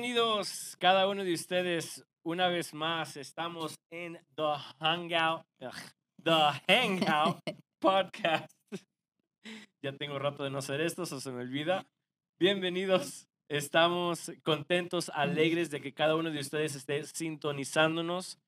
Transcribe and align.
Bienvenidos 0.00 0.76
cada 0.78 1.08
uno 1.08 1.24
de 1.24 1.34
ustedes 1.34 2.06
una 2.22 2.46
vez 2.46 2.72
más. 2.72 3.16
Estamos 3.16 3.74
en 3.90 4.16
The 4.36 4.54
Hangout, 4.78 5.42
The 6.22 6.40
Hangout 6.68 7.40
Podcast. 7.80 8.52
Ya 9.82 9.92
tengo 9.96 10.20
rato 10.20 10.44
de 10.44 10.50
no 10.50 10.58
hacer 10.58 10.82
esto, 10.82 11.02
eso 11.02 11.20
se 11.20 11.32
me 11.32 11.42
olvida. 11.42 11.84
Bienvenidos. 12.38 13.26
Estamos 13.48 14.30
contentos, 14.44 15.10
alegres 15.12 15.68
de 15.68 15.80
que 15.80 15.92
cada 15.92 16.14
uno 16.14 16.30
de 16.30 16.38
ustedes 16.38 16.76
esté 16.76 17.02
sintonizándonos. 17.02 18.38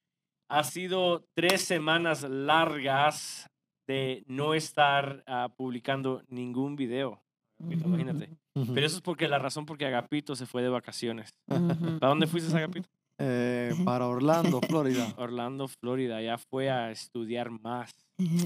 Ha 0.49 0.63
sido 0.63 1.25
tres 1.35 1.63
semanas 1.63 2.23
largas 2.23 3.51
de 3.89 4.23
no 4.29 4.55
estar 4.55 5.25
ah, 5.27 5.49
publicando 5.57 6.23
ningún 6.29 6.77
video. 6.77 7.21
Imagínate. 7.69 8.31
Pero 8.55 8.87
eso 8.87 8.97
es 8.97 9.03
porque 9.03 9.29
la 9.29 9.39
razón 9.39 9.67
por 9.67 9.79
qué 9.79 9.87
Agapito 9.87 10.35
se 10.35 10.47
fue 10.47 10.63
de 10.63 10.69
vacaciones. 10.69 11.31
¿Para 11.47 12.09
dónde 12.09 12.27
fuiste, 12.27 12.57
Agapito? 12.57 12.89
Eh, 13.19 13.75
para 13.85 14.07
Orlando, 14.07 14.61
Florida. 14.61 15.13
Orlando, 15.19 15.69
Florida. 15.69 16.21
Ya 16.23 16.39
fue 16.39 16.71
a 16.71 16.91
estudiar 16.91 17.51
más, 17.51 17.93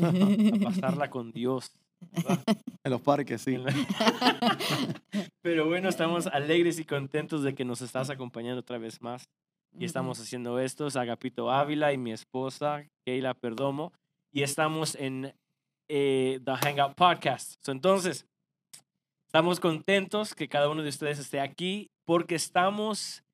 a 0.03 0.65
pasarla 0.65 1.09
con 1.09 1.33
Dios. 1.33 1.73
En 2.83 2.91
los 2.91 3.01
parques, 3.01 3.41
sí. 3.41 3.57
Pero 5.43 5.67
bueno, 5.67 5.89
estamos 5.89 6.27
alegres 6.27 6.79
y 6.79 6.85
contentos 6.85 7.43
de 7.43 7.55
que 7.55 7.65
nos 7.65 7.81
estás 7.81 8.11
acompañando 8.11 8.61
otra 8.61 8.79
vez 8.79 9.01
más. 9.01 9.29
Y 9.79 9.85
estamos 9.85 10.21
haciendo 10.21 10.59
esto. 10.59 10.87
Es 10.87 10.97
Agapito 10.97 11.51
Ávila 11.51 11.93
y 11.93 11.99
mi 11.99 12.13
esposa, 12.13 12.85
Keila 13.05 13.35
Perdomo. 13.35 13.93
Y 14.33 14.43
estamos 14.43 14.97
en 14.97 15.35
eh, 15.89 16.41
The 16.45 16.53
Hangout 16.57 16.95
Podcast. 16.95 17.65
So, 17.65 17.73
entonces, 17.73 18.27
estamos 19.35 19.59
contentos 19.59 20.33
que 20.33 20.49
cada 20.49 20.69
uno 20.69 20.85
de 20.85 20.91
ustedes 20.91 21.19
esté 21.19 21.41
aquí 21.41 21.91
porque 22.05 22.37
estamos 22.37 23.25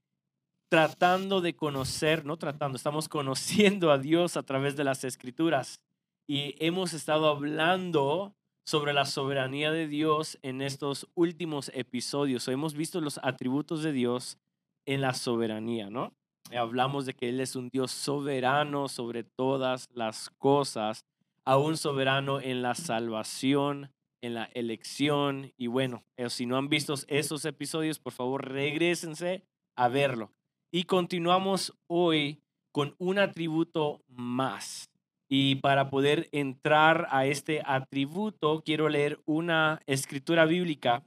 tratando 0.71 1.43
de 1.43 1.55
conocer, 1.55 2.25
no 2.25 2.39
tratando, 2.39 2.77
estamos 2.79 3.07
conociendo 3.11 3.93
a 3.93 3.99
Dios 3.99 4.39
a 4.39 4.43
través 4.43 4.77
de 4.77 4.85
las 4.85 5.05
escrituras. 5.05 5.83
Y 6.27 6.55
hemos 6.59 6.95
estado 6.95 7.29
hablando 7.29 8.33
sobre 8.65 8.95
la 8.95 9.05
soberanía 9.05 9.73
de 9.73 9.89
Dios 9.89 10.39
en 10.41 10.63
estos 10.63 11.07
últimos 11.15 11.71
episodios. 11.75 12.49
hemos 12.49 12.73
visto 12.73 13.03
los 13.03 13.21
atributos 13.23 13.83
de 13.83 13.93
Dios 13.93 14.39
en 14.87 15.03
la 15.03 15.13
soberanía, 15.13 15.91
¿no? 15.91 16.15
Hablamos 16.51 17.05
de 17.05 17.13
que 17.13 17.29
Él 17.29 17.41
es 17.41 17.57
un 17.57 17.69
Dios 17.69 17.91
soberano 17.91 18.89
sobre 18.89 19.23
todas 19.23 19.87
las 19.93 20.31
cosas, 20.31 21.05
aún 21.45 21.77
soberano 21.77 22.41
en 22.41 22.63
la 22.63 22.75
salvación, 22.75 23.91
en 24.23 24.35
la 24.35 24.45
elección. 24.55 25.53
Y 25.57 25.67
bueno, 25.67 26.05
eh, 26.17 26.31
si 26.31 26.47
no 26.47 26.57
han 26.57 26.69
visto 26.69 26.95
esos 27.09 27.45
episodios, 27.45 27.99
por 27.99 28.13
favor, 28.13 28.49
regresense 28.49 29.45
a 29.77 29.89
verlo. 29.89 30.33
Y 30.71 30.85
continuamos 30.85 31.75
hoy 31.87 32.41
con 32.73 32.95
un 32.99 33.19
atributo 33.19 34.03
más. 34.09 34.91
Y 35.29 35.57
para 35.57 35.91
poder 35.91 36.29
entrar 36.33 37.07
a 37.11 37.27
este 37.27 37.63
atributo, 37.65 38.63
quiero 38.65 38.89
leer 38.89 39.21
una 39.27 39.81
escritura 39.87 40.45
bíblica 40.45 41.05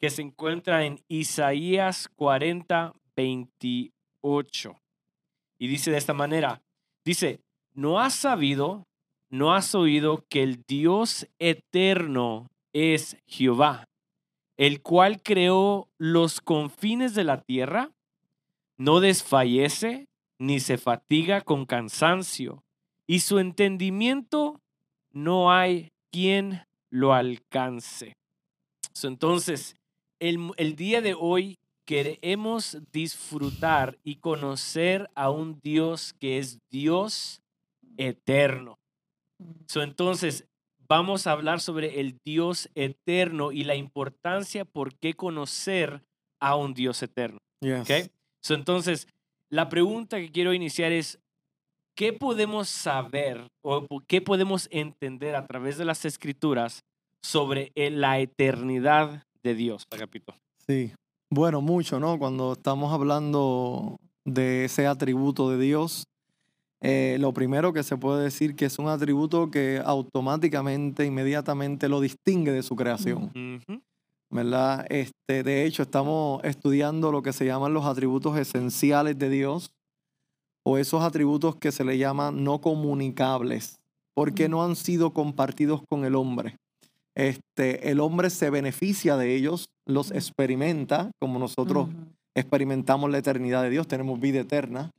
que 0.00 0.10
se 0.10 0.22
encuentra 0.22 0.84
en 0.84 1.00
Isaías 1.08 2.08
40, 2.16 2.92
28. 3.16 4.80
Y 5.58 5.68
dice 5.68 5.90
de 5.90 5.98
esta 5.98 6.14
manera, 6.14 6.62
dice, 7.04 7.40
¿no 7.72 8.00
has 8.00 8.14
sabido, 8.14 8.86
no 9.34 9.52
has 9.52 9.74
oído 9.74 10.24
que 10.28 10.44
el 10.44 10.62
Dios 10.62 11.26
eterno 11.40 12.52
es 12.72 13.16
Jehová, 13.26 13.88
el 14.56 14.80
cual 14.80 15.22
creó 15.22 15.88
los 15.98 16.40
confines 16.40 17.16
de 17.16 17.24
la 17.24 17.40
tierra? 17.40 17.90
No 18.76 19.00
desfallece 19.00 20.06
ni 20.38 20.60
se 20.60 20.78
fatiga 20.78 21.40
con 21.40 21.66
cansancio 21.66 22.62
y 23.08 23.20
su 23.20 23.40
entendimiento 23.40 24.60
no 25.10 25.50
hay 25.50 25.90
quien 26.12 26.62
lo 26.88 27.12
alcance. 27.12 28.12
Entonces, 29.02 29.76
el, 30.20 30.52
el, 30.58 30.76
día 30.76 31.00
de 31.00 31.14
hoy 31.18 31.58
queremos 31.84 32.78
disfrutar 32.92 33.98
y 34.04 34.16
conocer 34.16 35.10
a 35.16 35.30
un 35.30 35.58
Dios 35.60 36.14
que 36.20 36.38
es 36.38 36.60
Dios 36.70 37.42
eterno. 37.96 38.78
Entonces, 39.74 40.46
vamos 40.88 41.26
a 41.26 41.32
hablar 41.32 41.60
sobre 41.60 42.00
el 42.00 42.18
Dios 42.24 42.68
eterno 42.74 43.52
y 43.52 43.64
la 43.64 43.74
importancia 43.74 44.64
por 44.64 44.94
qué 44.96 45.14
conocer 45.14 46.02
a 46.40 46.56
un 46.56 46.74
Dios 46.74 47.02
eterno. 47.02 47.38
entonces, 48.48 49.08
la 49.50 49.68
pregunta 49.68 50.18
que 50.18 50.30
quiero 50.30 50.52
iniciar 50.52 50.92
es, 50.92 51.18
¿qué 51.96 52.12
podemos 52.12 52.68
saber 52.68 53.48
o 53.62 53.86
qué 54.06 54.20
podemos 54.20 54.68
entender 54.70 55.36
a 55.36 55.46
través 55.46 55.78
de 55.78 55.84
las 55.84 56.04
escrituras 56.04 56.84
sobre 57.22 57.72
la 57.74 58.18
eternidad 58.18 59.24
de 59.42 59.54
Dios, 59.54 59.84
Agapito? 59.90 60.34
Sí, 60.66 60.92
bueno, 61.30 61.60
mucho, 61.60 61.98
¿no? 61.98 62.18
Cuando 62.18 62.52
estamos 62.52 62.92
hablando 62.92 63.98
de 64.24 64.66
ese 64.66 64.86
atributo 64.86 65.50
de 65.50 65.58
Dios, 65.58 66.04
eh, 66.86 67.16
lo 67.18 67.32
primero 67.32 67.72
que 67.72 67.82
se 67.82 67.96
puede 67.96 68.24
decir 68.24 68.54
que 68.56 68.66
es 68.66 68.78
un 68.78 68.88
atributo 68.88 69.50
que 69.50 69.80
automáticamente, 69.82 71.06
inmediatamente 71.06 71.88
lo 71.88 71.98
distingue 71.98 72.52
de 72.52 72.62
su 72.62 72.76
creación. 72.76 73.32
¿Verdad? 74.30 74.84
Este, 74.90 75.42
de 75.42 75.64
hecho, 75.64 75.82
estamos 75.82 76.44
estudiando 76.44 77.10
lo 77.10 77.22
que 77.22 77.32
se 77.32 77.46
llaman 77.46 77.72
los 77.72 77.86
atributos 77.86 78.36
esenciales 78.36 79.18
de 79.18 79.30
Dios 79.30 79.72
o 80.62 80.76
esos 80.76 81.02
atributos 81.02 81.56
que 81.56 81.72
se 81.72 81.84
le 81.84 81.96
llaman 81.96 82.44
no 82.44 82.60
comunicables, 82.60 83.80
porque 84.12 84.50
no 84.50 84.62
han 84.62 84.76
sido 84.76 85.14
compartidos 85.14 85.80
con 85.88 86.04
el 86.04 86.14
hombre. 86.14 86.58
Este, 87.14 87.90
el 87.90 87.98
hombre 87.98 88.28
se 88.28 88.50
beneficia 88.50 89.16
de 89.16 89.34
ellos, 89.34 89.70
los 89.86 90.10
experimenta, 90.10 91.12
como 91.18 91.38
nosotros 91.38 91.88
experimentamos 92.36 93.10
la 93.10 93.18
eternidad 93.18 93.62
de 93.62 93.70
Dios, 93.70 93.86
tenemos 93.86 94.20
vida 94.20 94.40
eterna, 94.40 94.90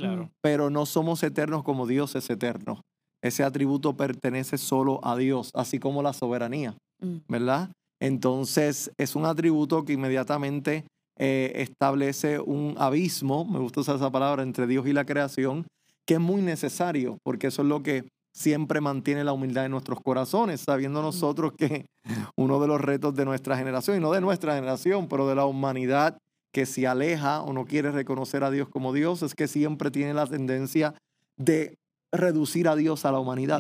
pero 0.42 0.70
no 0.70 0.86
somos 0.86 1.22
eternos 1.24 1.64
como 1.64 1.88
Dios 1.88 2.16
es 2.16 2.30
eterno. 2.30 2.82
Ese 3.22 3.44
atributo 3.44 3.98
pertenece 3.98 4.58
solo 4.58 5.00
a 5.04 5.18
Dios, 5.18 5.52
así 5.54 5.80
como 5.80 6.04
la 6.04 6.14
soberanía, 6.14 6.78
mm. 7.02 7.18
¿verdad? 7.28 7.72
Entonces 8.00 8.92
es 8.98 9.16
un 9.16 9.26
atributo 9.26 9.84
que 9.84 9.94
inmediatamente 9.94 10.86
eh, 11.18 11.52
establece 11.56 12.40
un 12.40 12.76
abismo, 12.78 13.46
me 13.46 13.60
gusta 13.60 13.82
usar 13.82 13.96
esa 13.96 14.12
palabra, 14.12 14.44
entre 14.44 14.68
Dios 14.68 14.86
y 14.88 14.94
la 14.94 15.06
creación, 15.06 15.66
que 16.06 16.16
es 16.16 16.20
muy 16.20 16.42
necesario, 16.42 17.18
porque 17.24 17.48
eso 17.48 17.62
es 17.62 17.68
lo 17.68 17.82
que 17.84 18.08
siempre 18.34 18.82
mantiene 18.82 19.24
la 19.24 19.32
humildad 19.32 19.66
en 19.66 19.72
nuestros 19.72 20.02
corazones, 20.02 20.62
sabiendo 20.62 21.02
nosotros 21.02 21.54
que 21.58 21.86
uno 22.38 22.60
de 22.60 22.68
los 22.68 22.82
retos 22.82 23.16
de 23.16 23.26
nuestra 23.26 23.58
generación, 23.58 23.98
y 23.98 24.00
no 24.02 24.12
de 24.12 24.22
nuestra 24.22 24.56
generación, 24.56 25.08
pero 25.08 25.28
de 25.28 25.36
la 25.36 25.46
humanidad 25.46 26.18
que 26.56 26.66
se 26.66 26.88
aleja 26.88 27.42
o 27.42 27.52
no 27.52 27.66
quiere 27.66 27.92
reconocer 27.92 28.46
a 28.46 28.50
Dios 28.50 28.70
como 28.70 28.94
Dios, 28.94 29.22
es 29.24 29.36
que 29.36 29.46
siempre 29.46 29.92
tiene 29.92 30.14
la 30.14 30.26
tendencia 30.26 30.94
de 31.36 31.78
reducir 32.14 32.70
a 32.70 32.78
Dios 32.78 33.04
a 33.04 33.12
la 33.12 33.20
humanidad. 33.20 33.60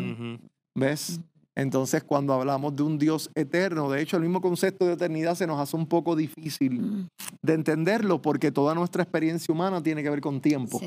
¿Ves? 0.73 1.19
Entonces, 1.55 2.05
cuando 2.05 2.31
hablamos 2.31 2.73
de 2.73 2.84
un 2.84 2.97
Dios 2.97 3.29
eterno, 3.35 3.89
de 3.89 4.01
hecho, 4.01 4.16
el 4.16 4.23
mismo 4.23 4.39
concepto 4.39 4.85
de 4.85 4.94
eternidad 4.94 5.35
se 5.35 5.45
nos 5.45 5.59
hace 5.59 5.75
un 5.75 5.88
poco 5.88 6.16
difícil 6.16 6.79
mm. 6.79 7.07
de 7.41 7.53
entenderlo 7.53 8.22
porque 8.22 8.50
toda 8.50 8.73
nuestra 8.73 9.03
experiencia 9.03 9.53
humana 9.53 9.84
tiene 9.84 10.01
que 10.01 10.09
ver 10.09 10.22
con 10.22 10.39
tiempo. 10.39 10.79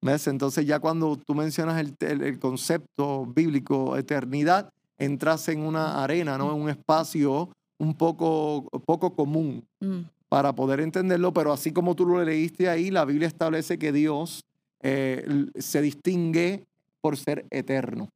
¿Ves? 0.00 0.26
Entonces, 0.26 0.66
ya 0.66 0.80
cuando 0.80 1.16
tú 1.16 1.36
mencionas 1.36 1.80
el, 2.00 2.40
concepto 2.40 3.24
bíblico 3.26 3.96
eternidad, 3.96 4.68
entras 4.98 5.48
en 5.48 5.60
una 5.60 6.02
arena, 6.02 6.36
¿no? 6.38 6.52
En 6.52 6.60
un 6.60 6.70
espacio 6.70 7.50
un 7.78 7.94
poco, 7.94 8.66
poco 8.84 9.14
común 9.14 9.64
mm. 9.78 10.00
Para 10.32 10.54
poder 10.54 10.80
entenderlo, 10.80 11.34
pero 11.34 11.52
así 11.52 11.72
como 11.72 11.94
tú 11.94 12.06
lo 12.06 12.24
leíste 12.24 12.66
ahí, 12.66 12.90
la 12.90 13.04
Biblia 13.04 13.28
establece 13.28 13.78
que 13.78 13.92
Dios 13.92 14.46
eh, 14.80 15.26
se 15.58 15.82
distingue 15.82 16.64
por 17.02 17.18
ser 17.18 17.44
eterno. 17.50 18.08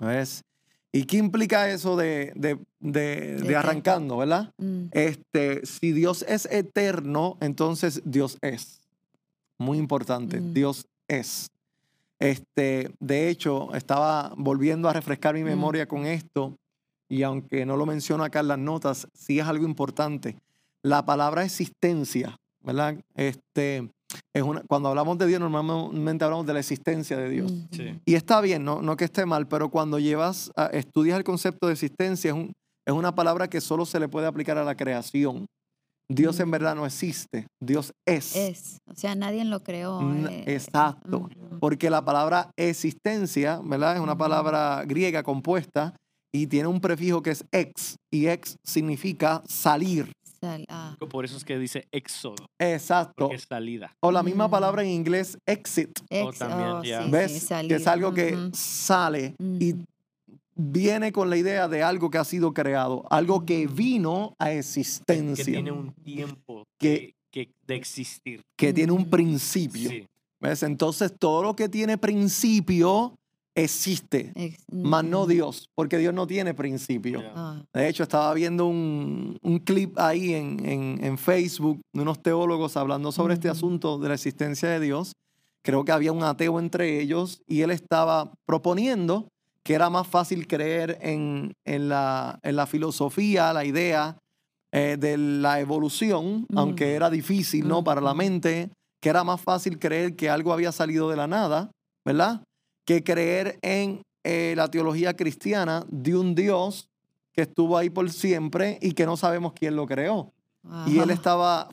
¿Ves? 0.00 0.44
¿Y 0.92 1.02
qué 1.02 1.16
implica 1.16 1.68
eso 1.68 1.96
de, 1.96 2.32
de, 2.78 3.56
arrancando, 3.56 4.18
verdad? 4.18 4.52
Mm. 4.56 4.84
Este, 4.92 5.66
si 5.66 5.90
Dios 5.90 6.24
es 6.28 6.46
eterno, 6.46 7.38
entonces 7.40 8.02
Dios 8.04 8.38
es. 8.40 8.80
Muy 9.58 9.78
importante, 9.78 10.40
mm. 10.40 10.54
Dios 10.54 10.86
es. 11.08 11.50
Este, 12.20 12.94
de 13.00 13.30
hecho, 13.30 13.74
estaba 13.74 14.32
volviendo 14.36 14.88
a 14.88 14.92
refrescar 14.92 15.34
mi 15.34 15.42
mm. 15.42 15.46
memoria 15.46 15.88
con 15.88 16.06
esto, 16.06 16.56
y 17.08 17.24
aunque 17.24 17.66
no 17.66 17.76
lo 17.76 17.84
menciono 17.84 18.22
acá 18.22 18.38
en 18.38 18.46
las 18.46 18.58
notas, 18.60 19.08
sí 19.12 19.40
es 19.40 19.46
algo 19.48 19.64
importante. 19.64 20.36
La 20.82 21.04
palabra 21.04 21.44
existencia, 21.44 22.36
¿verdad? 22.62 22.96
Este, 23.14 23.88
una, 24.34 24.62
cuando 24.62 24.88
hablamos 24.88 25.18
de 25.18 25.26
Dios, 25.26 25.40
normalmente 25.40 26.24
hablamos 26.24 26.46
de 26.46 26.54
la 26.54 26.60
existencia 26.60 27.16
de 27.16 27.28
Dios. 27.28 27.52
Y 28.04 28.14
está 28.14 28.40
bien, 28.40 28.64
no, 28.64 28.82
no 28.82 28.96
que 28.96 29.04
esté 29.04 29.26
mal, 29.26 29.46
pero 29.48 29.70
cuando 29.70 29.98
llevas, 29.98 30.50
estudias 30.72 31.18
el 31.18 31.24
concepto 31.24 31.66
de 31.66 31.74
existencia, 31.74 32.32
es, 32.32 32.50
es 32.86 32.94
una 32.94 33.14
palabra 33.14 33.48
que 33.48 33.60
solo 33.60 33.86
se 33.86 34.00
le 34.00 34.08
puede 34.08 34.26
aplicar 34.26 34.58
a 34.58 34.64
la 34.64 34.76
creación. 34.76 35.46
Dios 36.08 36.40
en 36.40 36.50
verdad 36.50 36.74
no 36.74 36.84
existe. 36.84 37.46
Dios 37.60 37.92
es. 38.06 38.36
Es. 38.36 38.78
O 38.90 38.94
sea, 38.94 39.14
nadie 39.14 39.44
lo 39.44 39.62
creó. 39.62 40.00
Eh, 40.28 40.44
Exacto. 40.46 41.30
Porque 41.60 41.90
la 41.90 42.04
palabra 42.04 42.50
existencia, 42.56 43.60
¿verdad? 43.64 43.96
Es 43.96 44.00
una 44.00 44.18
palabra 44.18 44.84
griega 44.84 45.22
compuesta 45.22 45.94
y 46.32 46.46
tiene 46.48 46.68
un 46.68 46.80
prefijo 46.80 47.22
que 47.22 47.30
es 47.30 47.44
ex. 47.52 47.96
Y 48.10 48.26
ex 48.26 48.56
significa 48.64 49.42
salir. 49.46 50.12
Sal- 50.42 50.66
ah, 50.68 50.96
Por 51.08 51.24
eso 51.24 51.36
es 51.36 51.44
que 51.44 51.56
dice 51.56 51.86
éxodo, 51.92 52.34
Exacto. 52.58 53.14
porque 53.26 53.36
es 53.36 53.44
salida. 53.48 53.94
O 54.00 54.10
la 54.10 54.24
misma 54.24 54.48
Mm. 54.48 54.50
palabra 54.50 54.82
en 54.82 54.88
inglés, 54.90 55.38
exit. 55.46 55.90
ex- 56.10 56.38
también, 56.38 56.68
oh, 56.68 56.82
ya. 56.82 57.04
sí, 57.04 57.10
¿Ves? 57.12 57.32
sí, 57.48 57.68
que 57.68 57.74
es 57.76 57.86
algo 57.86 58.12
que 58.12 58.36
sale 58.52 59.36
y 59.60 59.74
viene 60.56 61.12
con 61.12 61.30
la 61.30 61.36
idea 61.36 61.68
de 61.68 61.82
algo 61.84 62.10
que 62.10 62.18
ha 62.18 62.24
sido 62.24 62.52
creado, 62.52 63.04
algo 63.10 63.44
que 63.46 63.68
vino 63.68 64.34
a 64.38 64.46
Que 64.46 64.58
existencia, 64.58 65.44
tiene 65.44 65.70
un 65.70 65.92
tiempo 66.02 66.64
Que- 66.78 67.14
que, 67.30 67.46
que- 67.46 67.52
de 67.66 67.74
existir. 67.76 68.42
que 68.56 68.72
tiene 68.72 68.90
un 68.92 69.08
principio. 69.08 69.88
Sí. 69.90 70.06
¿Ves? 70.40 70.64
Entonces, 70.64 71.14
todo 71.20 71.44
lo 71.44 71.54
que 71.54 71.68
tiene 71.68 71.96
principio 71.98 73.14
existe, 73.54 74.32
Ex- 74.34 74.64
más 74.72 75.04
no. 75.04 75.26
Dios, 75.26 75.68
porque 75.74 75.98
Dios 75.98 76.14
no 76.14 76.26
tiene 76.26 76.54
principio. 76.54 77.20
Ya. 77.20 77.32
Ah, 77.34 77.62
De 77.74 77.88
hecho, 77.88 78.02
estaba 78.02 78.32
viendo 78.34 78.66
un, 78.66 79.38
un 79.42 79.58
clip 79.58 79.98
ahí 79.98 80.34
en, 80.34 80.64
en- 80.66 81.04
en 81.04 81.18
Facebook 81.18 81.80
de 81.94 82.02
unos 82.02 82.22
teólogos 82.22 82.76
hablando 82.76 83.12
sobre 83.12 83.34
este 83.34 83.48
asunto 83.48 83.98
de 83.98 84.08
la 84.08 84.14
existencia 84.14 84.68
de 84.70 84.80
Dios. 84.80 85.12
Creo 85.64 85.84
que 85.84 85.92
había 85.92 86.12
un 86.12 86.24
ateo 86.24 86.58
entre 86.58 87.00
ellos 87.00 87.40
y 87.46 87.60
él 87.60 87.70
estaba 87.70 88.32
proponiendo 88.46 89.28
que 89.64 89.74
era 89.74 89.90
más 89.90 90.08
fácil 90.08 90.48
creer 90.48 90.98
en, 91.02 91.52
en 91.64 91.88
la, 91.88 92.40
en 92.42 92.56
la 92.56 92.66
filosofía, 92.66 93.52
la 93.52 93.64
idea 93.64 94.16
eh, 94.72 94.96
de 94.98 95.16
la 95.16 95.60
evolución, 95.60 96.46
aunque 96.56 96.94
era 96.94 97.10
difícil, 97.10 97.68
¿no? 97.68 97.84
Para 97.84 98.00
la 98.00 98.12
mente, 98.14 98.70
que 99.00 99.08
era 99.10 99.22
más 99.22 99.40
fácil 99.40 99.78
creer 99.78 100.16
que 100.16 100.30
algo 100.30 100.52
había 100.52 100.72
salido 100.72 101.08
de 101.10 101.16
la 101.16 101.28
nada, 101.28 101.70
¿verdad? 102.04 102.42
Que 102.84 103.02
creer 103.04 103.58
en 103.62 104.02
eh, 104.24 104.54
la 104.56 104.68
teología 104.68 105.14
cristiana 105.14 105.84
de 105.88 106.16
un 106.16 106.34
Dios 106.34 106.88
que 107.32 107.42
estuvo 107.42 107.76
ahí 107.78 107.90
por 107.90 108.10
siempre 108.10 108.78
y 108.82 108.92
que 108.92 109.06
no 109.06 109.16
sabemos 109.16 109.52
quién 109.54 109.76
lo 109.76 109.86
creó. 109.86 110.32
Y 110.86 110.98
él 110.98 111.10
estaba 111.10 111.68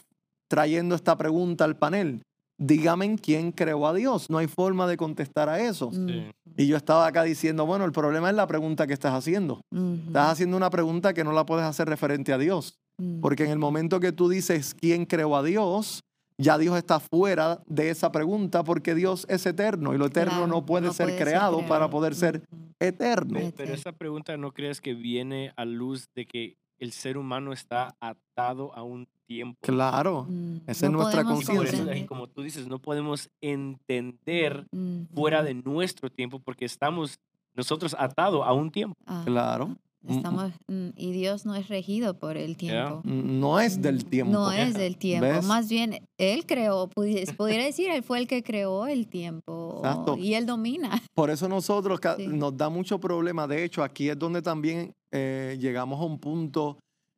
trayendo 0.48 0.96
esta 0.96 1.16
pregunta 1.18 1.64
al 1.66 1.76
panel. 1.78 2.22
Dígame 2.58 3.16
quién 3.18 3.52
creó 3.52 3.88
a 3.88 3.94
Dios. 3.94 4.30
No 4.30 4.38
hay 4.40 4.48
forma 4.48 4.88
de 4.88 4.98
contestar 4.98 5.48
a 5.48 5.60
eso. 5.60 5.92
Mm, 5.92 6.08
Sí. 6.08 6.32
Y 6.58 6.68
yo 6.68 6.76
estaba 6.76 7.06
acá 7.08 7.24
diciendo, 7.24 7.66
bueno, 7.66 7.86
el 7.86 7.92
problema 7.92 8.30
es 8.30 8.36
la 8.36 8.48
pregunta 8.48 8.86
que 8.88 8.94
estás 8.94 9.14
haciendo. 9.14 9.62
Estás 10.08 10.32
haciendo 10.32 10.58
una 10.58 10.70
pregunta 10.70 11.14
que 11.14 11.24
no 11.24 11.32
la 11.32 11.46
puedes 11.46 11.64
hacer 11.66 11.88
referente 11.88 12.34
a 12.34 12.38
Dios. 12.38 12.76
mm. 12.98 13.22
Porque 13.22 13.44
en 13.46 13.52
el 13.52 13.60
momento 13.60 14.00
que 14.00 14.12
tú 14.12 14.28
dices 14.28 14.74
quién 14.74 15.06
creó 15.06 15.36
a 15.38 15.44
Dios, 15.44 16.02
ya 16.40 16.58
Dios 16.58 16.76
está 16.78 17.00
fuera 17.00 17.62
de 17.68 17.90
esa 17.90 18.12
pregunta 18.12 18.64
porque 18.64 18.96
Dios 18.96 19.26
es 19.30 19.46
eterno 19.46 19.94
y 19.94 19.98
lo 19.98 20.06
eterno 20.08 20.32
Claro, 20.32 20.48
no 20.48 20.66
puede 20.66 20.88
no 20.88 20.94
ser 20.94 21.08
puede 21.08 21.18
ser 21.18 21.28
creado 21.28 21.68
para 21.68 21.90
poder 21.90 22.16
ser 22.16 22.42
eterno. 22.80 23.34
Pe- 23.34 23.40
Eterno. 23.48 23.54
Pero 23.58 23.74
esa 23.74 23.92
pregunta 23.92 24.36
no 24.38 24.52
crees 24.54 24.80
que 24.82 24.94
viene 24.94 25.52
a 25.58 25.66
luz 25.66 26.08
de 26.16 26.26
que 26.26 26.56
el 26.80 26.94
ser 26.94 27.18
humano 27.18 27.52
está 27.52 27.96
atado 28.00 28.74
a 28.74 28.84
un 28.84 29.06
tiempo. 29.28 29.58
Claro. 29.62 30.26
Mm, 30.30 30.58
Esa 30.66 30.86
es 30.86 30.92
nuestra 30.92 31.24
conciencia. 31.26 31.96
y 31.98 32.06
como 32.06 32.28
tú 32.28 32.42
dices, 32.42 32.68
no 32.68 32.80
podemos 32.80 33.30
entender 33.42 34.66
fuera 35.14 35.44
de 35.44 35.54
nuestro 35.56 36.10
tiempo 36.10 36.40
porque 36.40 36.66
estamos 36.66 37.20
nosotros 37.54 37.96
atados 38.00 38.44
a 38.46 38.54
un 38.54 38.72
tiempo. 38.72 38.96
Ah, 39.06 39.24
Claro. 39.26 39.76
Mm, 40.02 40.12
Estamos, 40.12 40.52
mm, 40.68 40.90
y 40.96 41.12
Dios 41.12 41.46
no 41.46 41.56
es 41.56 41.68
regido 41.68 42.18
por 42.18 42.38
el 42.38 42.56
tiempo. 42.56 43.02
No 43.04 43.60
es 43.60 43.82
del 43.82 44.06
tiempo. 44.06 44.32
No 44.32 44.52
es 44.52 44.74
del 44.74 44.96
tiempo. 44.98 45.28
¿Ves? 45.28 45.46
Más 45.46 45.68
bien, 45.70 46.00
Él 46.18 46.46
creó, 46.46 46.90
pudi- 46.90 47.36
pudiera 47.36 47.66
decir, 47.66 47.90
Él 47.90 48.02
fue 48.02 48.20
el 48.20 48.28
que 48.28 48.42
creó 48.42 48.88
el 48.88 49.08
tiempo. 49.08 49.82
Exacto. 49.84 50.18
Y 50.18 50.36
Él 50.36 50.46
domina. 50.46 51.02
Por 51.14 51.30
eso 51.30 51.50
nosotros 51.50 52.00
Sí. 52.18 52.28
nos 52.28 52.56
da 52.56 52.70
mucho 52.70 53.00
problema. 53.00 53.46
De 53.46 53.64
hecho, 53.66 53.84
aquí 53.84 54.10
es 54.10 54.18
donde 54.18 54.42
también 54.42 54.94
eh, 55.12 55.58
llegamos 55.60 56.00
a 56.00 56.04
un 56.04 56.20
punto 56.20 56.78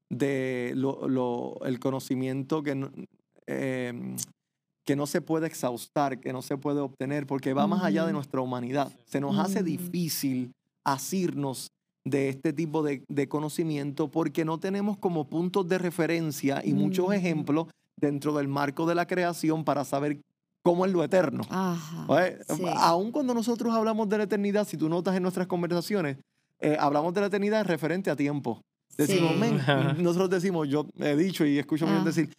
de 0.09 0.73
lo- 0.75 1.07
lo- 1.07 1.59
el 1.65 1.79
conocimiento 1.79 2.63
que 2.63 2.73
no, 2.73 2.89
eh, 3.47 4.15
que 4.85 4.95
no 4.95 5.05
se 5.05 5.21
puede 5.21 5.45
exhaustar, 5.47 6.19
que 6.19 6.33
no 6.33 6.41
se 6.41 6.57
puede 6.57 6.79
obtener, 6.79 7.27
porque 7.27 7.53
va 7.53 7.67
más 7.67 7.83
allá 7.83 8.05
de 8.05 8.13
nuestra 8.13 8.41
humanidad. 8.41 8.91
Se 9.05 9.19
nos 9.21 9.37
hace 9.37 9.61
difícil 9.61 10.51
asirnos 10.85 11.67
de 12.05 12.29
este 12.29 12.51
tipo 12.53 12.81
de, 12.83 13.03
de 13.07 13.27
conocimiento 13.29 14.09
porque 14.09 14.43
no 14.45 14.59
tenemos 14.59 14.97
como 14.97 15.29
puntos 15.29 15.67
de 15.67 15.77
referencia 15.77 16.61
y 16.65 16.73
muchos 16.73 17.05
Ujú. 17.05 17.13
ejemplos 17.13 17.67
dentro 17.99 18.33
del 18.35 18.47
marco 18.47 18.85
de 18.87 18.95
la 18.95 19.05
creación 19.05 19.63
para 19.63 19.83
saber 19.85 20.19
cómo 20.63 20.85
es 20.85 20.91
lo 20.91 21.03
eterno. 21.03 21.43
Ajá. 21.49 22.07
Sí. 22.55 22.63
Aún 22.75 23.11
cuando 23.11 23.33
nosotros 23.33 23.73
hablamos 23.73 24.09
de 24.09 24.17
la 24.17 24.23
eternidad, 24.23 24.67
si 24.67 24.77
tú 24.77 24.89
notas 24.89 25.15
en 25.15 25.23
nuestras 25.23 25.47
conversaciones, 25.47 26.17
eh, 26.59 26.77
hablamos 26.79 27.13
de 27.13 27.21
la 27.21 27.27
eternidad 27.27 27.61
en 27.61 27.67
referente 27.67 28.09
a 28.09 28.15
tiempo. 28.15 28.61
Decimos, 28.97 29.31
Sí. 29.33 29.37
men, 29.39 29.57
nosotros 30.03 30.29
decimos, 30.29 30.67
yo 30.67 30.85
he 30.99 31.15
dicho 31.15 31.45
y 31.45 31.57
escucho 31.59 31.87
a 31.87 32.01
Ah. 32.01 32.03
decir, 32.03 32.31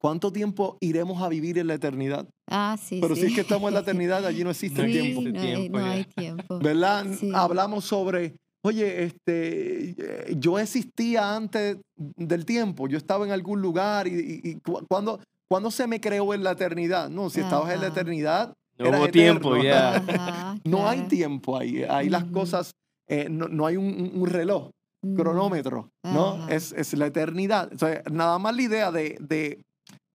¿cuánto 0.00 0.30
tiempo 0.32 0.76
iremos 0.80 1.22
a 1.22 1.28
vivir 1.28 1.58
en 1.58 1.66
la 1.66 1.74
eternidad? 1.74 2.26
Ah, 2.50 2.76
sí, 2.80 2.98
Pero 3.00 3.14
sí. 3.14 3.22
si 3.22 3.26
es 3.28 3.34
que 3.34 3.40
estamos 3.42 3.68
en 3.68 3.74
la 3.74 3.80
eternidad, 3.90 4.24
allí 4.26 4.44
no 4.44 4.50
existe 4.50 4.80
No 4.82 4.84
el 4.86 4.92
Sí, 4.92 5.00
tiempo. 5.00 5.22
no 5.22 5.40
hay, 5.40 5.68
no 5.68 5.84
hay 5.84 6.04
tiempo. 6.04 6.58
¿Verdad? 6.60 7.06
Sí. 7.18 7.30
Hablamos 7.34 7.84
sobre, 7.84 8.34
oye, 8.64 9.04
este, 9.04 9.90
eh, 9.98 10.36
yo 10.38 10.58
existía 10.58 11.34
antes 11.36 11.78
del 11.96 12.44
tiempo, 12.44 12.88
yo 12.88 12.98
estaba 12.98 13.24
en 13.24 13.32
algún 13.32 13.60
lugar 13.62 14.06
y, 14.08 14.12
y- 14.14 14.40
y 14.50 14.54
cu- 14.60 14.84
¿cuándo, 14.88 15.20
cuándo 15.50 15.70
se 15.70 15.86
me 15.86 16.00
creó 16.00 16.34
en 16.34 16.42
la 16.44 16.52
eternidad? 16.52 17.08
No, 17.08 17.30
si 17.30 17.40
estabas 17.40 17.72
en 17.72 17.80
la 17.80 17.86
Ajá. 17.88 18.00
eternidad, 18.00 18.54
No 18.78 18.90
hubo 18.90 19.08
tiempo 19.08 19.56
eterno. 19.56 19.62
ya. 19.64 19.96
Ajá, 19.96 20.56
no 20.64 20.88
hay 20.88 21.02
tiempo 21.08 21.56
ahí. 21.56 21.82
Ahí 21.84 22.08
las 22.08 22.24
cosas, 22.24 22.72
eh, 23.08 23.28
no, 23.30 23.48
no 23.48 23.66
hay 23.66 23.76
un, 23.76 23.86
un- 23.86 24.22
un 24.22 24.28
reloj, 24.28 24.70
Mm, 25.00 25.14
cronómetro, 25.14 25.90
¿no? 26.04 26.30
Ajá. 26.30 26.52
Es, 26.52 26.72
es 26.72 26.92
la 26.94 27.06
eternidad. 27.06 27.72
O 27.72 27.78
sea, 27.78 28.02
nada 28.10 28.36
más 28.40 28.56
la 28.56 28.62
idea 28.62 28.90
de, 28.90 29.16
de, 29.20 29.62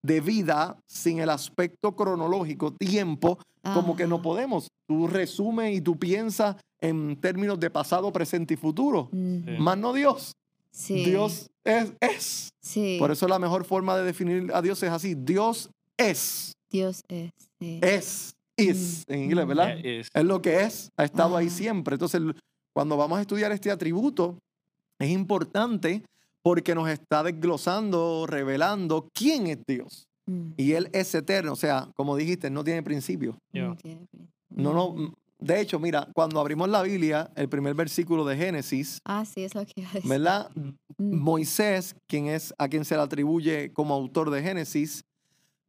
de 0.04 0.20
vida 0.20 0.76
sin 0.86 1.20
el 1.20 1.30
aspecto 1.30 1.96
cronológico, 1.96 2.74
tiempo, 2.74 3.38
como 3.72 3.96
que 3.96 4.06
no 4.06 4.16
ajá. 4.16 4.22
podemos. 4.24 4.68
Tú 4.86 5.06
resumes 5.06 5.74
y 5.74 5.80
tú 5.80 5.98
piensas 5.98 6.56
en 6.88 7.16
términos 7.20 7.58
de 7.60 7.70
pasado, 7.70 8.12
presente 8.12 8.54
y 8.54 8.56
futuro. 8.56 9.08
Más 9.12 9.78
no 9.78 9.92
Dios. 9.92 10.34
Sí. 10.70 11.04
Dios 11.04 11.48
es, 11.64 11.92
es. 12.00 12.50
Sí. 12.60 12.96
Por 12.98 13.10
eso 13.10 13.28
la 13.28 13.38
mejor 13.38 13.64
forma 13.64 13.96
de 13.96 14.04
definir 14.04 14.50
a 14.52 14.60
Dios 14.60 14.82
es 14.82 14.90
así. 14.90 15.14
Dios 15.14 15.70
es. 15.96 16.52
Dios 16.70 17.02
es. 17.08 17.30
sí. 17.60 17.78
Es. 17.82 18.34
Is. 18.56 19.04
En 19.08 19.24
inglés, 19.24 19.44
Mm. 19.44 19.48
¿verdad? 19.48 19.78
Es. 19.84 20.08
Es 20.12 20.24
lo 20.24 20.40
que 20.42 20.62
es. 20.62 20.90
Ha 20.96 21.04
estado 21.04 21.36
ahí 21.36 21.48
siempre. 21.50 21.94
Entonces, 21.94 22.20
cuando 22.72 22.96
vamos 22.96 23.18
a 23.18 23.20
estudiar 23.20 23.50
este 23.52 23.70
atributo, 23.70 24.38
es 24.98 25.10
importante 25.10 26.02
porque 26.42 26.74
nos 26.74 26.88
está 26.88 27.22
desglosando, 27.22 28.26
revelando 28.28 29.08
quién 29.14 29.46
es 29.46 29.58
Dios. 29.66 30.06
Mm, 30.26 30.52
Y 30.56 30.72
Él 30.72 30.88
es 30.92 31.14
eterno. 31.14 31.52
O 31.52 31.56
sea, 31.56 31.88
como 31.94 32.16
dijiste, 32.16 32.50
no 32.50 32.62
tiene 32.64 32.82
principio. 32.82 33.36
Mm, 33.52 33.72
pri- 33.74 33.98
No, 34.50 34.72
no. 34.72 35.14
De 35.38 35.60
hecho, 35.60 35.78
mira, 35.78 36.08
cuando 36.14 36.40
abrimos 36.40 36.68
la 36.68 36.82
Biblia, 36.82 37.30
el 37.36 37.48
primer 37.48 37.74
versículo 37.74 38.24
de 38.24 38.36
Génesis, 38.36 38.98
Ah, 39.04 39.24
sí, 39.24 39.44
es 39.44 39.54
lo 39.54 39.64
que 39.66 39.72
iba 39.76 39.90
a 39.90 39.92
decir. 39.94 40.08
¿verdad? 40.10 40.50
Mm, 40.54 41.16
Moisés, 41.16 41.96
quien 42.06 42.26
es 42.28 42.54
a 42.58 42.68
quien 42.68 42.84
se 42.84 42.94
le 42.96 43.02
atribuye 43.02 43.72
como 43.72 43.94
autor 43.94 44.30
de 44.30 44.42
Génesis, 44.42 45.04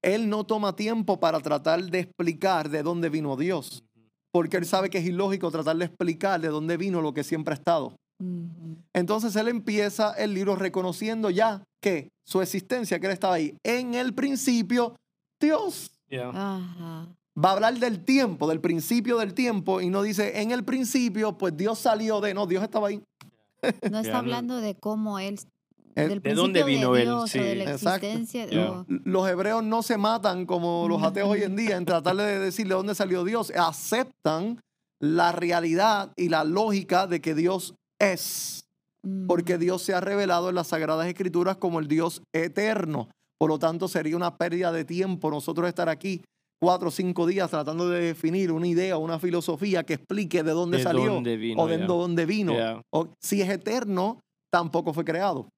él 0.01 0.29
no 0.29 0.45
toma 0.45 0.75
tiempo 0.75 1.19
para 1.19 1.39
tratar 1.39 1.83
de 1.83 1.99
explicar 1.99 2.69
de 2.69 2.83
dónde 2.83 3.09
vino 3.09 3.35
Dios, 3.35 3.83
porque 4.31 4.57
él 4.57 4.65
sabe 4.65 4.89
que 4.89 4.99
es 4.99 5.05
ilógico 5.05 5.49
tratar 5.51 5.75
de 5.77 5.85
explicar 5.85 6.39
de 6.39 6.49
dónde 6.49 6.77
vino 6.77 7.01
lo 7.01 7.13
que 7.13 7.23
siempre 7.23 7.53
ha 7.53 7.57
estado. 7.57 7.95
mm, 8.19 8.45
Entonces 8.93 9.35
él 9.35 9.47
empieza 9.47 10.13
el 10.13 10.33
libro 10.33 10.55
reconociendo 10.55 11.29
ya 11.31 11.63
que 11.81 12.09
su 12.23 12.41
existencia, 12.41 12.99
que 12.99 13.07
él 13.07 13.13
estaba 13.13 13.33
ahí, 13.35 13.57
en 13.63 13.93
el 13.95 14.13
principio, 14.13 14.95
Dios. 15.41 15.91
Ajá. 16.33 17.07
Va 17.37 17.49
a 17.49 17.53
hablar 17.53 17.77
del 17.79 18.03
tiempo, 18.05 18.47
del 18.47 18.61
principio 18.61 19.17
del 19.17 19.33
tiempo, 19.33 19.81
y 19.81 19.89
no 19.89 20.01
dice 20.03 20.41
en 20.41 20.51
el 20.51 20.63
principio, 20.63 21.37
pues 21.37 21.55
Dios 21.57 21.79
salió 21.79 22.21
de, 22.21 22.33
no, 22.33 22.47
Dios 22.47 22.63
estaba 22.63 22.87
ahí. 22.89 23.01
No 23.91 23.99
está 23.99 24.19
hablando 24.19 24.61
de 24.61 24.75
cómo 24.75 25.19
él, 25.19 25.39
Eh, 25.95 26.07
del 26.07 26.21
¿de 26.21 26.33
dónde 26.33 26.63
vino 26.63 26.93
de 26.93 27.01
él? 27.01 27.07
Dios 27.07 27.31
Sí. 27.31 27.39
o 27.39 27.43
de 27.43 27.55
la 27.55 27.71
existencia. 27.73 28.45
Ya. 28.47 28.71
o- 28.71 28.85
los 28.87 29.27
hebreos 29.29 29.63
no 29.63 29.81
se 29.81 29.97
matan 29.97 30.45
como 30.45 30.87
los 30.87 31.01
ateos 31.03 31.29
hoy 31.29 31.43
en 31.43 31.55
día 31.55 31.75
en 31.77 31.85
tratar 31.85 32.15
de 32.15 32.39
decirle 32.39 32.73
dónde 32.75 32.95
salió 32.95 33.23
Dios. 33.23 33.51
Aceptan 33.55 34.59
la 34.99 35.31
realidad 35.31 36.11
y 36.15 36.29
la 36.29 36.43
lógica 36.43 37.07
de 37.07 37.21
que 37.21 37.33
Dios 37.35 37.75
es, 37.99 38.65
mm, 39.03 39.27
porque 39.27 39.57
Dios 39.57 39.81
se 39.81 39.93
ha 39.93 39.99
revelado 40.01 40.49
en 40.49 40.55
las 40.55 40.67
Sagradas 40.67 41.07
Escrituras 41.07 41.57
como 41.57 41.79
el 41.79 41.87
Dios 41.87 42.21
eterno. 42.33 43.09
Por 43.37 43.49
lo 43.49 43.59
tanto, 43.59 43.87
sería 43.87 44.15
una 44.15 44.37
pérdida 44.37 44.71
de 44.71 44.85
tiempo 44.85 45.29
nosotros 45.29 45.67
estar 45.67 45.89
aquí 45.89 46.21
cuatro 46.59 46.87
o 46.87 46.91
cinco 46.91 47.25
días 47.27 47.49
tratando 47.49 47.89
de 47.89 47.99
definir 48.01 48.51
una 48.51 48.67
idea, 48.67 48.97
una 48.97 49.19
filosofía 49.19 49.83
que 49.83 49.95
explique 49.95 50.43
de 50.43 50.51
dónde 50.51 50.77
¿De 50.77 50.83
salió 50.83 51.13
dónde 51.13 51.37
vino? 51.37 51.61
o 51.61 51.67
de 51.67 51.77
ya. 51.79 51.85
dónde 51.85 52.25
vino. 52.25 52.53
Ya. 52.53 52.81
O, 52.91 53.09
si 53.21 53.41
es 53.41 53.49
eterno, 53.49 54.19
tampoco 54.51 54.93
fue 54.93 55.03
creado. 55.05 55.49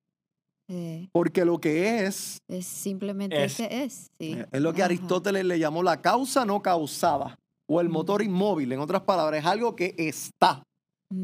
Sí. 0.70 1.08
Porque 1.14 1.46
lo 1.46 1.60
que 1.60 2.06
es, 2.06 2.40
Es 2.50 2.66
simplemente 2.66 3.42
Es. 3.42 3.56
que 3.58 3.84
es. 3.84 3.94
Sí. 4.20 4.34
eh, 4.34 4.46
es 4.52 4.62
lo 4.62 4.74
que 4.74 4.82
Ajá. 4.82 4.88
Aristóteles 4.88 5.46
le 5.46 5.60
llamó 5.60 5.82
la 5.84 6.02
causa 6.02 6.44
no 6.46 6.62
causada 6.62 7.36
o 7.70 7.80
el 7.80 7.88
motor 7.90 8.22
inmóvil. 8.22 8.72
En 8.74 8.80
otras 8.80 9.02
palabras, 9.04 9.40
es 9.42 9.46
algo 9.46 9.76
que 9.76 9.94
está, 9.98 10.64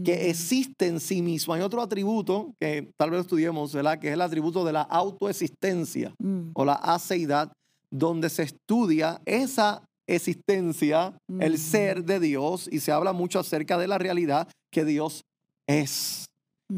que 0.06 0.14
Mm. 0.16 0.30
existe 0.30 0.88
en 0.88 1.00
sí 1.02 1.22
mismo. 1.22 1.54
Hay 1.54 1.62
otro 1.62 1.82
atributo 1.82 2.54
que 2.58 2.90
tal 2.98 3.12
vez 3.12 3.22
estudiemos, 3.22 3.74
¿verdad? 3.74 4.00
Que 4.00 4.08
es 4.10 4.14
el 4.14 4.22
atributo 4.22 4.64
de 4.64 4.72
la 4.72 4.82
autoexistencia 4.84 6.14
Mm. 6.20 6.52
o 6.54 6.64
la 6.64 6.74
aceidad, 6.76 7.52
donde 7.94 8.30
se 8.30 8.44
estudia 8.44 9.22
esa 9.26 9.84
existencia, 10.10 11.16
el 11.40 11.54
Ujú. 11.54 11.62
ser 11.62 12.04
de 12.04 12.20
Dios, 12.20 12.68
y 12.72 12.80
se 12.80 12.92
habla 12.92 13.14
mucho 13.14 13.40
acerca 13.40 13.78
de 13.78 13.88
la 13.88 13.98
realidad 13.98 14.48
que 14.74 14.84
Dios 14.84 15.22
es. 15.70 16.26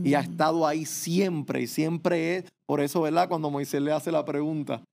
Y 0.03 0.13
ha 0.13 0.22
Mm. 0.22 0.24
estado 0.31 0.67
ahí 0.67 0.86
siempre, 0.86 1.62
y 1.62 1.67
siempre 1.67 2.38
es. 2.38 2.45
Por 2.67 2.81
eso, 2.81 3.01
¿verdad? 3.01 3.29
Cuando 3.29 3.50
Moisés 3.50 3.81
le 3.81 3.91
hace 3.93 4.12
la 4.12 4.25
pregunta, 4.25 4.84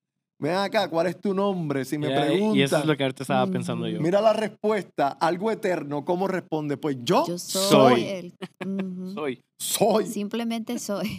ven 0.41 0.55
acá, 0.55 0.89
¿cuál 0.89 1.09
es 1.09 1.21
tu 1.21 1.35
nombre? 1.35 1.85
Si 1.85 1.99
me 1.99 2.09
Yeah, 2.09 2.21
preguntan, 2.27 2.57
y 2.57 2.63
eso 2.63 2.79
es 2.79 2.87
lo 2.87 2.97
que 2.97 3.03
ahorita 3.03 3.25
estaba 3.25 3.47
pensando 3.49 3.89
yo. 3.89 4.01
Mira 4.01 4.21
la 4.21 4.33
respuesta, 4.33 5.09
algo 5.09 5.51
eterno, 5.51 6.05
¿cómo 6.05 6.29
responde? 6.29 6.77
Pues 6.77 6.97
yo, 7.03 7.27
Yo 7.27 7.39
soy, 7.39 7.69
soy. 7.69 8.03
él. 8.05 8.35
Soy. 9.15 9.41
soy. 9.61 10.07
Simplemente 10.07 10.79
soy. 10.79 11.19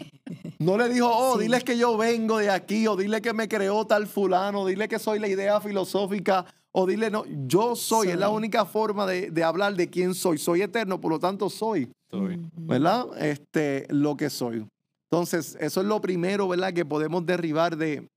No 0.64 0.78
le 0.78 0.90
dijo, 0.90 1.10
oh, 1.12 1.36
Sí. 1.38 1.44
diles 1.44 1.64
que 1.64 1.78
yo 1.78 1.98
vengo 1.98 2.38
de 2.38 2.50
aquí, 2.50 2.88
o 2.88 2.96
dile 2.96 3.22
que 3.22 3.34
me 3.34 3.48
creó 3.48 3.86
tal 3.86 4.08
fulano, 4.08 4.66
dile 4.66 4.88
que 4.88 5.00
soy 5.00 5.20
la 5.20 5.28
idea 5.28 5.60
filosófica, 5.62 6.46
o 6.72 6.86
dile, 6.88 7.12
no, 7.12 7.24
yo 7.48 7.76
soy. 7.76 8.10
Es 8.10 8.18
la 8.18 8.30
única 8.30 8.66
forma 8.66 9.06
de, 9.06 9.30
de 9.32 9.44
hablar 9.44 9.76
de 9.76 9.90
quién 9.90 10.14
soy. 10.16 10.38
Soy 10.38 10.62
eterno, 10.62 11.00
por 11.00 11.12
lo 11.12 11.20
tanto 11.20 11.50
soy, 11.50 11.92
Soy. 12.10 12.40
¿verdad? 12.56 13.06
Este, 13.22 13.86
lo 13.90 14.16
que 14.18 14.30
soy. 14.30 14.66
Entonces, 15.12 15.56
eso 15.60 15.82
es 15.82 15.88
lo 15.88 16.02
primero, 16.02 16.48
¿verdad? 16.48 16.74
Que 16.74 16.86
podemos 16.86 17.26
derribar 17.26 17.78
de, 17.78 18.08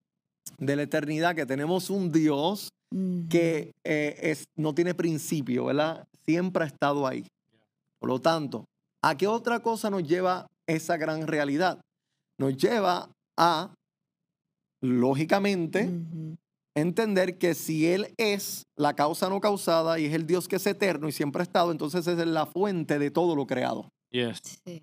de 0.59 0.77
la 0.77 0.83
eternidad, 0.83 1.35
que 1.35 1.45
tenemos 1.45 1.91
un 1.91 2.11
Dios 2.13 2.71
que 3.29 3.73
eh, 3.85 4.17
es, 4.23 4.45
no 4.57 4.75
tiene 4.75 4.95
principio, 4.95 5.67
¿verdad? 5.67 6.07
Siempre 6.25 6.65
ha 6.65 6.67
estado 6.67 7.07
ahí. 7.07 7.27
Por 7.99 8.09
lo 8.09 8.21
tanto, 8.21 8.65
¿a 9.03 9.17
qué 9.17 9.27
otra 9.27 9.61
cosa 9.61 9.91
nos 9.91 10.05
lleva 10.05 10.47
esa 10.67 10.97
gran 10.97 11.27
realidad? 11.27 11.79
Nos 12.39 12.57
lleva 12.57 13.11
a, 13.39 13.75
lógicamente, 14.83 15.91
entender 16.75 17.39
que 17.39 17.55
si 17.55 17.87
Él 17.87 18.13
es 18.19 18.65
la 18.77 18.95
causa 18.95 19.29
no 19.29 19.41
causada 19.41 19.99
y 19.99 20.07
es 20.07 20.15
el 20.15 20.27
Dios 20.27 20.49
que 20.49 20.57
es 20.57 20.67
eterno 20.67 21.09
y 21.09 21.13
siempre 21.13 21.41
ha 21.41 21.45
estado, 21.45 21.73
entonces 21.73 22.07
es 22.07 22.19
la 22.27 22.47
fuente 22.47 22.99
de 22.99 23.11
todo 23.11 23.35
lo 23.35 23.47
creado. 23.47 23.89
Yes. 24.11 24.41
Sí. 24.65 24.83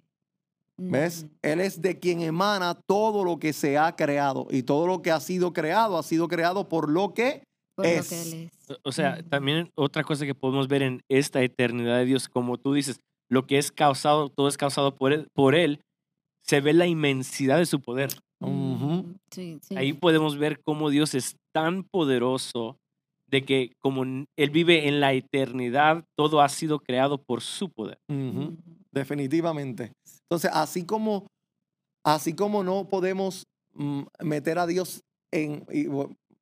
¿Ves? 0.75 1.27
Él 1.43 1.61
es 1.61 1.81
de 1.81 1.99
quien 1.99 2.21
emana 2.21 2.73
todo 2.87 3.23
lo 3.23 3.37
que 3.37 3.53
se 3.53 3.77
ha 3.77 3.95
creado 3.95 4.47
y 4.49 4.63
todo 4.63 4.87
lo 4.87 5.03
que 5.03 5.11
ha 5.11 5.19
sido 5.19 5.53
creado 5.53 5.99
ha 5.99 6.03
sido 6.03 6.27
creado 6.27 6.67
por 6.67 6.89
lo 6.89 7.13
que 7.13 7.43
Por 7.75 7.85
lo 7.85 7.91
es. 7.91 8.09
que 8.09 8.21
él 8.21 8.51
es. 8.69 8.77
O 8.83 8.91
sea, 8.91 9.21
también 9.21 9.69
otra 9.75 10.03
cosa 10.03 10.25
que 10.25 10.33
podemos 10.33 10.67
ver 10.67 10.81
en 10.81 11.01
esta 11.09 11.43
eternidad 11.43 11.97
de 11.99 12.05
Dios, 12.05 12.27
como 12.27 12.57
tú 12.57 12.73
dices, 12.73 12.99
lo 13.29 13.45
que 13.45 13.59
es 13.59 13.71
causado, 13.71 14.29
todo 14.29 14.47
es 14.47 14.57
causado 14.57 14.95
por 14.95 15.13
él, 15.13 15.27
por 15.35 15.53
él 15.53 15.79
se 16.43 16.61
ve 16.61 16.73
la 16.73 16.87
inmensidad 16.87 17.57
de 17.57 17.65
su 17.65 17.81
poder. 17.81 18.09
Sí, 19.31 19.59
sí. 19.61 19.75
Ahí 19.75 19.93
podemos 19.93 20.37
ver 20.37 20.61
cómo 20.63 20.89
Dios 20.89 21.15
es 21.15 21.37
tan 21.53 21.83
poderoso 21.83 22.77
de 23.27 23.45
que 23.45 23.71
como 23.79 24.03
Él 24.03 24.49
vive 24.51 24.87
en 24.87 24.99
la 24.99 25.13
eternidad, 25.13 26.05
todo 26.15 26.41
ha 26.41 26.49
sido 26.49 26.79
creado 26.79 27.23
por 27.23 27.41
su 27.41 27.69
poder. 27.69 27.97
Definitivamente. 28.91 29.91
Entonces, 30.29 30.51
así 30.53 30.85
como, 30.85 31.25
así 32.05 32.35
como 32.35 32.63
no 32.63 32.87
podemos 32.87 33.43
mm, 33.73 34.03
meter 34.21 34.59
a 34.59 34.67
Dios 34.67 35.01
en, 35.31 35.65
y 35.71 35.87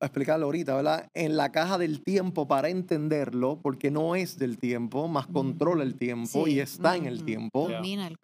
explicarlo 0.02 0.46
ahorita, 0.46 0.74
¿verdad? 0.74 1.08
En 1.14 1.36
la 1.36 1.52
caja 1.52 1.78
del 1.78 2.02
tiempo 2.02 2.46
para 2.46 2.68
entenderlo, 2.68 3.60
porque 3.62 3.90
no 3.90 4.14
es 4.14 4.36
del 4.36 4.58
tiempo, 4.58 5.08
más 5.08 5.26
controla 5.28 5.84
el 5.84 5.94
tiempo 5.94 6.46
y 6.48 6.60
está 6.60 6.96
en 6.96 7.06
el 7.06 7.24
tiempo, 7.24 7.68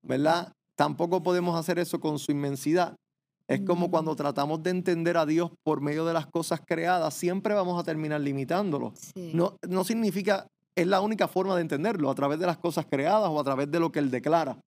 ¿verdad? 0.02 0.52
Tampoco 0.82 1.23
podemos 1.23 1.58
hacer 1.58 1.78
eso 1.80 1.99
con 1.99 2.18
su 2.20 2.30
inmensidad. 2.30 2.94
Es 3.49 3.62
como 3.62 3.88
Mm. 3.88 3.90
cuando 3.90 4.14
tratamos 4.14 4.62
de 4.62 4.70
entender 4.70 5.16
a 5.16 5.26
Dios 5.26 5.50
por 5.64 5.80
medio 5.80 6.04
de 6.04 6.12
las 6.12 6.26
cosas 6.26 6.61
creadas, 6.64 7.14
siempre 7.14 7.54
vamos 7.54 7.80
a 7.80 7.82
terminar 7.82 8.20
limitándolo. 8.20 8.92
Sí. 8.94 9.32
No, 9.35 9.56
no 9.68 9.82
significa, 9.85 10.47
es 10.76 10.87
la 10.87 11.00
única 11.00 11.26
forma 11.26 11.56
de 11.56 11.62
entenderlo, 11.62 12.11
a 12.11 12.14
través 12.14 12.38
de 12.38 12.47
las 12.47 12.58
cosas 12.58 12.87
creadas 12.88 13.28
o 13.28 13.40
a 13.40 13.44
través 13.44 13.70
de 13.70 13.80
lo 13.80 13.90
que 13.90 13.99
Él 13.99 14.11
declara. 14.11 14.58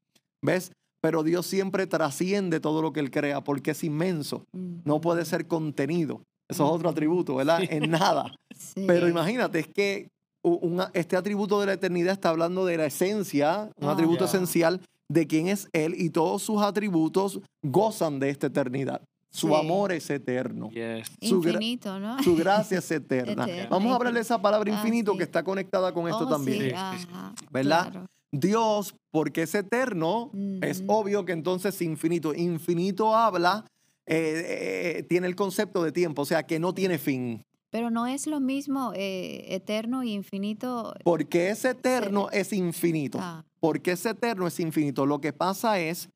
¿Ves? 0.43 0.71
Pero 0.99 1.23
Dios 1.23 1.45
siempre 1.45 1.87
trasciende 1.87 2.59
todo 2.59 2.81
lo 2.81 2.91
que 2.91 2.99
Él 2.99 3.09
crea 3.11 3.41
porque 3.41 3.71
es 3.71 3.83
inmenso. 3.83 4.43
No 4.83 4.99
puede 4.99 5.23
ser 5.25 5.47
contenido. 5.47 6.21
Eso 6.49 6.65
es 6.65 6.71
otro 6.71 6.89
atributo, 6.89 7.35
¿verdad? 7.35 7.59
Sí. 7.61 7.67
En 7.69 7.89
nada. 7.91 8.33
Sí. 8.53 8.83
Pero 8.85 9.07
imagínate, 9.07 9.59
es 9.59 9.67
que 9.67 10.09
una- 10.43 10.91
este 10.93 11.15
atributo 11.17 11.59
de 11.59 11.65
la 11.67 11.73
eternidad 11.73 12.13
está 12.13 12.29
hablando 12.29 12.63
de 12.65 12.77
la 12.77 12.85
esencia, 12.85 13.71
un 13.79 13.87
Ah. 13.89 13.93
atributo 13.93 14.25
esencial 14.25 14.81
de 15.11 15.27
quién 15.27 15.47
es 15.47 15.67
Él 15.73 15.95
y 15.97 16.09
todos 16.09 16.41
sus 16.43 16.61
atributos 16.61 17.39
gozan 17.63 18.19
de 18.19 18.29
esta 18.29 18.47
eternidad. 18.47 19.01
Su 19.29 19.47
Sí. 19.47 19.53
amor 19.55 19.91
es 19.93 20.09
eterno. 20.09 20.69
Yes. 20.71 21.07
su 21.21 21.35
Infinito, 21.35 21.99
¿no? 21.99 22.21
Su 22.21 22.35
gracia 22.35 22.79
es 22.79 22.91
eterna. 22.91 23.45
Eterna, 23.45 23.67
Vamos 23.69 23.91
a 23.91 23.95
hablar 23.95 24.13
de 24.13 24.19
esa 24.19 24.41
palabra 24.41 24.71
Ah, 24.73 24.75
infinito 24.77 25.13
sí. 25.13 25.17
que 25.19 25.23
está 25.23 25.43
conectada 25.43 25.93
con 25.93 26.07
esto 26.07 26.25
Oh, 26.25 26.29
también. 26.29 26.61
sí, 26.61 26.71
ajá, 26.71 27.33
¿Verdad? 27.49 27.91
claro. 27.91 28.05
Dios, 28.33 28.93
porque 29.11 29.43
es 29.43 29.55
eterno, 29.55 30.31
es 30.61 30.79
Ujú. 30.81 30.91
obvio 30.93 31.25
que 31.25 31.31
entonces 31.33 31.81
infinito. 31.81 32.33
Infinito 32.33 33.13
habla, 33.15 33.65
eh, 34.05 34.97
eh, 34.99 35.03
tiene 35.03 35.27
el 35.27 35.35
concepto 35.35 35.83
de 35.83 35.91
tiempo, 35.91 36.21
o 36.21 36.25
sea, 36.25 36.43
que 36.43 36.59
no 36.59 36.73
tiene 36.73 36.97
fin. 36.97 37.41
Pero 37.69 37.89
no 37.89 38.07
es 38.07 38.27
lo 38.27 38.39
mismo 38.41 38.91
eh, 38.95 39.45
eterno 39.55 40.03
y 40.03 40.11
infinito. 40.13 40.93
Porque 41.05 41.49
es 41.51 41.63
eterno, 41.63 42.29
es 42.31 42.51
infinito. 42.51 43.17
Ah, 43.21 43.43
Porque 43.61 43.91
es 43.93 44.05
eterno, 44.05 44.47
es 44.47 44.59
infinito. 44.59 45.05
Lo 45.05 45.21
que 45.21 45.31
pasa 45.31 45.79
es 45.79 46.09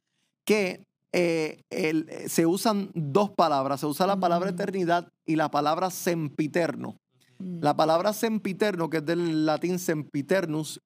que 0.45 0.83
eh, 1.17 1.61
el- 1.69 2.09
se 2.27 2.45
usan 2.45 2.89
dos 2.93 3.29
palabras. 3.29 3.79
Se 3.79 3.85
usa 3.85 4.05
la 4.05 4.19
palabra 4.19 4.51
Mm. 4.51 4.53
eternidad 4.55 5.07
y 5.25 5.37
la 5.37 5.49
palabra 5.49 5.89
sempiterno. 5.89 6.97
mm, 7.39 7.59
La 7.61 7.73
palabra 7.75 8.11
sempiterno, 8.11 8.89
que 8.89 8.97
es 8.97 9.05
del 9.05 9.45
latín 9.45 9.79
sempiternus, 9.79 10.81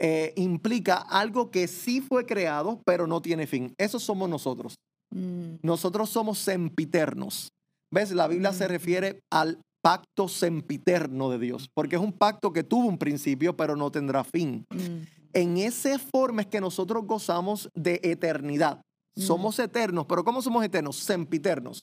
eh, 0.00 0.32
implica 0.36 0.94
algo 0.96 1.50
que 1.52 1.68
sí 1.68 2.00
fue 2.00 2.24
creado, 2.26 2.80
pero 2.84 3.06
no 3.06 3.20
tiene 3.22 3.46
fin. 3.46 3.72
Eso 3.78 4.00
somos 4.00 4.28
nosotros. 4.28 4.74
mm, 5.10 5.56
Nosotros 5.62 6.08
somos 6.10 6.38
sempiternos. 6.38 7.52
¿Ves? 7.90 8.10
La 8.12 8.26
Biblia 8.28 8.52
se 8.52 8.66
refiere 8.68 9.20
al 9.30 9.60
pacto 9.80 10.26
sempiterno 10.28 11.30
de 11.30 11.38
Dios, 11.38 11.68
porque 11.72 11.96
es 11.96 12.02
un 12.02 12.12
pacto 12.12 12.52
que 12.52 12.62
tuvo 12.64 12.86
un 12.88 12.98
principio, 12.98 13.56
pero 13.56 13.76
no 13.76 13.90
tendrá 13.92 14.24
fin. 14.24 14.66
mm, 14.70 15.17
En 15.32 15.56
esa 15.58 15.98
forma 15.98 16.42
es 16.42 16.48
que 16.48 16.60
nosotros 16.60 17.04
gozamos 17.06 17.68
de 17.74 18.00
eternidad. 18.02 18.80
Mm. 19.16 19.20
Somos 19.22 19.58
eternos, 19.58 20.06
pero 20.06 20.24
¿cómo 20.24 20.42
somos 20.42 20.64
eternos? 20.64 20.96
Sempiternos. 20.96 21.82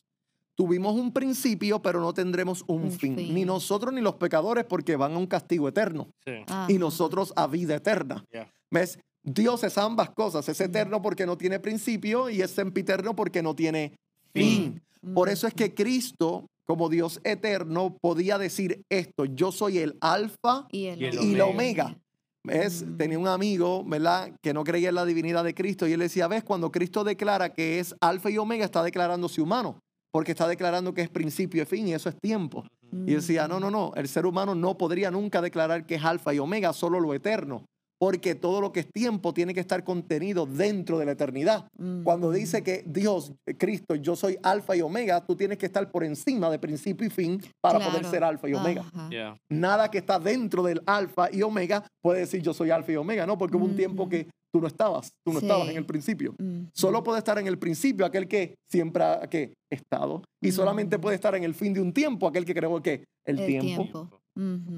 Tuvimos 0.57 0.95
un 0.95 1.11
principio, 1.11 1.81
pero 1.81 1.99
no 1.99 2.13
tendremos 2.13 2.63
un, 2.67 2.83
Un 2.83 2.91
fin. 2.91 3.15
fin. 3.17 3.33
Ni 3.35 3.43
nosotros 3.43 3.93
ni 3.93 3.99
los 4.01 4.15
pecadores, 4.15 4.63
porque 4.63 4.95
van 4.95 5.13
a 5.13 5.17
un 5.17 5.27
castigo 5.27 5.67
eterno. 5.67 6.07
Sí. 6.25 6.31
Y 6.69 6.77
nosotros 6.77 7.33
a 7.35 7.45
vida 7.47 7.75
eterna. 7.75 8.23
Ya. 8.31 8.49
¿Ves? 8.71 8.97
Dios 9.21 9.63
es 9.65 9.77
ambas 9.77 10.11
cosas. 10.11 10.47
Es 10.47 10.59
Mm. 10.59 10.63
eterno 10.63 11.01
porque 11.01 11.25
no 11.25 11.37
tiene 11.37 11.59
principio 11.59 12.29
y 12.29 12.41
es 12.41 12.51
sempiterno 12.51 13.15
porque 13.15 13.41
no 13.43 13.53
tiene 13.55 13.95
fin. 14.33 14.81
Por 15.13 15.27
Mm, 15.27 15.31
eso 15.31 15.47
es 15.47 15.53
que 15.53 15.73
Cristo, 15.73 16.47
como 16.65 16.87
Dios 16.89 17.19
eterno, 17.25 17.97
podía 18.01 18.37
decir 18.37 18.81
esto: 18.89 19.25
Yo 19.25 19.51
soy 19.51 19.79
el 19.79 19.97
alfa 19.99 20.67
y, 20.71 20.85
el 20.85 21.01
y 21.21 21.39
omega. 21.41 21.97
¿Ves? 22.45 22.83
Mm. 22.83 22.97
Tenía 22.97 23.19
un 23.19 23.27
amigo, 23.27 23.83
¿verdad?, 23.85 24.31
que 24.41 24.53
no 24.53 24.63
creía 24.63 24.89
en 24.89 24.95
la 24.95 25.05
divinidad 25.05 25.43
de 25.43 25.53
Cristo 25.53 25.87
y 25.87 25.93
él 25.93 25.99
decía, 25.99 26.27
¿ves? 26.27 26.43
Cuando 26.43 26.71
Cristo 26.71 27.03
declara 27.03 27.53
que 27.53 27.79
es 27.79 27.95
alfa 28.01 28.29
y 28.29 28.37
omega, 28.37 28.65
está 28.65 28.83
declarándose 28.83 29.41
humano, 29.41 29.79
porque 30.11 30.31
está 30.31 30.47
declarando 30.47 30.93
que 30.93 31.01
es 31.01 31.09
principio 31.09 31.63
y 31.63 31.65
fin 31.65 31.87
y 31.87 31.93
eso 31.93 32.09
es 32.09 32.15
tiempo. 32.21 32.63
Y 33.05 33.15
decía, 33.15 33.47
no, 33.47 33.59
no, 33.59 33.69
no, 33.69 33.91
el 33.95 34.07
ser 34.07 34.25
humano 34.25 34.55
no 34.55 34.77
podría 34.77 35.11
nunca 35.11 35.41
declarar 35.41 35.85
que 35.85 35.95
es 35.95 36.03
alfa 36.05 36.33
y 36.33 36.39
omega, 36.39 36.71
solo 36.71 36.99
lo 37.01 37.13
eterno, 37.13 37.65
porque 37.99 38.35
todo 38.35 38.61
lo 38.61 38.71
que 38.71 38.81
es 38.81 38.87
tiempo 38.91 39.33
tiene 39.33 39.53
que 39.53 39.59
estar 39.61 39.83
contenido 39.83 40.45
dentro 40.45 40.99
de 40.99 41.05
la 41.05 41.13
eternidad. 41.13 41.67
Mm, 41.77 42.03
Cuando 42.03 42.31
dice 42.31 42.61
que 42.63 42.83
Dios, 42.85 43.31
eh, 43.47 43.55
Cristo, 43.57 43.95
yo 43.95 44.15
soy 44.15 44.37
alfa 44.43 44.75
y 44.75 44.81
omega, 44.81 45.25
tú 45.25 45.35
tienes 45.35 45.57
que 45.57 45.65
estar 45.65 45.89
por 45.91 46.03
encima 46.03 46.49
de 46.49 46.59
principio 46.59 47.07
y 47.07 47.09
fin 47.09 47.41
para 47.61 47.79
poder 47.79 48.05
ser 48.05 48.23
alfa 48.23 48.49
y 48.49 48.53
omega. 48.53 48.83
Yeah. 49.09 49.37
Nada 49.49 49.89
que 49.89 49.97
está 49.99 50.19
dentro 50.19 50.63
del 50.63 50.81
alfa 50.85 51.29
y 51.31 51.41
omega 51.41 51.85
puede 52.01 52.19
decir 52.21 52.41
yo 52.41 52.53
soy 52.53 52.69
alfa 52.69 52.91
y 52.91 52.95
omega, 52.97 53.25
¿no? 53.25 53.37
Porque 53.37 53.55
hubo 53.57 53.65
un 53.65 53.75
tiempo 53.75 54.09
que 54.09 54.27
tú 54.53 54.61
no 54.61 54.67
estabas, 54.67 55.09
tú 55.25 55.33
no 55.33 55.39
Sí. 55.39 55.45
estabas 55.45 55.69
en 55.69 55.77
el 55.77 55.85
principio. 55.85 56.33
Mm, 56.37 56.67
Solo 56.73 57.03
puede 57.03 57.19
estar 57.19 57.37
en 57.39 57.47
el 57.47 57.57
principio 57.57 58.05
aquel 58.05 58.27
que 58.27 58.55
siempre 58.69 59.03
ha 59.03 59.27
que, 59.29 59.53
estado 59.71 60.21
y 60.41 60.51
solamente 60.51 60.99
puede 60.99 61.15
estar 61.15 61.35
en 61.35 61.43
el 61.43 61.53
fin 61.53 61.73
de 61.73 61.81
un 61.81 61.91
tiempo 61.91 62.27
aquel 62.27 62.45
que 62.45 62.53
creó 62.53 62.81
que 62.81 63.03
el, 63.25 63.39
El 63.39 63.47
tiempo. 63.47 64.09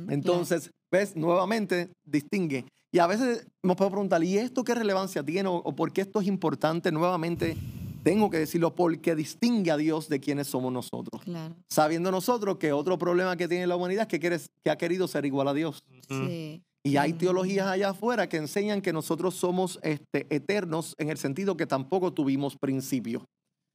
Entonces, 0.09 0.71
ves, 0.91 1.15
nuevamente 1.15 1.89
distingue. 2.05 2.65
Y 2.91 2.99
a 2.99 3.07
veces 3.07 3.47
nos 3.63 3.75
podemos 3.75 3.93
preguntar, 3.93 4.23
¿y 4.23 4.37
esto 4.37 4.63
qué 4.63 4.73
relevancia 4.73 5.23
tiene 5.23 5.49
o, 5.49 5.75
por 5.75 5.91
qué 5.91 6.01
esto 6.01 6.21
es 6.21 6.27
importante 6.27 6.91
nuevamente 6.91 7.57
tengo 8.03 8.29
que 8.29 8.39
decirlo 8.39 8.73
porque 8.73 9.15
distingue 9.15 9.69
a 9.69 9.75
Dios 9.75 10.07
de 10.07 10.21
quienes 10.21 10.47
somos 10.47 10.71
nosotros. 10.71 11.21
Claro. 11.23 11.55
Sabiendo 11.69 12.09
nosotros 12.09 12.57
que 12.57 12.71
otro 12.71 12.97
problema 12.97 13.35
que 13.35 13.49
tiene 13.49 13.67
la 13.67 13.75
humanidad 13.75 14.03
es 14.03 14.07
que, 14.07 14.19
quiere- 14.21 14.39
que 14.63 14.69
ha 14.71 14.77
querido 14.77 15.09
ser 15.09 15.25
igual 15.25 15.49
a 15.49 15.53
Dios. 15.53 15.83
Sí. 16.07 16.63
Y 16.85 16.95
hay 16.95 17.11
teologías 17.11 17.67
allá 17.67 17.89
afuera 17.89 18.29
que 18.29 18.37
enseñan 18.37 18.81
que 18.81 18.93
nosotros 18.93 19.35
somos 19.35 19.77
este, 19.83 20.25
eternos 20.33 20.93
en 20.99 21.09
el 21.09 21.17
sentido 21.17 21.57
que 21.57 21.65
tampoco 21.67 22.13
tuvimos 22.13 22.55
principio. 22.55 23.25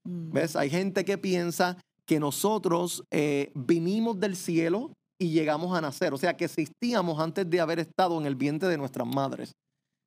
Mm. 0.04 0.32
¿Ves? 0.32 0.56
Hay 0.56 0.70
gente 0.70 1.04
que 1.04 1.18
piensa 1.18 1.76
que 2.06 2.18
nosotros 2.18 3.04
eh, 3.10 3.52
vinimos 3.54 4.18
del 4.18 4.34
cielo 4.36 4.92
y 5.22 5.30
llegamos 5.30 5.76
a 5.76 5.80
nacer. 5.80 6.12
O 6.12 6.18
sea, 6.18 6.36
que 6.36 6.44
existíamos 6.46 7.18
antes 7.20 7.48
de 7.48 7.60
haber 7.60 7.78
estado 7.78 8.18
en 8.20 8.26
el 8.26 8.34
vientre 8.34 8.68
de 8.68 8.76
nuestras 8.78 9.06
madres. 9.06 9.52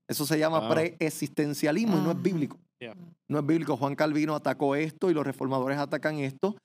Eso 0.07 0.25
se 0.25 0.37
llama 0.37 0.59
Wow. 0.59 0.69
preexistencialismo 0.69 1.97
y 1.97 2.01
no 2.01 2.11
es 2.11 2.21
bíblico. 2.21 2.57
Yeah. 2.79 2.95
No 3.29 3.39
es 3.39 3.45
bíblico. 3.45 3.77
Juan 3.77 3.95
Calvino 3.95 4.35
atacó 4.35 4.75
esto 4.75 5.09
y 5.09 5.13
los 5.13 5.25
reformadores 5.25 5.77
atacan 5.77 6.19
esto. 6.19 6.55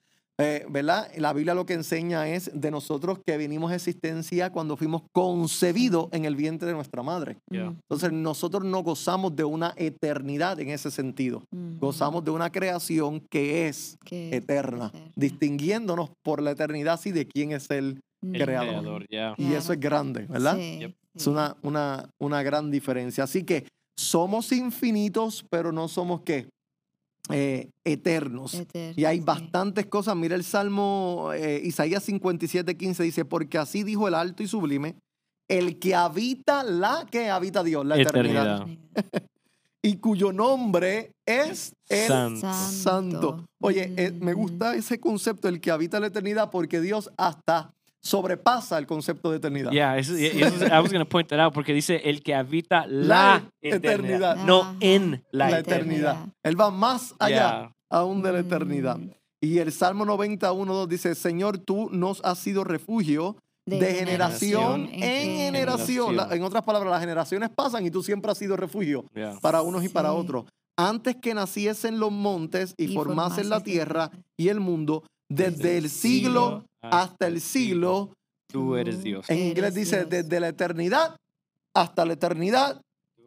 Eh, 0.42 0.64
¿Verdad? 0.70 1.08
La 1.18 1.34
Biblia 1.34 1.54
lo 1.54 1.66
que 1.66 1.74
enseña 1.74 2.26
es 2.28 2.50
de 2.54 2.70
nosotros 2.70 3.18
que 3.26 3.36
vinimos 3.36 3.70
a 3.72 3.74
existencia 3.74 4.50
cuando 4.50 4.74
fuimos 4.74 5.02
concebidos 5.12 6.08
en 6.12 6.24
el 6.24 6.34
vientre 6.34 6.66
de 6.68 6.74
nuestra 6.74 7.02
madre. 7.02 7.36
Yeah. 7.50 7.70
Mm. 7.70 7.78
Entonces 7.82 8.12
nosotros 8.12 8.64
no 8.64 8.82
gozamos 8.82 9.36
de 9.36 9.44
una 9.44 9.74
eternidad 9.76 10.58
en 10.58 10.70
ese 10.70 10.90
sentido. 10.90 11.42
Mm. 11.50 11.78
Gozamos 11.78 12.24
de 12.24 12.30
una 12.30 12.50
creación 12.50 13.20
que 13.30 13.68
es 13.68 13.98
Que 14.04 14.28
es 14.30 14.34
eterna, 14.42 14.86
eterna. 14.86 15.12
distinguiéndonos 15.14 16.10
por 16.24 16.40
la 16.42 16.52
eternidad 16.52 16.98
sí 16.98 17.12
de 17.12 17.26
quién 17.26 17.52
es. 17.52 17.68
El 17.70 18.00
creador. 18.20 19.06
y 19.36 19.52
eso 19.52 19.72
es 19.72 19.80
grande, 19.80 20.26
¿verdad? 20.26 20.56
Sí, 20.56 20.78
Yep. 20.80 20.94
Es 21.14 21.26
una, 21.26 21.56
una, 21.62 22.08
una 22.18 22.42
gran 22.42 22.70
diferencia. 22.70 23.24
Así 23.24 23.42
que 23.44 23.66
somos 23.96 24.52
infinitos, 24.52 25.44
pero 25.50 25.72
no 25.72 25.88
somos 25.88 26.20
qué? 26.22 26.48
Eh, 27.30 27.68
eternos. 27.84 28.54
Eterno, 28.54 28.94
Y 28.96 29.04
hay 29.04 29.18
sí. 29.18 29.24
bastantes 29.24 29.86
cosas. 29.86 30.16
Mira 30.16 30.36
el 30.36 30.44
Salmo 30.44 31.30
eh, 31.34 31.60
Isaías 31.64 32.04
57, 32.04 32.76
15 32.76 33.02
dice, 33.02 33.24
porque 33.24 33.58
así 33.58 33.82
dijo 33.82 34.08
el 34.08 34.14
alto 34.14 34.42
y 34.42 34.48
sublime, 34.48 34.94
el 35.48 35.78
que 35.78 35.94
habita 35.94 36.62
la 36.62 37.06
que 37.10 37.28
habita 37.28 37.64
Dios, 37.64 37.84
la 37.84 38.00
eternidad. 38.00 38.62
Eternidad. 38.62 38.78
Y 39.82 39.96
cuyo 39.96 40.30
nombre 40.30 41.12
es 41.24 41.72
el 41.88 42.36
Santo. 42.38 43.46
Oye, 43.62 43.94
eh, 43.96 44.12
me 44.12 44.34
gusta 44.34 44.74
ese 44.74 45.00
concepto, 45.00 45.48
el 45.48 45.58
que 45.62 45.70
habita 45.70 45.98
la 45.98 46.08
eternidad, 46.08 46.50
porque 46.50 46.82
Dios 46.82 47.10
hasta 47.16 47.72
sobrepasa 48.02 48.78
el 48.78 48.86
concepto 48.86 49.30
de 49.30 49.36
eternidad. 49.38 49.70
Yeah, 49.72 49.98
eso, 49.98 50.14
eso- 50.14 50.66
I 50.66 50.80
was 50.80 50.90
going 50.92 51.04
to 51.04 51.08
point 51.08 51.28
that 51.28 51.38
out 51.40 51.52
porque 51.52 51.72
dice 51.74 51.96
el 52.04 52.22
que 52.22 52.34
habita 52.34 52.86
La 52.86 53.06
la, 53.06 53.42
eternidad. 53.60 53.94
eternidad, 53.94 54.36
no 54.44 54.76
en 54.80 55.22
la, 55.32 55.50
La, 55.50 55.58
eternidad. 55.58 56.14
eternidad. 56.14 56.16
Él 56.42 56.60
va 56.60 56.70
más 56.70 57.14
allá 57.18 57.30
Yeah. 57.36 57.72
aún 57.90 58.22
de 58.22 58.32
la 58.32 58.38
eternidad. 58.40 58.96
Mm. 58.98 59.10
Y 59.42 59.58
el 59.58 59.72
Salmo 59.72 60.04
91, 60.04 60.72
2 60.74 60.88
dice, 60.88 61.14
Señor, 61.14 61.58
tú 61.58 61.88
nos 61.90 62.20
has 62.24 62.38
sido 62.38 62.64
refugio 62.64 63.36
de, 63.66 63.94
generación, 63.94 64.88
en 64.92 65.36
generación. 65.38 66.16
La- 66.16 66.28
en 66.34 66.42
otras 66.42 66.62
palabras, 66.64 66.90
las 66.90 67.00
generaciones 67.00 67.50
pasan 67.50 67.86
y 67.86 67.90
tú 67.90 68.02
siempre 68.02 68.30
has 68.32 68.38
sido 68.38 68.56
refugio 68.56 69.04
Yeah. 69.14 69.38
para 69.40 69.62
unos 69.62 69.84
y 69.84 69.88
para 69.88 70.10
Sí. 70.10 70.16
otros. 70.18 70.44
Antes 70.76 71.16
que 71.16 71.34
naciesen 71.34 71.98
los 72.00 72.10
montes 72.10 72.74
y, 72.78 72.84
Y 72.84 72.94
formasen 72.94 73.48
la 73.50 73.60
tierra. 73.60 74.10
y 74.38 74.48
el 74.48 74.60
mundo, 74.60 75.04
desde 75.30 75.78
el 75.78 75.88
siglo 75.88 76.64
hasta 76.82 77.26
el 77.26 77.40
siglo, 77.40 78.12
Tú 78.48 78.74
eres 78.76 79.02
Dios. 79.02 79.28
en 79.30 79.38
inglés 79.38 79.74
dice, 79.74 79.98
Dios. 79.98 80.10
desde 80.10 80.40
la 80.40 80.48
eternidad 80.48 81.16
hasta 81.72 82.04
la 82.04 82.12
eternidad, 82.14 82.80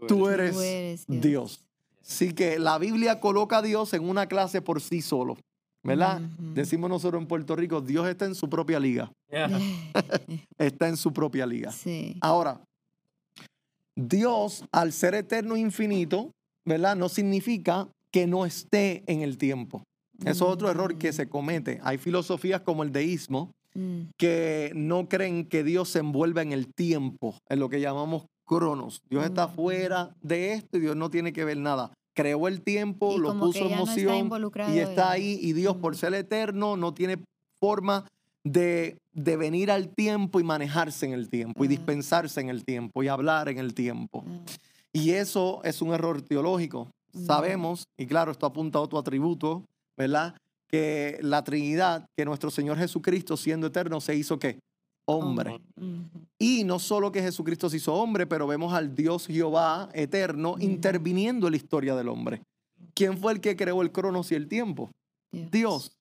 tú 0.07 0.27
eres 0.27 0.53
Tú 0.53 0.61
eres 0.61 1.07
Dios. 1.07 1.21
Dios. 1.21 1.59
Así 2.05 2.33
que 2.33 2.59
la 2.59 2.77
Biblia 2.77 3.19
coloca 3.21 3.57
a 3.59 3.61
Dios 3.61 3.93
en 3.93 4.07
una 4.07 4.27
clase 4.27 4.61
por 4.61 4.81
sí 4.81 5.01
solo, 5.01 5.37
¿verdad? 5.81 6.19
Decimos 6.37 6.89
nosotros 6.89 7.21
en 7.21 7.27
Puerto 7.27 7.55
Rico, 7.55 7.79
Dios 7.79 8.05
está 8.07 8.25
en 8.25 8.35
su 8.35 8.49
propia 8.49 8.79
liga, 8.79 9.11
Yeah. 9.31 9.49
está 10.59 10.87
en 10.89 10.97
su 10.97 11.11
propia 11.13 11.45
liga. 11.47 11.71
Sí. 11.71 12.17
Ahora, 12.21 12.59
Dios, 13.95 14.63
al 14.71 14.91
ser 14.91 15.15
eterno 15.15 15.55
e 15.55 15.59
infinito, 15.59 16.31
¿verdad? 16.65 16.95
No 16.95 17.09
significa 17.09 17.87
que 18.11 18.27
no 18.27 18.45
esté 18.45 19.03
en 19.07 19.21
el 19.21 19.37
tiempo. 19.37 19.83
Eso 20.31 20.45
es 20.45 20.51
otro 20.53 20.69
error 20.69 20.95
que 20.97 21.13
se 21.13 21.27
comete. 21.29 21.79
Hay 21.83 21.97
filosofías 21.97 22.61
como 22.61 22.83
el 22.83 22.91
deísmo 22.91 23.51
Mm. 23.75 24.09
que 24.17 24.71
no 24.75 25.09
creen 25.09 25.45
que 25.45 25.63
Dios 25.63 25.89
se 25.89 25.97
envuelva 25.99 26.43
en 26.43 26.51
el 26.51 26.67
tiempo, 26.71 27.35
en 27.49 27.59
lo 27.59 27.69
que 27.69 27.81
llamamos 27.81 28.25
cronos. 28.45 29.01
Dios 29.09 29.25
está 29.25 29.47
Mm. 29.47 29.55
fuera 29.55 30.15
de 30.21 30.53
esto 30.53 30.77
y 30.77 30.81
Dios 30.81 30.95
no 30.95 31.09
tiene 31.09 31.33
que 31.33 31.43
ver 31.43 31.57
nada. 31.57 31.91
Creó 32.13 32.47
el 32.47 32.61
tiempo, 32.61 33.15
Y 33.15 33.17
lo 33.19 33.33
puso 33.39 33.57
en 33.63 33.69
ya 33.69 33.77
no 33.77 33.83
está 33.85 34.03
moción 34.03 34.75
y 34.75 34.77
está 34.77 35.09
ahí. 35.09 35.39
Y 35.41 35.53
Dios, 35.53 35.75
por 35.77 35.93
Mm. 35.93 35.97
ser 35.97 36.13
eterno, 36.13 36.77
no 36.77 36.93
tiene 36.93 37.17
forma 37.59 38.05
de, 38.43 38.97
de 39.13 39.37
venir 39.37 39.71
al 39.71 39.89
tiempo 39.89 40.39
y 40.39 40.43
manejarse 40.43 41.07
en 41.07 41.13
el 41.13 41.29
tiempo 41.29 41.63
y 41.65 41.67
dispensarse 41.67 42.41
en 42.41 42.49
el 42.49 42.63
tiempo 42.65 43.01
y 43.01 43.07
hablar 43.07 43.49
en 43.49 43.57
el 43.57 43.73
tiempo. 43.73 44.23
Y 44.91 45.11
eso 45.11 45.61
es 45.63 45.81
un 45.81 45.93
error 45.93 46.21
teológico. 46.21 46.89
Mm. 47.13 47.25
Sabemos, 47.25 47.87
y 47.97 48.05
claro, 48.05 48.31
esto 48.31 48.45
apunta 48.45 48.77
a 48.77 48.81
otro 48.83 48.99
atributo, 48.99 49.63
¿verdad? 49.97 50.35
Que 50.69 51.19
la 51.21 51.43
Trinidad, 51.43 52.05
que 52.17 52.25
nuestro 52.25 52.49
Señor 52.49 52.77
Jesucristo, 52.77 53.37
siendo 53.37 53.67
eterno, 53.67 54.01
se 54.01 54.15
hizo 54.15 54.39
qué? 54.39 54.59
Hombre. 55.05 55.59
Y 56.39 56.63
no 56.63 56.79
solo 56.79 57.11
que 57.11 57.21
Jesucristo 57.21 57.69
se 57.69 57.77
hizo 57.77 57.93
hombre, 57.93 58.25
pero 58.25 58.47
vemos 58.47 58.73
al 58.73 58.95
Dios 58.95 59.27
Jehová 59.27 59.89
eterno 59.93 60.55
interviniendo 60.59 61.47
en 61.47 61.51
la 61.51 61.57
historia 61.57 61.95
del 61.95 62.07
hombre. 62.07 62.41
¿Quién 62.93 63.17
fue 63.17 63.33
el 63.33 63.41
que 63.41 63.55
creó 63.55 63.81
el 63.81 63.91
cronos 63.91 64.31
y 64.31 64.35
el 64.35 64.47
tiempo? 64.47 64.91
Dios. 65.31 65.91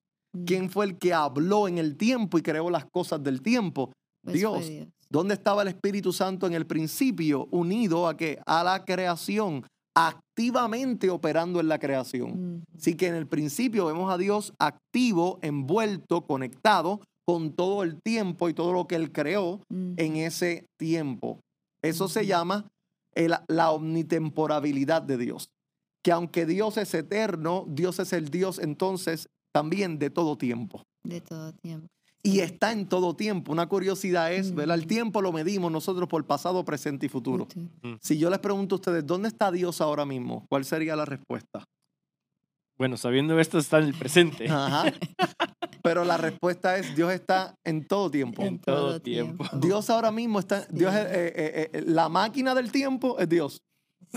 ¿Quién 0.47 0.71
fue 0.71 0.87
el 0.87 0.99
que 0.99 1.13
habló 1.13 1.69
en 1.69 1.79
el 1.79 1.97
tiempo 1.97 2.39
y 2.39 2.43
creó 2.43 2.71
las 2.71 2.87
cosas 2.87 3.23
del 3.23 3.43
tiempo? 3.43 3.93
Pues 4.23 4.37
Dios. 4.37 4.65
¿Dónde 5.11 5.35
estaba 5.35 5.63
el 5.63 5.69
Espíritu 5.69 6.13
Santo 6.13 6.47
en 6.47 6.55
el 6.55 6.67
principio? 6.67 7.47
Unido 7.51 8.09
a 8.09 8.17
que 8.17 8.39
a 8.47 8.65
la 8.65 8.85
creación, 8.85 9.67
activamente 9.95 11.11
operando 11.11 11.61
en 11.61 11.69
la 11.69 11.79
creación. 11.79 12.57
Mm. 12.57 12.63
Así 12.77 12.95
que 12.97 13.07
en 13.09 13.15
el 13.15 13.27
principio 13.27 13.87
vemos 13.87 14.13
a 14.13 14.19
Dios 14.19 14.53
activo, 14.59 15.39
envuelto, 15.43 16.23
conectado 16.27 17.01
con 17.25 17.53
todo 17.53 17.83
el 17.83 18.01
tiempo 18.03 18.49
y 18.49 18.55
todo 18.55 18.73
lo 18.73 18.87
que 18.87 18.97
Él 18.97 19.13
creó 19.13 19.61
Mm. 19.69 19.95
en 19.97 20.17
ese 20.17 20.67
tiempo. 20.79 21.41
Eso 21.83 22.09
se 22.09 22.27
llama 22.27 22.67
el- 23.15 23.35
la 23.49 23.71
omnitemporabilidad 23.73 25.03
de 25.03 25.19
Dios. 25.19 25.49
Que 26.05 26.13
aunque 26.13 26.47
Dios 26.47 26.77
es 26.79 26.95
eterno, 26.95 27.65
Dios 27.69 27.99
es 28.01 28.13
el 28.13 28.29
Dios 28.31 28.59
entonces 28.59 29.29
también 29.55 29.99
de 29.99 30.11
todo 30.11 30.37
tiempo. 30.37 30.83
De 31.05 31.21
todo 31.21 31.53
tiempo. 31.53 31.87
Y 32.25 32.41
está 32.41 32.71
en 32.71 32.89
todo 32.89 33.17
tiempo. 33.17 33.51
Una 33.51 33.67
curiosidad 33.69 34.33
es, 34.33 34.55
¿verdad? 34.55 34.79
El 34.79 34.87
tiempo 34.87 35.21
lo 35.21 35.33
medimos 35.33 35.73
nosotros 35.73 36.09
por 36.09 36.25
pasado, 36.25 36.65
presente 36.65 37.07
y 37.07 37.09
futuro. 37.09 37.47
Futuro. 37.47 37.99
Si 38.01 38.17
yo 38.17 38.31
les 38.31 38.39
pregunto 38.39 38.77
a 38.77 38.79
ustedes, 38.79 39.05
¿dónde 39.05 39.29
está 39.29 39.51
Dios 39.51 39.81
ahora 39.81 40.05
mismo? 40.05 40.47
¿Cuál 40.49 40.65
sería 40.65 40.95
la 40.95 41.05
respuesta? 41.05 41.65
Bueno, 42.79 42.97
sabiendo 42.97 43.39
esto 43.39 43.59
está 43.59 43.79
en 43.79 43.85
el 43.85 43.95
presente. 43.95 44.49
Ajá. 44.49 44.85
Pero 45.83 46.05
la 46.05 46.17
respuesta 46.17 46.77
es, 46.79 46.95
Dios 46.95 47.13
está 47.13 47.57
en 47.65 47.87
todo 47.87 48.11
tiempo. 48.11 48.43
En 48.43 48.61
todo 48.61 49.01
tiempo. 49.01 49.45
Dios 49.55 49.91
ahora 49.91 50.13
mismo 50.13 50.39
está, 50.39 50.67
Dios 50.71 50.95
es, 50.95 51.07
eh, 51.07 51.33
eh, 51.35 51.71
eh, 51.73 51.83
la 51.87 52.09
máquina 52.09 52.55
del 52.55 52.71
tiempo 52.71 53.19
es 53.19 53.29
Dios. 53.29 53.63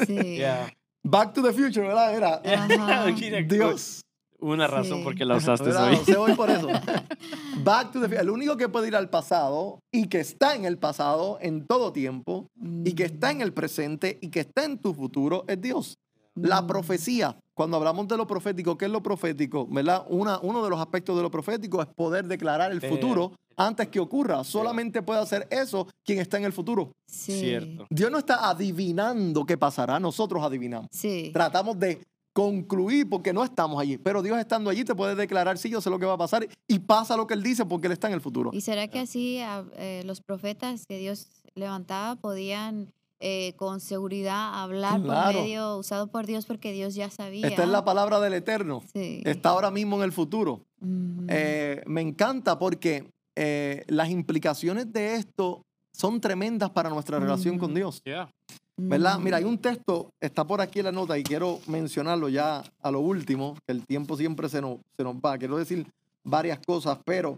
Sí. 0.05 0.15
Yeah. 0.35 0.71
Back 1.03 1.33
to 1.33 1.43
the 1.43 1.53
future, 1.53 1.87
¿verdad? 1.87 2.15
Era 2.15 2.41
Dios. 3.47 4.04
Una 4.39 4.67
razón 4.67 4.99
Sí. 4.99 5.03
por 5.03 5.15
qué 5.15 5.25
la 5.25 5.37
usaste 5.37 5.69
hoy. 5.69 5.95
O 5.95 6.03
sea, 6.05 6.17
voy 6.17 6.33
por 6.33 6.49
eso. 6.49 6.67
Back 7.63 7.91
to 7.91 7.99
the 8.01 8.07
future. 8.07 8.21
El 8.21 8.29
único 8.29 8.57
que 8.57 8.69
puede 8.69 8.87
ir 8.87 8.95
al 8.95 9.09
pasado 9.09 9.79
y 9.91 10.07
que 10.07 10.19
está 10.19 10.55
en 10.55 10.65
el 10.65 10.77
pasado 10.77 11.37
en 11.41 11.65
todo 11.65 11.91
tiempo 11.93 12.47
y 12.83 12.93
que 12.93 13.05
está 13.05 13.31
en 13.31 13.41
el 13.41 13.53
presente 13.53 14.17
y 14.21 14.29
que 14.29 14.41
está 14.41 14.65
en 14.65 14.77
tu 14.77 14.93
futuro 14.93 15.45
es 15.47 15.59
Dios. 15.61 15.97
La 16.35 16.61
Mm. 16.61 16.67
profecía, 16.67 17.37
cuando 17.53 17.77
hablamos 17.77 18.07
de 18.09 18.17
lo 18.17 18.27
profético, 18.27 18.77
¿qué 18.77 18.85
es 18.85 18.91
lo 18.91 19.01
profético? 19.01 19.65
¿Verdad? 19.67 20.05
Una, 20.09 20.37
uno 20.39 20.61
de 20.63 20.69
los 20.69 20.79
aspectos 20.81 21.15
de 21.15 21.21
lo 21.23 21.31
profético 21.31 21.81
es 21.81 21.87
poder 21.87 22.25
declarar 22.25 22.73
el 22.73 22.81
futuro 22.81 23.31
antes 23.55 23.87
que 23.87 24.01
ocurra. 24.01 24.43
Solamente 24.43 25.01
puede 25.01 25.21
hacer 25.21 25.47
eso 25.49 25.87
quien 26.03 26.19
está 26.19 26.37
en 26.37 26.43
el 26.43 26.51
futuro. 26.51 26.91
Sí. 27.07 27.39
Cierto. 27.39 27.87
Dios 27.89 28.11
no 28.11 28.17
está 28.17 28.49
adivinando 28.49 29.45
qué 29.45 29.57
pasará, 29.57 29.97
nosotros 29.97 30.43
adivinamos. 30.43 30.87
Sí. 30.91 31.29
Tratamos 31.33 31.79
de 31.79 32.01
concluir 32.35 33.07
porque 33.09 33.31
no 33.31 33.45
estamos 33.45 33.79
allí, 33.81 33.97
pero 33.97 34.21
Dios 34.21 34.37
estando 34.37 34.69
allí 34.69 34.83
te 34.83 34.93
puede 34.93 35.15
declarar, 35.15 35.57
sí, 35.57 35.69
yo 35.69 35.79
sé 35.79 35.89
lo 35.89 35.97
que 35.99 36.05
va 36.05 36.13
a 36.13 36.17
pasar 36.17 36.45
y 36.67 36.79
pasa 36.79 37.15
lo 37.15 37.25
que 37.27 37.33
Él 37.33 37.41
dice 37.41 37.65
porque 37.65 37.87
Él 37.87 37.93
está 37.93 38.07
en 38.09 38.13
el 38.13 38.19
futuro. 38.19 38.49
¿Y 38.53 38.59
será 38.59 38.89
que 38.89 38.99
así 38.99 39.39
eh, 39.77 40.03
los 40.05 40.19
profetas 40.21 40.85
que 40.85 40.97
Dios 40.97 41.29
levantaba 41.55 42.17
podían 42.17 42.91
eh, 43.21 43.53
con 43.55 43.79
seguridad 43.79 44.61
hablar 44.61 45.01
Claro. 45.01 45.31
por 45.31 45.41
medio 45.43 45.77
usado 45.77 46.07
por 46.07 46.25
Dios 46.25 46.45
porque 46.45 46.73
Dios 46.73 46.93
ya 46.93 47.09
sabía? 47.09 47.47
Esta 47.47 47.63
es 47.63 47.69
la 47.69 47.85
palabra 47.85 48.19
del 48.19 48.33
Eterno. 48.33 48.83
Sí. 48.93 49.21
Está 49.23 49.51
ahora 49.51 49.71
mismo 49.71 49.95
en 49.95 50.03
el 50.03 50.11
futuro. 50.11 50.65
Eh, 51.29 51.81
me 51.87 52.01
encanta 52.01 52.59
porque 52.59 53.09
eh, 53.37 53.85
las 53.87 54.09
implicaciones 54.09 54.91
de 54.91 55.15
esto 55.15 55.61
son 55.93 56.19
tremendas 56.19 56.69
para 56.71 56.89
nuestra 56.89 57.17
relación 57.17 57.57
con. 57.57 57.73
Dios. 57.73 58.01
Yeah. 58.03 58.29
¿Verdad? 58.77 59.19
Mm. 59.19 59.23
Mira, 59.23 59.37
hay 59.37 59.43
un 59.43 59.57
texto, 59.57 60.09
está 60.19 60.45
por 60.45 60.61
aquí 60.61 60.79
en 60.79 60.85
la 60.85 60.91
nota 60.91 61.17
y 61.17 61.23
quiero 61.23 61.59
mencionarlo 61.67 62.29
ya 62.29 62.63
a 62.81 62.91
lo 62.91 62.99
último, 62.99 63.57
que 63.65 63.71
el 63.71 63.85
tiempo 63.85 64.17
siempre 64.17 64.49
se 64.49 64.61
nos, 64.61 64.79
se 64.95 65.03
nos 65.03 65.15
va. 65.15 65.37
Quiero 65.37 65.57
decir 65.57 65.87
varias 66.23 66.59
cosas, 66.65 66.99
pero 67.05 67.37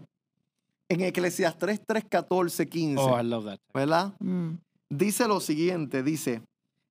en 0.88 1.02
Eclesiastes 1.02 1.80
3, 1.86 2.04
14, 2.08 2.68
15, 2.68 3.02
Oh, 3.02 3.20
I 3.20 3.24
love 3.24 3.44
that. 3.44 3.58
¿verdad? 3.72 4.14
Mm. 4.20 4.54
Dice 4.90 5.28
lo 5.28 5.40
siguiente, 5.40 6.02
dice, 6.02 6.42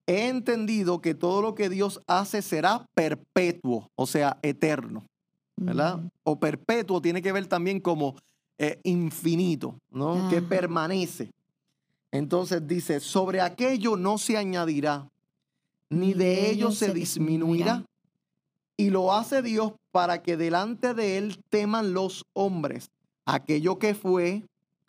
he 0.06 0.28
entendido 0.28 1.02
que 1.02 1.16
todo 1.16 1.42
lo 1.42 1.56
que 1.56 1.70
Dios 1.70 2.02
hace 2.08 2.42
será 2.42 2.86
perpetuo, 2.94 3.90
o 3.96 4.06
sea, 4.06 4.38
eterno, 4.44 5.04
¿verdad? 5.56 5.98
Mm. 5.98 6.10
O 6.24 6.40
perpetuo 6.40 7.02
tiene 7.02 7.22
que 7.22 7.32
ver 7.32 7.48
también 7.48 7.80
como 7.80 8.16
eh, 8.60 8.80
infinito, 8.84 9.76
¿no? 9.92 10.30
Que 10.30 10.42
permanece. 10.42 11.32
Entonces 12.12 12.68
dice, 12.68 13.00
sobre 13.00 13.42
aquello 13.42 13.98
no 13.98 14.18
se 14.18 14.38
añadirá, 14.38 15.08
ni 15.90 16.14
de 16.14 16.50
ello 16.50 16.72
se 16.72 16.94
disminuirá. 16.94 17.84
Y 18.78 18.90
lo 18.92 19.14
hace 19.14 19.42
Dios 19.42 19.74
para 19.92 20.22
que 20.22 20.38
delante 20.38 20.94
de 20.94 21.18
él 21.18 21.44
teman 21.50 21.94
los 21.94 22.26
hombres. 22.34 22.90
Aquello 23.26 23.80
que 23.80 23.96
fue 23.96 24.44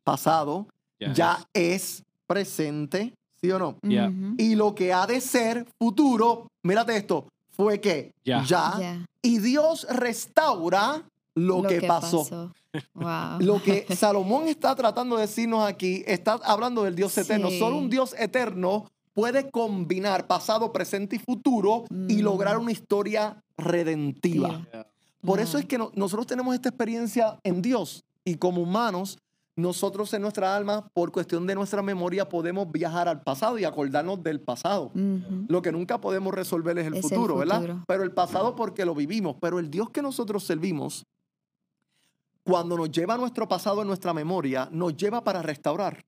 pasado 0.04 0.66
Yeah. 1.00 1.12
ya 1.14 1.48
es 1.54 2.02
presente, 2.26 3.14
¿sí 3.40 3.48
o 3.52 3.59
no? 3.61 3.76
Yeah. 3.83 4.12
Y 4.37 4.57
lo 4.57 4.74
que 4.74 4.92
ha 4.92 5.07
de 5.07 5.20
ser 5.20 5.64
futuro, 5.78 6.48
mírate 6.64 6.96
esto, 6.96 7.28
fue 7.50 7.81
que 7.81 8.12
Ya. 8.24 8.42
Ya. 8.42 9.07
Y 9.22 9.38
Dios 9.38 9.87
restaura 9.88 11.04
lo, 11.46 11.62
que, 11.62 11.83
pasó. 11.83 12.53
Wow. 12.94 13.40
Lo 13.40 13.62
que 13.62 13.87
Salomón 13.96 14.48
está 14.48 14.74
tratando 14.74 15.16
de 15.16 15.22
decirnos 15.22 15.66
aquí, 15.66 16.03
está 16.07 16.33
hablando 16.44 16.85
del 16.85 16.94
Dios 16.94 17.16
eterno. 17.18 17.48
Sí. 17.48 17.59
Solo 17.59 17.77
un 17.79 17.88
Dios 17.90 18.14
eterno 18.18 18.90
puede 19.14 19.51
combinar 19.51 20.27
pasado, 20.27 20.72
presente 20.72 21.16
y 21.16 21.18
futuro 21.18 21.85
y 22.09 22.16
Mm. 22.16 22.20
lograr 22.20 22.59
una 22.59 22.70
historia 22.72 23.42
redentiva. 23.57 24.66
Yeah. 24.72 24.87
Por 25.24 25.40
eso 25.40 25.53
Wow. 25.53 25.61
es 25.61 25.66
que 25.66 25.79
no- 25.79 25.90
nosotros 25.94 26.27
tenemos 26.27 26.55
esta 26.55 26.68
experiencia 26.68 27.38
en 27.42 27.61
Dios 27.62 28.05
y 28.24 28.37
como 28.37 28.62
humanos, 28.62 29.18
nosotros 29.57 30.14
en 30.14 30.22
nuestra 30.22 30.55
alma, 30.55 30.88
por 30.94 31.11
cuestión 31.11 31.44
de 31.48 31.57
nuestra 31.57 31.83
memoria, 31.83 32.29
podemos 32.29 32.70
viajar 32.70 33.09
al 33.09 33.22
pasado 33.22 33.59
y 33.59 33.64
acordarnos 33.64 34.22
del 34.22 34.40
pasado. 34.40 34.92
Lo 35.48 35.61
que 35.62 35.72
nunca 35.72 36.01
podemos 36.01 36.33
resolver 36.33 36.79
es 36.79 36.87
el 36.87 36.94
Es 36.94 37.05
el 37.05 37.11
futuro, 37.11 37.37
¿verdad? 37.38 37.61
futuro. 37.62 37.85
Pero 37.88 38.05
el 38.05 38.12
pasado 38.12 38.55
porque 38.55 38.85
lo 38.85 38.94
vivimos. 38.94 39.35
Pero 39.40 39.59
el 39.59 39.68
Dios 39.68 39.90
que 39.90 40.01
nosotros 40.01 40.44
servimos, 40.44 41.05
cuando 42.49 42.77
nos 42.77 42.91
lleva 42.91 43.17
nuestro 43.17 43.47
pasado 43.47 43.83
en 43.83 43.89
nuestra 43.89 44.13
memoria, 44.15 44.69
nos 44.73 44.97
lleva 44.97 45.23
para 45.23 45.43
restaurar. 45.43 46.03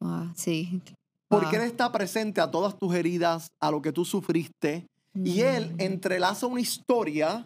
Wow, 0.00 0.32
Sí. 0.34 0.80
Porque 1.28 1.46
Wow. 1.46 1.54
Él 1.56 1.62
está 1.62 1.90
presente 1.92 2.40
a 2.40 2.50
todas 2.50 2.78
tus 2.78 2.94
heridas, 2.94 3.50
a 3.60 3.70
lo 3.70 3.82
que 3.82 3.92
tú 3.92 4.04
sufriste. 4.04 4.86
Y 5.14 5.40
Él 5.42 5.72
Mm. 5.74 5.80
entrelaza 5.80 6.46
una 6.46 6.60
historia, 6.60 7.44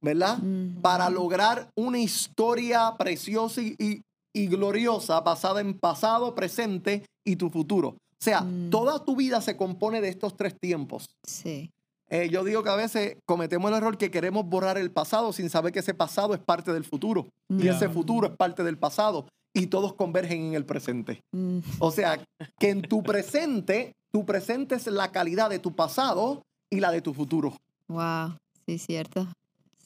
¿verdad? 0.00 0.38
Mm. 0.38 0.80
Para 0.80 1.08
lograr 1.10 1.68
una 1.74 1.98
historia 1.98 2.94
preciosa 2.98 3.60
y, 3.62 3.74
y- 3.78 4.02
y 4.32 4.46
gloriosa 4.46 5.20
basada 5.20 5.60
en 5.60 5.78
pasado, 5.78 6.34
presente 6.34 7.04
y 7.24 7.36
tu 7.36 7.50
futuro. 7.50 7.88
O 7.88 8.22
sea, 8.22 8.42
Mm. 8.42 8.70
toda 8.70 9.04
tu 9.04 9.16
vida 9.16 9.40
se 9.40 9.56
compone 9.56 10.00
de 10.00 10.08
estos 10.08 10.36
tres 10.36 10.54
tiempos. 10.60 11.08
Sí. 11.26 11.70
Eh, 12.10 12.28
yo 12.28 12.42
digo 12.44 12.62
que 12.64 12.70
a 12.70 12.74
veces 12.76 13.16
cometemos 13.24 13.70
el 13.70 13.76
error 13.76 13.96
que 13.96 14.10
queremos 14.10 14.44
borrar 14.44 14.76
el 14.78 14.90
pasado 14.90 15.32
sin 15.32 15.48
saber 15.48 15.72
que 15.72 15.78
ese 15.78 15.94
pasado 15.94 16.34
es 16.34 16.40
parte 16.40 16.72
del 16.72 16.84
futuro. 16.84 17.28
Y 17.48 17.54
Mm. 17.64 17.68
ese 17.68 17.88
futuro 17.88 18.26
es 18.26 18.36
parte 18.36 18.64
del 18.64 18.76
pasado. 18.76 19.26
Y 19.54 19.66
todos 19.68 19.94
convergen 19.94 20.42
en 20.42 20.54
el 20.54 20.64
presente. 20.64 21.22
Mm. 21.32 21.58
O 21.78 21.90
sea, 21.90 22.22
que 22.58 22.70
en 22.70 22.82
tu 22.82 23.02
presente, 23.02 23.94
tu 24.12 24.24
presente 24.24 24.74
es 24.74 24.86
la 24.88 25.10
calidad 25.12 25.50
de 25.50 25.58
tu 25.60 25.72
pasado 25.74 26.42
y 26.68 26.80
la 26.80 26.90
de 26.90 27.00
tu 27.00 27.14
futuro. 27.14 27.54
Wow. 27.88 28.36
Sí, 28.66 28.78
cierto. 28.78 29.26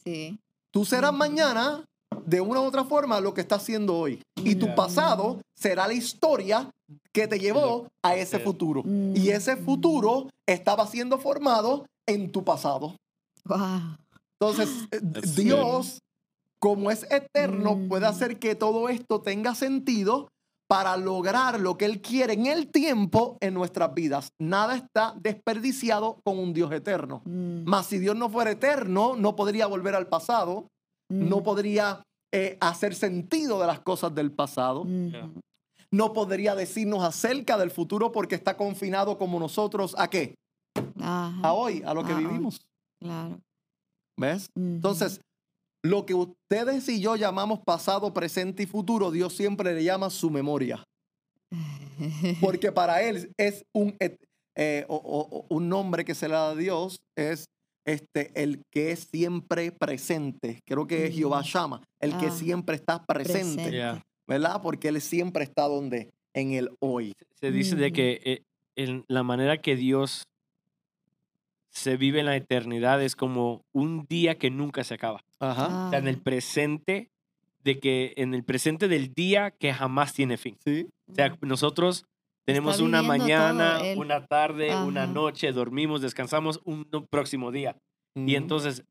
Sí. 0.02 0.38
Tú 0.70 0.84
serás 0.84 1.10
Ujú. 1.10 1.18
mañana, 1.18 1.84
de 2.26 2.40
una 2.40 2.60
u 2.60 2.64
otra 2.64 2.84
forma, 2.84 3.20
lo 3.20 3.32
que 3.34 3.40
estás 3.42 3.62
haciendo 3.62 3.96
hoy. 3.96 4.22
Y 4.36 4.54
tu 4.56 4.74
pasado 4.74 5.40
será 5.54 5.86
la 5.88 5.94
historia 5.94 6.70
que 7.12 7.26
te 7.26 7.38
llevó 7.38 7.88
a 8.02 8.16
ese 8.16 8.38
futuro. 8.38 8.82
Mm. 8.84 9.16
Y 9.16 9.30
ese 9.30 9.56
futuro 9.56 10.28
estaba 10.46 10.86
siendo 10.86 11.18
formado 11.18 11.86
en 12.06 12.30
tu 12.32 12.44
pasado. 12.44 12.96
Wow. 13.44 13.96
Entonces, 14.40 14.68
eh, 14.92 15.00
That's 15.00 15.36
Dios, 15.36 15.98
como 16.58 16.90
es 16.90 17.06
eterno, 17.10 17.76
Mm. 17.76 17.88
puede 17.88 18.06
hacer 18.06 18.38
que 18.38 18.54
todo 18.54 18.88
esto 18.88 19.20
tenga 19.20 19.54
sentido 19.54 20.28
para 20.66 20.96
lograr 20.96 21.60
lo 21.60 21.76
que 21.76 21.84
Él 21.84 22.00
quiere 22.00 22.32
en 22.32 22.46
el 22.46 22.70
tiempo 22.70 23.36
en 23.40 23.52
nuestras 23.54 23.92
vidas. 23.94 24.28
Nada 24.40 24.76
está 24.76 25.14
desperdiciado 25.20 26.18
con 26.24 26.38
un 26.38 26.54
Dios 26.54 26.72
eterno. 26.72 27.20
Mm. 27.26 27.64
Mas 27.64 27.86
si 27.86 27.98
Dios 27.98 28.16
no 28.16 28.30
fuera 28.30 28.50
eterno, 28.52 29.14
no 29.16 29.36
podría 29.36 29.66
volver 29.66 29.94
al 29.94 30.08
pasado, 30.08 30.66
no 31.10 31.38
Mm. 31.40 31.42
podría 31.42 32.02
eh, 32.36 32.56
hacer 32.60 32.96
sentido 32.96 33.60
de 33.60 33.66
las 33.68 33.78
cosas 33.80 34.12
del 34.12 34.32
pasado, 34.32 34.84
Mm. 34.84 35.08
Yeah. 35.10 35.30
no 35.92 36.12
podría 36.12 36.56
decirnos 36.56 37.04
acerca 37.04 37.56
del 37.56 37.70
futuro 37.70 38.10
porque 38.10 38.34
está 38.34 38.56
confinado 38.56 39.16
como 39.18 39.38
nosotros 39.38 39.94
a 39.98 40.08
qué? 40.10 40.34
Ajá. 41.04 41.40
A 41.48 41.52
hoy, 41.52 41.82
a 41.84 41.92
lo 41.94 42.04
que 42.04 42.12
A 42.12 42.16
hoy. 42.16 42.24
vivimos. 42.26 42.60
Claro. 43.00 43.38
¿Ves? 44.18 44.48
Entonces, 44.56 45.20
lo 45.84 46.06
que 46.06 46.14
ustedes 46.14 46.88
y 46.88 47.00
yo 47.00 47.16
llamamos 47.16 47.60
pasado, 47.60 48.14
presente 48.14 48.62
y 48.62 48.66
futuro, 48.66 49.10
Dios 49.10 49.34
siempre 49.34 49.74
le 49.74 49.84
llama 49.84 50.08
su 50.10 50.30
memoria. 50.30 50.82
Porque 52.40 52.72
para 52.72 53.02
Él 53.02 53.30
es 53.36 53.64
un, 53.74 53.96
eh, 54.56 54.84
o- 54.88 54.96
o- 54.96 55.38
o 55.38 55.46
un 55.54 55.68
nombre 55.68 56.04
que 56.04 56.14
se 56.14 56.28
le 56.28 56.34
da 56.34 56.50
a 56.50 56.54
Dios, 56.54 56.98
es 57.16 57.46
este, 57.86 58.30
el 58.42 58.62
que 58.72 58.92
es 58.92 59.00
siempre 59.12 59.70
presente. 59.72 60.60
Creo 60.66 60.86
que 60.86 61.06
es 61.06 61.14
Jehová. 61.14 61.42
Shama, 61.44 61.82
el 62.00 62.16
que 62.18 62.26
Ah. 62.26 62.30
siempre 62.30 62.76
está 62.76 63.04
presente. 63.04 64.00
¿verdad? 64.26 64.62
Porque 64.62 64.88
Él 64.88 65.02
siempre 65.02 65.44
está 65.44 65.64
donde? 65.68 66.10
En 66.32 66.52
el 66.52 66.70
hoy. 66.80 67.12
Se 67.40 67.50
dice 67.52 67.76
de 67.76 67.92
que 67.92 68.20
eh, 68.24 68.42
en 68.74 69.04
la 69.06 69.22
manera 69.22 69.60
que 69.60 69.76
Dios 69.76 70.24
se 71.74 71.96
vive 71.96 72.20
en 72.20 72.26
la 72.26 72.36
eternidad 72.36 73.02
es 73.02 73.16
como 73.16 73.62
un 73.72 74.06
día 74.08 74.36
que 74.38 74.50
nunca 74.50 74.84
se 74.84 74.94
acaba. 74.94 75.20
Ajá. 75.40 75.86
O 75.88 75.90
sea, 75.90 75.98
en 75.98 76.08
el 76.08 76.16
Ah. 76.16 76.20
presente, 76.24 77.10
de 77.64 77.80
que 77.80 78.12
en 78.16 78.34
el 78.34 78.44
presente 78.44 78.88
del 78.88 79.12
día 79.14 79.50
que 79.50 79.72
jamás 79.72 80.12
tiene 80.12 80.36
fin. 80.36 80.56
Sí. 80.64 80.86
O 81.10 81.14
sea, 81.14 81.36
nosotros 81.40 82.04
tenemos 82.46 82.80
una 82.80 83.02
mañana, 83.02 83.80
una 83.96 84.26
tarde, 84.26 84.76
una 84.76 85.06
noche, 85.06 85.50
dormimos, 85.52 86.02
descansamos 86.02 86.60
un 86.64 86.84
próximo 87.10 87.50
día. 87.50 87.76
Y 88.14 88.20
Ujú. 88.34 88.36
entonces, 88.36 88.84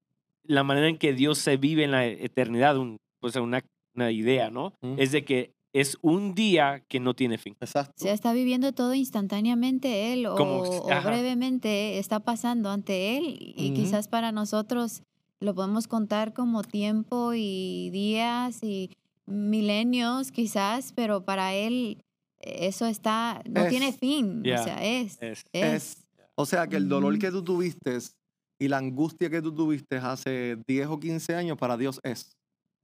la 0.43 0.63
manera 0.63 0.89
en 0.89 0.97
que 0.97 1.13
Dios 1.13 1.37
se 1.37 1.55
vive 1.57 1.83
en 1.83 1.91
la 1.91 2.05
eternidad, 2.05 2.77
un- 2.77 2.97
pues 3.21 3.35
una, 3.35 3.61
una 3.95 4.11
idea, 4.11 4.49
¿no? 4.49 4.73
Ujú. 4.81 4.95
Es 4.97 5.11
de 5.11 5.23
que 5.23 5.51
es 5.73 5.97
un 6.01 6.35
día 6.35 6.83
que 6.87 6.99
no 6.99 7.15
tiene 7.15 7.37
fin. 7.37 7.55
Exacto. 7.59 7.93
O 7.99 8.03
sea, 8.03 8.13
está 8.13 8.31
viviendo 8.33 8.71
todo 8.73 8.93
instantáneamente 8.93 10.13
él 10.13 10.25
o, 10.27 10.35
Como- 10.35 10.61
o 10.61 10.85
brevemente 11.03 11.97
está 11.99 12.19
pasando 12.19 12.69
ante 12.69 13.17
él 13.17 13.37
y 13.57 13.71
Ujú. 13.71 13.81
quizás 13.81 14.07
para 14.07 14.31
nosotros 14.31 15.01
lo 15.39 15.53
podemos 15.55 15.87
contar 15.87 16.33
como 16.33 16.63
tiempo 16.63 17.33
y 17.33 17.89
días 17.91 18.63
y 18.63 18.91
milenios 19.25 20.31
quizás, 20.31 20.93
pero 20.93 21.25
para 21.25 21.53
él 21.53 22.03
eso 22.39 22.85
está, 22.85 23.41
no 23.49 23.61
Es. 23.63 23.69
tiene 23.69 23.93
fin, 23.93 24.43
Ya, 24.43 24.61
o 24.61 24.63
sea, 24.63 24.83
es, 24.83 25.17
es. 25.21 25.43
es. 25.53 25.97
O 26.35 26.45
sea 26.45 26.67
que 26.67 26.75
el 26.77 26.87
dolor 26.89 27.17
que 27.19 27.31
tú 27.31 27.43
tuviste 27.43 27.97
y 28.59 28.67
la 28.67 28.77
angustia 28.77 29.29
que 29.29 29.41
tú 29.41 29.53
tuviste 29.53 29.97
hace 29.97 30.57
10 30.67 30.87
o 30.87 30.99
15 30.99 31.35
años 31.35 31.57
para 31.57 31.77
Dios 31.77 31.99
es. 32.03 32.37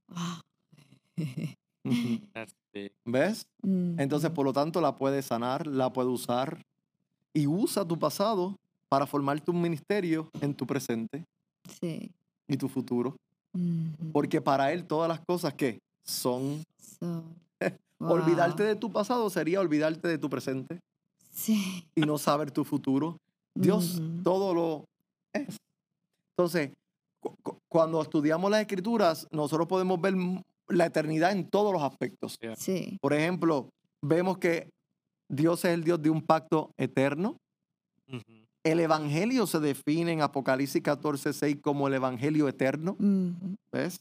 Wow. 0.08 0.40
Big. 1.84 2.22
¿Ves? 3.04 3.46
Entonces, 3.62 4.30
por 4.30 4.44
lo 4.44 4.52
tanto, 4.52 4.80
la 4.80 4.96
puede 4.96 5.22
sanar, 5.22 5.66
la 5.66 5.92
puede 5.92 6.08
usar 6.08 6.62
y 7.34 7.46
usa 7.46 7.84
tu 7.86 7.98
pasado 7.98 8.56
para 8.88 9.06
formarte 9.06 9.50
un 9.50 9.60
ministerio 9.60 10.28
en 10.40 10.54
tu 10.54 10.66
presente 10.66 11.24
Sí. 11.80 12.10
y 12.48 12.56
tu 12.56 12.68
futuro. 12.68 13.16
Porque 14.12 14.40
para 14.40 14.72
Él 14.72 14.84
todas 14.84 15.08
las 15.08 15.20
cosas 15.20 15.54
que 15.54 15.80
son... 16.04 16.62
So, 17.00 17.22
Olvidarte 17.98 18.62
de 18.62 18.76
tu 18.76 18.90
pasado 18.90 19.28
sería 19.30 19.60
olvidarte 19.60 20.08
de 20.08 20.18
tu 20.18 20.30
presente 20.30 20.80
Sí. 21.32 21.84
y 21.94 22.00
no 22.02 22.18
saber 22.18 22.50
tu 22.50 22.64
futuro. 22.64 23.16
Dios 23.54 24.00
todo 24.24 24.54
lo 24.54 24.84
es. 25.32 25.56
Entonces, 26.36 26.70
cu- 27.20 27.34
cu- 27.42 27.58
cuando 27.68 28.00
estudiamos 28.00 28.50
las 28.50 28.60
escrituras, 28.62 29.26
nosotros 29.32 29.66
podemos 29.68 30.00
ver 30.00 30.14
la 30.70 30.86
eternidad 30.86 31.32
en 31.32 31.48
todos 31.48 31.72
los 31.72 31.82
aspectos. 31.82 32.38
Yeah. 32.40 32.56
Sí. 32.56 32.98
Por 33.00 33.12
ejemplo, 33.12 33.70
vemos 34.02 34.38
que 34.38 34.70
Dios 35.28 35.64
es 35.64 35.72
el 35.72 35.84
Dios 35.84 36.00
de 36.02 36.10
un 36.10 36.22
pacto 36.22 36.72
eterno. 36.78 37.36
El 38.64 38.80
evangelio 38.80 39.46
se 39.46 39.60
define 39.60 40.12
en 40.12 40.20
Apocalipsis 40.20 40.82
14, 40.82 41.32
6 41.32 41.58
como 41.62 41.86
el 41.88 41.94
evangelio 41.94 42.48
eterno. 42.48 42.96
¿Ves? 43.72 44.00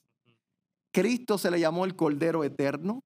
Cristo 0.93 1.38
se 1.38 1.51
le 1.51 1.60
llamó 1.60 1.86
el 1.86 1.95
Cordero 1.95 2.43
Eterno. 2.43 3.01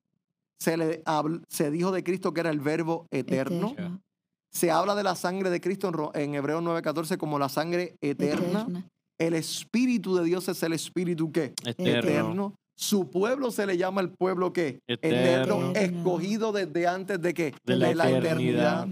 Se, 0.60 0.78
le 0.78 1.04
se 1.49 1.71
dijo 1.71 1.91
de 1.91 2.04
Cristo 2.04 2.34
que 2.34 2.39
era 2.39 2.49
el 2.49 2.62
Verbo 2.62 3.06
eterno. 3.12 3.71
Eterno. 3.71 4.02
Se 4.49 4.71
habla 4.71 4.95
de 4.95 5.04
la 5.04 5.15
sangre 5.15 5.49
de 5.49 5.60
Cristo 5.60 6.12
en, 6.13 6.21
en 6.21 6.36
Hebreos 6.36 6.63
9:14 6.63 7.17
como 7.17 7.38
la 7.38 7.49
sangre 7.49 7.95
eterna. 8.02 8.62
Eterna. 8.62 8.88
El 9.19 9.34
Espíritu 9.34 10.15
de 10.15 10.23
Dios 10.23 10.47
es 10.47 10.63
el 10.63 10.73
Espíritu 10.73 11.32
que 11.32 11.54
Eterno. 11.65 11.99
eterno. 11.99 12.56
Su 12.76 13.10
pueblo 13.12 13.52
se 13.52 13.66
le 13.66 13.78
llama 13.78 14.02
el 14.02 14.10
pueblo 14.10 14.52
que 14.52 14.80
Eterno. 14.88 15.74
escogido 15.76 16.52
desde 16.52 16.88
antes 16.88 17.22
de 17.22 17.34
que 17.34 17.54
De 17.66 17.78
la 17.78 18.10
eternidad. 18.10 18.88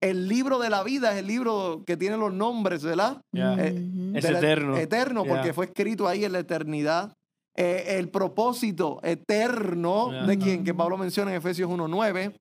El 0.00 0.28
libro 0.28 0.60
de 0.60 0.70
la 0.70 0.84
vida 0.84 1.12
es 1.12 1.18
el 1.18 1.26
libro 1.26 1.82
que 1.84 1.96
tiene 1.96 2.16
los 2.16 2.32
nombres, 2.32 2.84
¿verdad? 2.84 3.20
Eh. 3.34 4.12
Es 4.14 4.22
De 4.22 4.30
la- 4.32 4.38
eterno. 4.38 4.76
Eterno, 4.76 5.24
porque 5.24 5.52
fue 5.52 5.64
escrito 5.66 6.06
ahí 6.06 6.24
en 6.24 6.32
la 6.32 6.38
eternidad. 6.38 7.12
Eh, 7.56 7.96
el 7.98 8.08
propósito 8.08 9.00
eterno 9.02 10.10
de 10.26 10.38
quien 10.38 10.62
que 10.62 10.72
Pablo 10.74 10.96
menciona 10.96 11.32
en 11.32 11.38
Efesios 11.38 11.68
1.9, 11.68 12.32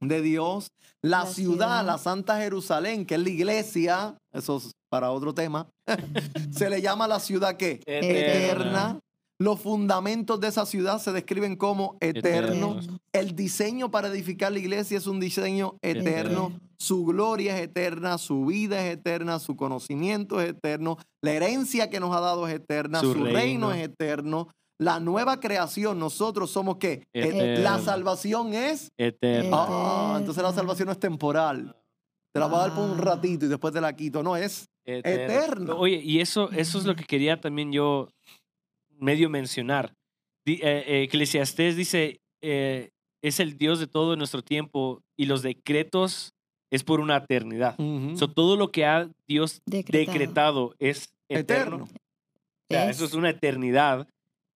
de 0.00 0.20
Dios. 0.20 0.68
La, 1.02 1.20
La 1.20 1.26
ciudad, 1.26 1.52
ciudad. 1.54 1.86
la 1.86 1.96
Santa 1.96 2.36
Jerusalén, 2.38 3.06
que 3.06 3.14
es 3.14 3.22
la 3.22 3.30
iglesia, 3.30 4.18
eso 4.34 4.58
es 4.58 4.70
para 4.90 5.10
otro 5.12 5.32
tema, 5.32 5.66
se 6.52 6.68
le 6.68 6.82
llama 6.82 7.08
la 7.08 7.18
ciudad 7.20 7.56
que 7.56 7.80
eterna. 7.86 8.98
Los 9.40 9.58
fundamentos 9.60 10.38
de 10.38 10.48
esa 10.48 10.66
ciudad 10.66 10.98
se 11.00 11.12
describen 11.12 11.56
como 11.56 11.96
eterno. 12.00 12.78
Eterno. 12.78 12.98
El 13.12 13.34
diseño 13.34 13.90
para 13.90 14.08
edificar 14.08 14.52
la 14.52 14.58
iglesia 14.58 14.98
es 14.98 15.06
un 15.06 15.18
diseño 15.18 15.76
eterno. 15.80 16.10
Eterno. 16.10 16.60
Su 16.78 17.06
gloria 17.06 17.56
es 17.56 17.62
eterna, 17.64 18.18
su 18.18 18.44
vida 18.44 18.84
es 18.86 18.92
eterna, 18.98 19.38
su 19.38 19.56
conocimiento 19.56 20.40
es 20.42 20.50
eterno, 20.50 20.96
la 21.22 21.32
herencia 21.32 21.88
que 21.90 22.00
nos 22.00 22.14
ha 22.14 22.20
dado 22.20 22.46
es 22.48 22.54
eterna, 22.54 23.00
su, 23.00 23.12
Su 23.12 23.24
reino. 23.24 23.32
reino. 23.38 23.72
es 23.72 23.84
eterno. 23.84 24.48
La 24.78 24.98
nueva 25.00 25.40
creación, 25.40 25.98
nosotros 25.98 26.50
somos 26.50 26.76
qué? 26.78 27.02
Eh, 27.14 27.28
Eterno. 27.28 27.62
La 27.64 27.78
salvación 27.80 28.54
es. 28.54 28.88
Eterno. 28.98 29.56
Ah, 29.58 30.16
entonces 30.18 30.42
la 30.42 30.48
Eterna. 30.50 30.60
salvación 30.62 30.86
no 30.86 30.92
es 30.92 31.00
temporal. 31.00 31.76
Te 32.32 32.40
la 32.40 32.46
voy 32.46 32.56
a 32.56 32.60
dar 32.60 32.74
por 32.74 32.84
un 32.90 32.98
Ah. 32.98 33.02
ratito 33.02 33.44
y 33.46 33.48
después 33.48 33.72
te 33.74 33.80
la 33.80 33.94
quito. 33.94 34.22
No, 34.22 34.36
es 34.36 34.66
eterno. 34.86 35.76
Oye, 35.76 36.00
y 36.02 36.20
eso, 36.20 36.50
eso 36.52 36.78
es 36.78 36.84
lo 36.86 36.94
que 36.96 37.04
quería 37.04 37.40
también 37.40 37.72
yo 37.72 38.08
medio 39.00 39.28
mencionar. 39.30 39.94
Eh, 40.46 41.02
Eclesiastés 41.04 41.76
dice, 41.76 42.20
eh, 42.42 42.90
es 43.22 43.40
el 43.40 43.56
Dios 43.58 43.78
de 43.78 43.86
todo 43.86 44.16
nuestro 44.16 44.42
tiempo 44.42 45.02
y 45.16 45.26
los 45.26 45.42
decretos 45.42 46.32
es 46.72 46.82
por 46.84 47.00
una 47.00 47.16
eternidad. 47.18 47.74
Ujú. 47.78 48.16
So, 48.16 48.30
todo 48.30 48.56
lo 48.56 48.70
que 48.72 48.86
ha 48.86 49.08
Dios 49.28 49.60
Decretado. 49.66 50.12
decretado 50.12 50.74
es 50.78 51.12
eterno. 51.28 51.76
eterno. 51.76 51.84
O 51.84 52.72
sea, 52.72 52.88
eso 52.90 53.04
es 53.04 53.14
una 53.14 53.30
eternidad 53.30 54.06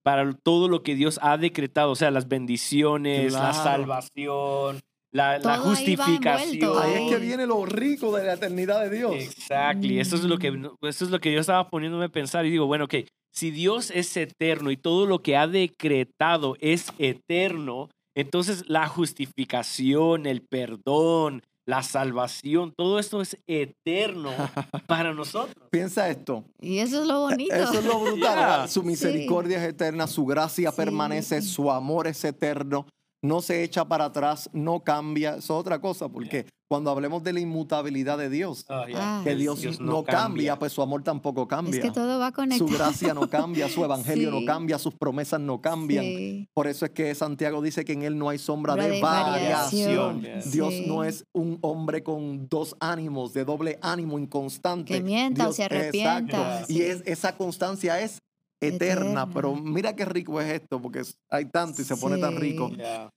para 0.04 0.32
todo 0.34 0.68
lo 0.68 0.82
que 0.82 0.94
Dios 0.94 1.18
ha 1.22 1.36
decretado. 1.36 1.90
O 1.90 1.96
sea, 1.96 2.10
las 2.10 2.28
bendiciones, 2.28 3.32
la 3.32 3.52
salvación, 3.52 4.80
la, 5.10 5.32
ahí 5.32 5.58
justificación. 5.60 6.54
envuelto. 6.54 6.78
Ahí 6.80 6.92
es 7.08 7.12
que 7.12 7.18
viene 7.20 7.46
lo 7.46 7.64
rico 7.66 8.16
de 8.16 8.24
la 8.24 8.34
eternidad 8.34 8.82
de 8.88 8.96
Dios. 8.96 9.14
Exactly. 9.16 9.98
Eso 10.00 10.16
es 10.16 10.22
lo 10.24 10.38
que 10.38 10.50
Mm. 10.52 10.70
eso 10.82 11.04
es 11.04 11.10
lo 11.10 11.20
que 11.20 11.32
yo 11.32 11.40
estaba 11.40 11.68
poniéndome 11.70 12.04
a 12.06 12.08
pensar 12.08 12.46
y 12.46 12.50
digo, 12.50 12.66
bueno, 12.66 12.84
ok, 12.84 12.94
si 13.34 13.50
Dios 13.50 13.90
es 13.90 14.16
eterno 14.16 14.70
y 14.70 14.76
todo 14.76 15.06
lo 15.06 15.20
que 15.22 15.36
ha 15.36 15.46
decretado 15.46 16.56
es 16.60 16.86
eterno, 16.98 17.88
entonces 18.16 18.64
la 18.68 18.86
justificación, 18.86 20.26
el 20.26 20.42
perdón, 20.42 21.42
la 21.66 21.82
salvación, 21.82 22.72
todo 22.76 22.98
esto 22.98 23.20
es 23.22 23.38
eterno 23.46 24.30
para 24.86 25.14
nosotros. 25.14 25.56
Piensa 25.70 26.08
esto. 26.10 26.44
Y 26.60 26.78
eso 26.78 27.00
es 27.02 27.08
lo 27.08 27.20
bonito. 27.22 27.54
Eso 27.54 27.78
es 27.78 27.84
lo 27.84 27.98
brutal. 28.00 28.34
Yeah. 28.38 28.68
Su 28.68 28.80
Sí. 28.82 28.86
misericordia 28.86 29.58
es 29.62 29.70
eterna, 29.70 30.06
su 30.06 30.26
gracia 30.26 30.70
Sí. 30.70 30.76
permanece, 30.76 31.40
su 31.42 31.70
amor 31.70 32.06
es 32.06 32.22
eterno, 32.24 32.86
no 33.22 33.40
se 33.40 33.64
echa 33.64 33.84
para 33.86 34.04
atrás, 34.06 34.50
no 34.52 34.80
cambia. 34.80 35.30
Eso 35.36 35.54
es 35.54 35.60
otra 35.60 35.80
cosa, 35.80 36.08
porque 36.08 36.46
cuando 36.74 36.90
hablemos 36.90 37.22
de 37.22 37.32
la 37.32 37.38
inmutabilidad 37.38 38.18
de 38.18 38.28
Dios, 38.28 38.66
Ah. 38.68 39.20
que 39.22 39.36
Dios, 39.36 39.60
Dios 39.60 39.78
no, 39.78 39.86
no 39.92 40.02
cambia, 40.02 40.18
cambia. 40.22 40.58
pues 40.58 40.72
su 40.72 40.82
amor 40.82 41.04
tampoco 41.04 41.42
Es 41.42 41.48
cambia. 41.48 41.80
que 41.80 41.92
todo 41.92 42.18
va 42.18 42.30
Su 42.30 42.32
conectado. 42.34 42.66
gracia 42.72 43.14
no 43.14 43.30
cambia, 43.30 43.68
su 43.68 43.84
evangelio 43.84 44.32
no 44.32 44.40
Sí. 44.40 44.44
cambia, 44.44 44.76
sus 44.80 44.92
promesas 44.96 45.38
no 45.40 45.60
cambian. 45.60 46.04
Sí. 46.04 46.48
Por 46.52 46.66
eso 46.66 46.84
es 46.84 46.90
que 46.90 47.14
Santiago 47.14 47.62
dice 47.62 47.84
que 47.84 47.92
en 47.92 48.02
él 48.02 48.18
no 48.18 48.28
hay 48.28 48.38
sombra 48.38 48.74
de, 48.74 48.88
de 48.90 49.00
variación. 49.00 50.16
variación. 50.22 50.52
Dios 50.52 50.74
Sí. 50.74 50.84
no 50.88 51.04
es 51.04 51.24
un 51.32 51.58
hombre 51.60 52.02
con 52.02 52.48
dos 52.48 52.74
ánimos, 52.80 53.32
de 53.32 53.44
doble 53.44 53.78
ánimo 53.80 54.18
inconstante. 54.18 54.94
Que 54.94 55.00
mienta 55.00 55.44
o 55.44 55.46
Dios- 55.46 55.56
se 55.56 55.62
arrepienta. 55.64 56.54
Exacto. 56.60 56.72
Y 56.72 56.80
es, 56.82 57.02
esa 57.06 57.36
constancia 57.36 58.00
es 58.00 58.18
eterna, 58.60 58.76
Eterna. 59.22 59.30
pero 59.30 59.54
mira 59.54 59.94
qué 59.94 60.04
rico 60.06 60.40
es 60.40 60.50
esto, 60.50 60.80
porque 60.80 61.00
es- 61.00 61.18
hay 61.30 61.44
tanto 61.44 61.82
y 61.82 61.84
se 61.84 61.96
pone 61.96 62.18
tan 62.18 62.34
rico. 62.36 62.70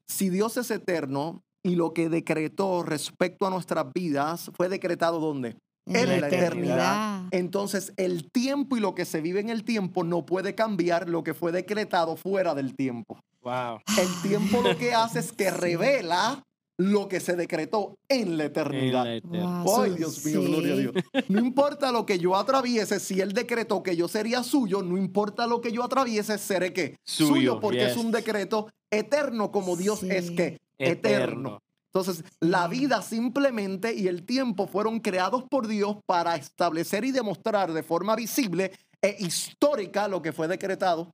Si 0.07 0.29
Dios 0.29 0.57
es 0.57 0.69
eterno 0.71 1.41
y 1.63 1.75
lo 1.75 1.93
que 1.93 2.09
decretó 2.09 2.83
respecto 2.83 3.45
a 3.45 3.49
nuestras 3.49 3.85
vidas 3.93 4.51
fue 4.55 4.69
decretado 4.69 5.19
¿dónde? 5.19 5.57
En 5.85 6.19
la 6.19 6.27
eternidad. 6.27 7.23
Entonces 7.31 7.93
el 7.97 8.29
tiempo 8.31 8.75
y 8.77 8.79
lo 8.81 8.93
que 8.93 9.05
se 9.05 9.21
vive 9.21 9.39
en 9.39 9.49
el 9.49 9.63
tiempo 9.63 10.03
no 10.03 10.25
puede 10.25 10.53
cambiar 10.55 11.07
lo 11.07 11.23
que 11.23 11.33
fue 11.33 11.51
decretado 11.51 12.17
fuera 12.17 12.53
del 12.55 12.75
tiempo. 12.75 13.19
Wow. 13.41 13.79
El 13.97 14.29
tiempo 14.29 14.61
lo 14.61 14.77
que 14.77 14.93
hace 14.93 15.19
es 15.19 15.31
que 15.31 15.49
revela 15.51 16.43
lo 16.79 17.07
que 17.07 17.19
se 17.19 17.35
decretó 17.35 17.95
en 18.07 18.37
la 18.37 18.45
eternidad. 18.45 19.05
Wow, 19.23 19.83
Ay, 19.83 19.93
Dios 19.95 20.23
mío, 20.25 20.41
sí. 20.41 20.47
gloria 20.47 20.73
a 20.73 20.77
Dios. 20.77 20.93
No 21.27 21.39
importa 21.39 21.91
lo 21.91 22.05
que 22.05 22.19
yo 22.19 22.35
atraviese, 22.35 22.99
si 22.99 23.19
Él 23.19 23.31
decretó 23.33 23.81
que 23.81 23.95
yo 23.95 24.07
sería 24.07 24.43
suyo, 24.43 24.83
no 24.83 24.95
importa 24.97 25.47
lo 25.47 25.59
que 25.59 25.71
yo 25.71 25.83
atraviese, 25.83 26.37
seré 26.37 26.73
que 26.73 26.97
Suyo, 27.03 27.59
porque 27.59 27.85
es 27.85 27.97
un 27.97 28.11
decreto 28.11 28.69
eterno 28.91 29.51
como 29.51 29.75
Dios 29.75 30.01
Sí. 30.01 30.09
es 30.11 30.29
que 30.31 30.57
eterno. 30.77 31.59
Entonces, 31.93 32.23
la 32.39 32.67
vida 32.67 33.01
simplemente 33.01 33.93
y 33.95 34.07
el 34.07 34.23
tiempo 34.23 34.67
fueron 34.67 34.99
creados 34.99 35.43
por 35.49 35.67
Dios 35.67 35.97
para 36.05 36.35
establecer 36.35 37.05
y 37.05 37.11
demostrar 37.11 37.73
de 37.73 37.81
forma 37.81 38.15
visible 38.15 38.71
e 39.01 39.15
histórica 39.19 40.07
lo 40.07 40.21
que 40.21 40.31
fue 40.31 40.47
decretado. 40.47 41.11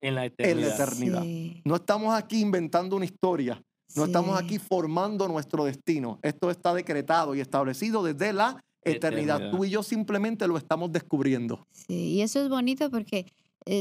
En 0.00 0.14
la 0.14 0.24
En 0.26 0.32
eternidad. 0.32 0.68
la 0.68 0.74
eternidad. 0.74 1.22
Sí. 1.22 1.62
No 1.64 1.76
estamos 1.76 2.14
aquí 2.14 2.40
inventando 2.40 2.96
una 2.96 3.04
historia. 3.04 3.62
No 3.96 4.06
estamos 4.06 4.40
aquí 4.40 4.58
formando 4.58 5.28
nuestro 5.28 5.64
destino. 5.66 6.18
Esto 6.22 6.50
está 6.50 6.74
decretado 6.74 7.34
y 7.34 7.40
establecido 7.40 8.02
desde 8.02 8.32
la 8.32 8.60
eternidad. 8.82 9.36
Eternidad. 9.38 9.50
Tú 9.50 9.64
y 9.64 9.70
yo 9.70 9.82
simplemente 9.82 10.46
lo 10.48 10.56
estamos 10.56 10.90
descubriendo. 10.92 11.66
Sí, 11.70 12.12
y 12.14 12.22
eso 12.22 12.42
es 12.42 12.48
bonito 12.48 12.90
porque 12.90 13.26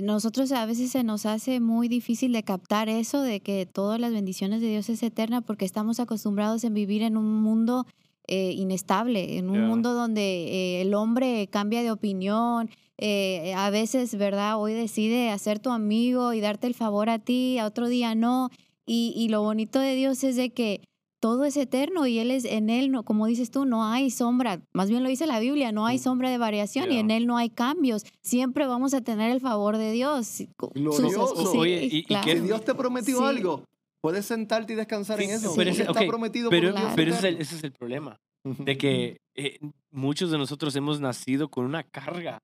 nosotros 0.02 0.52
a 0.54 0.66
veces 0.66 0.92
se 0.92 1.04
nos 1.04 1.26
hace 1.26 1.60
muy 1.60 1.88
difícil 1.90 2.32
de 2.32 2.44
captar 2.44 2.88
eso 2.88 3.22
de 3.22 3.42
que 3.42 3.66
todas 3.66 4.00
las 4.00 4.14
bendiciones 4.14 4.62
de 4.62 4.70
Dios 4.70 4.90
es 4.90 5.04
eterna 5.04 5.42
porque 5.42 5.66
estamos 5.66 6.00
acostumbrados 6.00 6.64
en 6.64 6.74
vivir 6.74 7.02
en 7.02 7.18
un 7.18 7.42
mundo 7.42 7.86
eh, 8.28 8.54
inestable, 8.54 9.38
en 9.38 9.50
un 9.50 9.68
mundo 9.68 9.94
donde 9.94 10.22
eh, 10.22 10.82
el 10.82 10.94
hombre 10.94 11.48
cambia 11.48 11.84
de 11.84 11.92
opinión. 11.92 12.70
eh, 12.98 13.54
a 13.58 13.70
veces, 13.72 14.16
¿verdad? 14.16 14.58
Hoy 14.62 14.74
decide 14.74 15.30
hacer 15.32 15.60
tu 15.60 15.72
amigo 15.72 16.32
y 16.34 16.40
darte 16.40 16.68
el 16.68 16.74
favor 16.76 17.10
a 17.10 17.20
ti, 17.20 17.58
a 17.58 17.66
otro 17.66 17.90
día 17.90 18.16
no. 18.16 18.50
Y, 18.86 19.14
y 19.18 19.28
lo 19.30 19.42
bonito 19.42 19.80
de 19.80 19.96
Dios 19.96 20.24
es 20.24 20.36
de 20.38 20.52
que 20.52 20.82
todo 21.24 21.46
es 21.46 21.56
eterno 21.56 22.06
y 22.06 22.20
Él 22.20 22.32
es 22.32 22.44
en 22.44 22.70
Él, 22.70 22.92
no, 22.92 23.04
como 23.04 23.28
dices 23.28 23.50
tú, 23.50 23.64
no 23.64 23.86
hay 23.86 24.12
sombra. 24.12 24.60
Más 24.74 24.90
bien 24.90 25.04
lo 25.04 25.08
dice 25.10 25.26
la 25.26 25.40
Biblia, 25.40 25.72
no 25.72 25.86
hay 25.86 25.96
Mm. 25.96 26.02
sombra 26.02 26.30
de 26.30 26.38
variación 26.38 26.92
y 26.92 26.98
en 26.98 27.12
Él 27.12 27.28
no 27.28 27.38
hay 27.38 27.50
cambios. 27.50 28.04
Siempre 28.22 28.68
vamos 28.68 28.94
a 28.94 29.00
tener 29.00 29.32
el 29.32 29.40
favor 29.40 29.78
de 29.78 29.94
Dios. 29.94 30.44
Glorioso. 30.76 31.28
sus- 31.34 31.56
Oye, 31.56 31.88
¿y- 31.90 32.04
claro. 32.04 32.30
Si 32.30 32.40
Dios 32.42 32.66
te 32.66 32.76
prometió 32.76 33.20
Sí. 33.20 33.24
algo, 33.24 33.64
puedes 34.02 34.26
sentarte 34.26 34.74
y 34.74 34.76
descansar 34.76 35.22
en 35.22 35.30
eso. 35.30 35.54
pero 35.56 35.70
ese- 35.72 35.84
está 35.84 36.06
prometido 36.06 36.50
Pero, 36.50 36.72
por 36.74 36.80
Dios 36.82 36.82
Claro. 36.82 36.96
pero 36.98 37.12
ese, 37.12 37.18
es 37.20 37.24
el, 37.24 37.30
eterno. 37.36 37.42
ese 37.44 37.56
es 37.56 37.64
el 37.64 37.72
problema. 37.72 38.18
De 38.44 38.78
que 38.78 39.18
eh, 39.36 39.60
muchos 39.92 40.30
de 40.30 40.38
nosotros 40.38 40.76
hemos 40.76 41.00
nacido 41.00 41.48
con 41.48 41.64
una 41.64 41.84
carga 41.84 42.40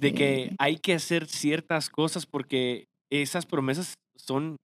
de 0.00 0.12
que 0.12 0.56
hay 0.58 0.76
que 0.78 0.94
hacer 0.94 1.28
ciertas 1.28 1.88
cosas 1.88 2.26
porque 2.26 2.86
esas 3.10 3.46
promesas 3.46 3.94
son 4.16 4.56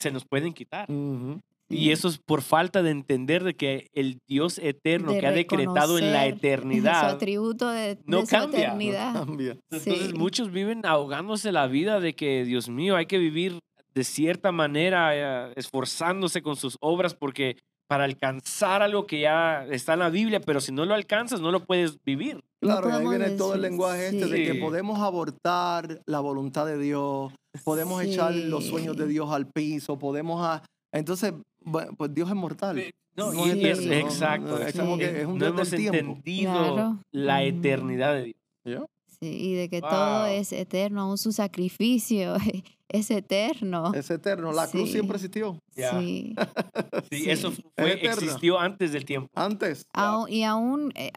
se 0.00 0.10
nos 0.10 0.24
pueden 0.24 0.52
quitar. 0.52 0.90
Ujú. 0.90 1.38
Y 1.70 1.76
Sí. 1.76 1.90
eso 1.92 2.08
es 2.08 2.18
por 2.18 2.40
falta 2.42 2.82
de 2.82 2.90
entender 2.90 3.44
de 3.44 3.54
que 3.54 3.88
el 3.92 4.18
Dios 4.26 4.58
eterno 4.58 5.12
De 5.12 5.20
que 5.20 5.26
ha 5.26 5.32
decretado 5.32 5.98
en 5.98 6.12
la 6.12 6.24
reconocer 6.24 6.30
Su 6.32 6.36
eternidad. 6.38 7.10
atributo 7.10 7.68
de, 7.68 7.98
no 8.06 8.20
de 8.20 8.26
su 8.26 8.30
cambia, 8.30 8.58
no 8.58 8.64
eternidad. 8.64 9.12
Cambia. 9.12 9.56
Entonces 9.70 10.08
Sí. 10.08 10.14
muchos 10.14 10.50
viven 10.50 10.86
ahogándose 10.86 11.52
la 11.52 11.66
vida 11.66 12.00
de 12.00 12.14
que, 12.14 12.44
Dios 12.44 12.68
mío, 12.70 12.96
hay 12.96 13.04
que 13.06 13.18
vivir 13.18 13.58
de 13.94 14.04
cierta 14.04 14.50
manera, 14.52 15.48
eh, 15.48 15.52
esforzándose 15.56 16.40
con 16.42 16.56
sus 16.56 16.76
obras 16.80 17.14
porque 17.14 17.56
para 17.86 18.04
alcanzar 18.04 18.82
algo 18.82 19.06
que 19.06 19.20
ya 19.20 19.64
está 19.70 19.94
en 19.94 19.98
la 20.00 20.10
Biblia, 20.10 20.40
pero 20.40 20.60
si 20.60 20.72
no 20.72 20.84
lo 20.84 20.94
alcanzas, 20.94 21.40
no 21.40 21.50
lo 21.50 21.64
puedes 21.64 21.96
vivir. 22.04 22.36
No 22.60 22.80
Claro, 22.80 22.94
ahí 22.94 23.06
viene 23.08 23.30
todo 23.30 23.54
el 23.54 23.62
lenguaje 23.62 24.08
este 24.08 24.26
de 24.26 24.44
que 24.44 24.52
Sí. 24.52 24.58
podemos 24.58 25.00
abortar 25.00 26.00
la 26.06 26.20
voluntad 26.20 26.66
de 26.66 26.78
Dios, 26.78 27.32
podemos 27.64 28.02
echar 28.02 28.34
los 28.34 28.64
sueños 28.66 28.96
de 28.96 29.04
Sí. 29.04 29.10
Dios 29.12 29.30
al 29.30 29.46
piso, 29.50 29.98
podemos... 29.98 30.44
a- 30.44 30.62
Entonces, 30.92 31.32
bueno, 31.60 31.92
pues 31.96 32.12
Dios 32.14 32.28
es 32.28 32.34
mortal. 32.34 32.82
No, 33.16 33.32
No 33.32 33.46
y 33.46 33.50
es 33.50 33.56
es, 33.56 33.78
eterno, 33.84 33.88
¿no? 33.88 34.08
exacto. 34.10 34.58
Es 34.62 34.78
como 34.78 34.96
que 34.98 35.20
es 35.22 35.26
un 35.26 35.38
no 35.38 35.52
Dios 35.52 35.72
hemos 35.72 35.72
entendido 35.72 36.52
Claro. 36.52 36.98
la 37.10 37.42
eternidad 37.42 38.14
de 38.14 38.24
Dios. 38.24 38.36
¿Ya? 38.64 38.86
Sí, 39.20 39.26
y 39.28 39.54
de 39.54 39.68
que 39.68 39.80
todo 39.80 40.26
es 40.26 40.52
eterno, 40.52 41.02
aún 41.02 41.18
su 41.18 41.32
sacrificio. 41.32 42.34
es 42.88 43.10
eterno. 43.10 43.92
Es 43.92 44.10
eterno. 44.10 44.52
La 44.52 44.68
cruz 44.68 44.86
Sí. 44.86 44.92
siempre 44.92 45.16
existió. 45.16 45.58
Sí. 45.74 46.34
Sí, 47.10 47.24
Sí. 47.24 47.30
eso 47.30 47.50
fue, 47.50 47.94
eterna. 47.94 48.12
existió 48.12 48.58
antes 48.60 48.92
del 48.92 49.04
tiempo. 49.04 49.28
Antes. 49.34 49.86
Aún- 49.92 50.30
y 50.30 50.44
aún 50.44 50.92
eh, 50.94 51.10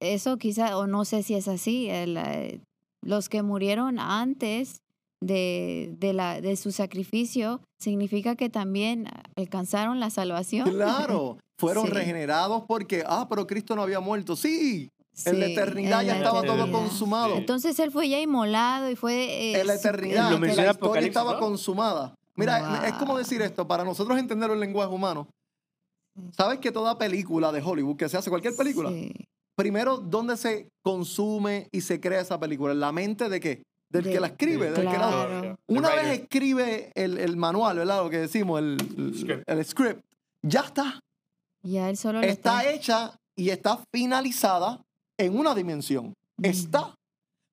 eso 0.00 0.38
quizá, 0.38 0.78
o 0.78 0.86
no 0.86 1.04
sé 1.04 1.22
si 1.22 1.34
es 1.34 1.46
así, 1.48 1.88
el, 1.90 2.16
eh, 2.16 2.60
los 3.02 3.28
que 3.28 3.42
murieron 3.42 3.98
antes 3.98 4.80
de, 5.22 5.94
de, 5.98 6.12
la, 6.12 6.40
de 6.40 6.56
su 6.56 6.72
sacrificio, 6.72 7.60
significa 7.80 8.36
que 8.36 8.50
también 8.50 9.06
alcanzaron 9.36 10.00
la 10.00 10.10
salvación. 10.10 10.70
Claro. 10.70 11.38
Fueron 11.58 11.86
Sí. 11.86 11.92
regenerados 11.92 12.64
porque, 12.66 13.04
ah, 13.06 13.26
pero 13.28 13.46
Cristo 13.46 13.76
no 13.76 13.82
había 13.82 14.00
muerto. 14.00 14.34
Sí. 14.36 14.88
En 15.26 15.38
la 15.40 15.46
eternidad 15.46 16.00
en 16.00 16.06
ya 16.08 16.16
estaba 16.16 16.42
todo 16.42 16.70
consumado. 16.72 17.34
Sí. 17.34 17.38
Entonces 17.40 17.78
él 17.78 17.90
fue 17.92 18.08
ya 18.08 18.18
inmolado 18.18 18.90
y 18.90 18.96
fue... 18.96 19.14
eh, 19.52 19.60
en 19.60 19.66
la 19.66 19.74
eternidad, 19.74 20.30
Lo 20.30 20.36
que 20.36 20.40
menciona 20.40 20.66
la 20.68 20.70
historia 20.72 20.86
Apocalipsis, 20.88 21.08
estaba 21.08 21.32
¿no? 21.34 21.38
consumada. 21.38 22.14
Mira, 22.34 22.86
es 22.88 22.94
como 22.94 23.16
decir 23.18 23.42
esto, 23.42 23.68
para 23.68 23.84
nosotros 23.84 24.18
entender 24.18 24.50
el 24.50 24.58
lenguaje 24.58 24.92
humano. 24.92 25.28
¿Sabes 26.36 26.58
que 26.60 26.72
toda 26.72 26.98
película 26.98 27.52
de 27.52 27.62
Hollywood, 27.62 27.96
que 27.96 28.08
se 28.08 28.16
hace 28.16 28.30
cualquier 28.30 28.56
película, 28.56 28.90
Sí. 28.90 29.12
primero, 29.56 29.98
¿dónde 29.98 30.36
se 30.36 30.68
consume 30.82 31.68
y 31.72 31.82
se 31.82 32.00
crea 32.00 32.20
esa 32.20 32.40
película? 32.40 32.72
¿En 32.72 32.80
la 32.80 32.90
mente 32.92 33.28
de 33.28 33.38
qué? 33.40 33.62
Del 33.92 34.04
De- 34.04 34.10
que 34.12 34.20
la 34.20 34.26
escribe, 34.28 34.70
del 34.70 34.88
que 34.88 34.98
la... 34.98 35.56
Una 35.68 35.90
vez 35.94 36.20
escribe 36.20 36.90
el, 36.94 37.18
el 37.18 37.36
manual, 37.36 37.76
¿verdad? 37.76 38.02
Lo 38.02 38.10
que 38.10 38.18
decimos, 38.18 38.58
el, 38.58 38.76
el- 38.96 39.14
Script. 39.18 39.42
el 39.48 39.64
script, 39.64 40.04
ya 40.42 40.60
está. 40.60 40.98
Ya 41.62 41.90
él 41.90 41.96
solo 41.96 42.20
lo 42.20 42.26
Está 42.26 42.68
hecha 42.70 43.14
y 43.36 43.50
está 43.50 43.78
finalizada 43.94 44.80
en 45.18 45.38
una 45.38 45.54
dimensión. 45.54 46.14
Está. 46.42 46.94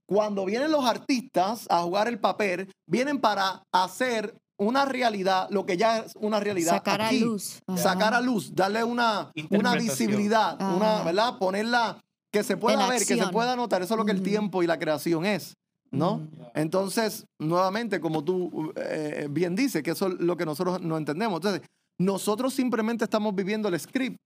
Cuando 0.08 0.46
vienen 0.46 0.72
los 0.72 0.86
artistas 0.86 1.68
a 1.70 1.82
jugar 1.84 2.08
el 2.08 2.20
papel, 2.20 2.72
vienen 2.88 3.20
para 3.20 3.62
hacer 3.72 4.34
una 4.58 4.86
realidad, 4.86 5.48
lo 5.52 5.66
que 5.66 5.78
ya 5.78 6.00
es 6.00 6.14
una 6.16 6.40
realidad. 6.40 6.72
sacar 6.72 7.02
a 7.02 7.12
luz. 7.12 7.60
Ajá. 7.68 7.78
Sacar 7.78 8.14
a 8.14 8.22
luz, 8.22 8.56
darle 8.56 8.84
una, 8.84 9.32
una 9.52 9.76
visibilidad, 9.76 10.56
una. 10.76 11.04
¿verdad? 11.04 11.38
Ponerla 11.38 12.00
que 12.34 12.44
se 12.44 12.58
pueda 12.58 12.84
En 12.84 12.90
ver, 12.90 13.00
que 13.06 13.16
se 13.18 13.28
pueda 13.28 13.56
notar. 13.56 13.82
Eso 13.82 13.94
es 13.94 13.98
lo 13.98 14.06
que 14.06 14.12
el 14.12 14.24
tiempo 14.24 14.64
y 14.64 14.68
la 14.68 14.80
creación 14.80 15.26
es, 15.26 15.54
¿no? 15.92 16.28
Entonces, 16.54 17.26
nuevamente, 17.40 18.00
como 18.00 18.24
tú 18.24 18.74
eh, 18.76 19.28
bien 19.30 19.56
dices, 19.56 19.82
que 19.84 19.92
eso 19.92 20.08
es 20.08 20.14
lo 20.20 20.36
que 20.38 20.46
nosotros 20.46 20.82
no 20.82 20.98
entendemos. 20.98 21.38
Entonces, 21.38 21.62
nosotros 22.00 22.54
simplemente 22.54 23.04
estamos 23.04 23.34
viviendo 23.36 23.68
el 23.68 23.80
script 23.80 24.18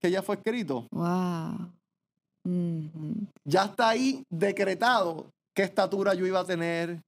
que 0.00 0.10
ya 0.10 0.22
fue 0.22 0.36
escrito. 0.36 0.86
Wow. 0.90 1.72
Ya 3.44 3.64
está 3.64 3.90
ahí 3.90 4.22
decretado 4.30 5.30
qué 5.54 5.62
estatura 5.62 6.14
yo 6.14 6.26
iba 6.26 6.40
a 6.40 6.44
tener. 6.44 7.00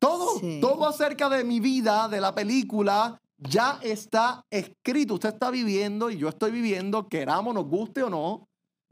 Todo, 0.00 0.38
Sí. 0.38 0.58
todo 0.60 0.86
acerca 0.88 1.28
de 1.28 1.44
mi 1.44 1.60
vida, 1.60 2.08
de 2.08 2.20
la 2.20 2.34
película, 2.34 3.18
ya 3.36 3.78
está 3.82 4.42
escrito. 4.50 5.14
Usted 5.14 5.30
está 5.30 5.50
viviendo 5.50 6.10
y 6.10 6.16
yo 6.16 6.28
estoy 6.28 6.52
viviendo, 6.52 7.06
queramos, 7.08 7.52
nos 7.54 7.66
guste 7.66 8.02
o 8.02 8.08
no, 8.10 8.46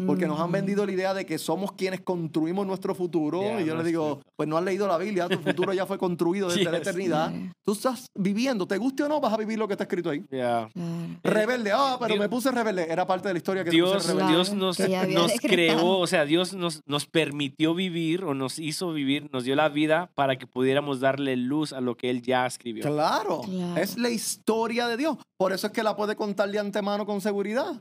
porque 0.07 0.27
nos 0.27 0.39
han 0.41 0.53
vendido 0.53 0.87
la 0.87 0.93
idea 0.93 1.13
de 1.13 1.27
que 1.27 1.39
somos 1.39 1.73
quienes 1.73 2.01
construimos 2.03 2.67
nuestro 2.67 2.95
futuro. 2.95 3.43
Ya, 3.43 3.61
y 3.61 3.65
yo 3.67 3.75
no 3.75 3.83
digo, 3.83 4.21
pues 4.37 4.49
no 4.49 4.57
has 4.57 4.65
leído 4.65 4.87
la 4.87 4.97
Biblia, 4.97 5.29
tu 5.29 5.39
futuro 5.41 5.73
ya 5.73 5.87
fue 5.87 5.99
construido 5.99 6.49
desde 6.49 6.65
la 6.65 6.79
Yes. 6.79 6.81
eternidad. 6.89 7.31
Claro, 7.31 7.53
Tú 7.65 7.73
estás 7.73 8.07
viviendo, 8.15 8.67
te 8.67 8.79
guste 8.79 9.03
o 9.03 9.09
no, 9.09 9.21
vas 9.21 9.33
a 9.33 9.37
vivir 9.37 9.59
lo 9.59 9.67
que 9.67 9.75
está 9.75 9.85
escrito 9.85 10.09
ahí. 10.11 10.21
Claro. 10.23 10.71
Rebelde, 11.23 11.73
ah, 11.75 11.97
pero 11.99 12.15
Dios- 12.15 12.21
me 12.21 12.29
puse 12.29 12.51
rebelde. 12.51 12.87
Era 12.91 13.07
parte 13.07 13.29
de 13.29 13.35
la 13.35 13.39
historia 13.39 13.65
que 13.65 13.71
te 13.71 13.77
Dios, 13.77 13.93
puse 13.95 14.13
rebelde. 14.13 14.33
Dios 14.33 14.53
nos, 14.55 14.79
nos 14.79 15.41
creó, 15.41 15.99
o 15.99 16.07
sea, 16.07 16.25
Dios 16.25 16.55
nos, 16.55 16.81
nos 16.87 17.07
permitió 17.07 17.75
vivir 17.75 18.25
o 18.25 18.35
nos 18.35 18.59
hizo 18.59 18.93
vivir, 18.93 19.29
nos 19.33 19.45
dio 19.45 19.55
la 19.57 19.69
vida 19.69 20.11
para 20.15 20.37
que 20.39 20.47
pudiéramos 20.47 21.01
darle 21.01 21.37
luz 21.37 21.73
a 21.73 21.81
lo 21.81 21.97
que 21.97 22.09
Él 22.11 22.23
ya 22.23 22.47
escribió. 22.47 22.85
Claro, 22.85 23.43
Claro. 23.43 23.77
es 23.81 23.99
la 23.99 24.11
historia 24.11 24.87
de 24.89 24.97
Dios. 24.97 25.19
Por 25.37 25.53
eso 25.53 25.67
es 25.67 25.73
que 25.73 25.83
la 25.83 25.95
puede 25.97 26.17
contar 26.17 26.51
de 26.51 26.59
antemano 26.59 27.05
con 27.05 27.21
seguridad. 27.21 27.81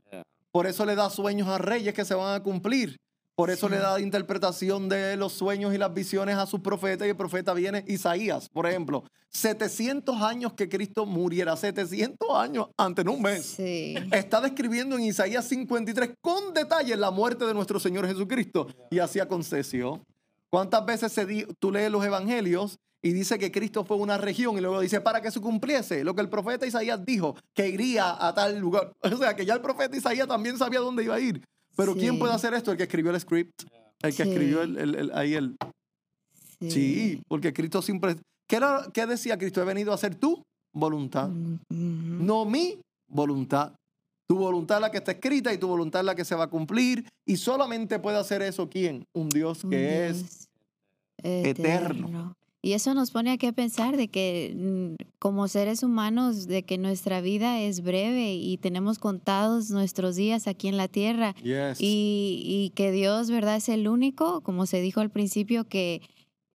Por 0.52 0.68
eso 0.68 0.86
le 0.86 0.96
da 0.96 1.10
sueños 1.10 1.48
a 1.48 1.58
reyes 1.58 1.94
que 1.94 2.06
se 2.06 2.16
van 2.16 2.34
a 2.36 2.44
cumplir. 2.44 2.98
Por 3.36 3.52
eso 3.52 3.68
Sí. 3.68 3.74
le 3.76 3.80
da 3.80 4.00
interpretación 4.00 4.90
de 4.90 5.16
los 5.16 5.34
sueños 5.34 5.74
y 5.74 5.78
las 5.78 5.94
visiones 5.94 6.38
a 6.38 6.48
sus 6.48 6.60
profetas 6.62 7.06
y 7.06 7.12
el 7.12 7.16
profeta 7.16 7.54
viene 7.54 7.84
Isaías, 7.88 8.50
por 8.50 8.66
ejemplo. 8.66 9.04
700 9.30 10.20
años 10.24 10.54
que 10.54 10.68
Cristo 10.68 11.06
muriera, 11.06 11.56
700 11.56 12.28
años 12.36 12.68
antes, 12.78 13.06
no 13.06 13.14
un 13.14 13.22
mes. 13.22 13.46
Sí. 13.46 13.94
Está 14.12 14.42
describiendo 14.42 14.96
en 14.98 15.04
Isaías 15.04 15.46
53 15.48 16.16
con 16.22 16.54
detalle 16.54 16.96
la 16.96 17.12
muerte 17.12 17.46
de 17.46 17.54
nuestro 17.54 17.80
Señor 17.80 18.08
Jesucristo. 18.08 18.68
Y 18.90 18.98
así 19.00 19.20
aconteció. 19.20 20.02
¿Cuántas 20.50 20.84
veces 20.86 21.12
se 21.12 21.26
di- 21.26 21.46
tú 21.60 21.72
lees 21.72 21.92
los 21.92 22.04
evangelios 22.04 22.80
y 23.02 23.12
dice 23.14 23.38
que 23.38 23.52
Cristo 23.52 23.86
fue 23.86 23.98
a 23.98 24.00
una 24.02 24.18
región 24.18 24.58
y 24.58 24.62
luego 24.62 24.80
dice 24.80 25.00
para 25.02 25.22
que 25.22 25.32
se 25.32 25.40
cumpliese 25.40 26.04
lo 26.04 26.16
que 26.16 26.22
el 26.22 26.30
profeta 26.30 26.66
Isaías 26.66 27.04
dijo, 27.06 27.36
que 27.54 27.70
iría 27.70 28.16
a 28.26 28.34
tal 28.34 28.58
lugar? 28.60 28.92
O 29.02 29.18
sea, 29.18 29.36
que 29.36 29.46
ya 29.46 29.54
el 29.54 29.62
profeta 29.62 29.96
Isaías 29.96 30.28
también 30.28 30.58
sabía 30.58 30.80
dónde 30.80 31.04
iba 31.04 31.16
a 31.16 31.20
ir. 31.20 31.42
Pero 31.76 31.94
¿quién 31.96 32.18
puede 32.18 32.34
hacer 32.34 32.54
esto? 32.56 32.72
El 32.72 32.78
que 32.78 32.84
escribió 32.84 33.12
el 33.12 33.20
script. 33.20 33.64
El 34.02 34.16
que 34.16 34.24
Sí. 34.24 34.30
escribió 34.30 34.62
el, 34.64 34.78
el- 34.78 34.96
el- 34.96 35.12
ahí 35.14 35.34
el... 35.36 35.56
Sí, 36.62 37.22
porque 37.28 37.54
Cristo 37.54 37.82
siempre... 37.82 38.16
¿Qué, 38.48 38.56
era, 38.56 38.88
¿Qué 38.94 39.06
decía 39.06 39.38
Cristo? 39.38 39.62
He 39.62 39.66
venido 39.66 39.92
a 39.92 39.96
hacer 39.96 40.16
tu 40.16 40.42
voluntad 40.74 41.30
no 41.70 42.46
mi 42.46 42.80
voluntad. 43.08 43.74
Tu 44.28 44.36
voluntad 44.38 44.78
es 44.78 44.82
la 44.82 44.92
que 44.92 44.98
está 44.98 45.12
escrita 45.14 45.54
y 45.54 45.58
tu 45.58 45.68
voluntad 45.68 46.02
es 46.02 46.06
la 46.06 46.16
que 46.16 46.26
se 46.26 46.36
va 46.36 46.46
a 46.46 46.50
cumplir. 46.50 47.08
Y 47.26 47.38
solamente 47.38 48.00
puede 48.00 48.18
hacer 48.18 48.42
eso 48.42 48.68
quién? 48.70 49.06
Un 49.14 49.30
Dios 49.30 49.64
Un 49.64 49.70
que 49.70 50.08
es 50.10 50.48
eterno. 51.24 52.34
Y 52.62 52.74
eso 52.74 52.94
nos 52.94 53.12
pone 53.12 53.32
a 53.32 53.52
pensar 53.54 53.98
de 53.98 54.08
que 54.10 54.54
mm, 54.56 55.04
como 55.20 55.48
seres 55.48 55.84
humanos, 55.84 56.48
de 56.48 56.64
que 56.64 56.78
nuestra 56.78 57.22
vida 57.22 57.62
es 57.62 57.82
breve 57.82 58.34
y 58.34 58.58
tenemos 58.58 59.00
contados 59.00 59.70
nuestros 59.70 60.16
días 60.16 60.48
aquí 60.48 60.68
en 60.68 60.78
la 60.78 60.88
tierra 60.88 61.36
Yes. 61.44 61.80
y, 61.80 62.42
y 62.46 62.72
que 62.76 62.92
Dios, 62.92 63.30
¿verdad? 63.30 63.58
Es 63.58 63.70
el 63.70 63.88
único, 63.88 64.42
como 64.42 64.66
se 64.66 64.82
dijo 64.82 65.00
al 65.02 65.12
principio, 65.12 65.66
que 65.66 66.02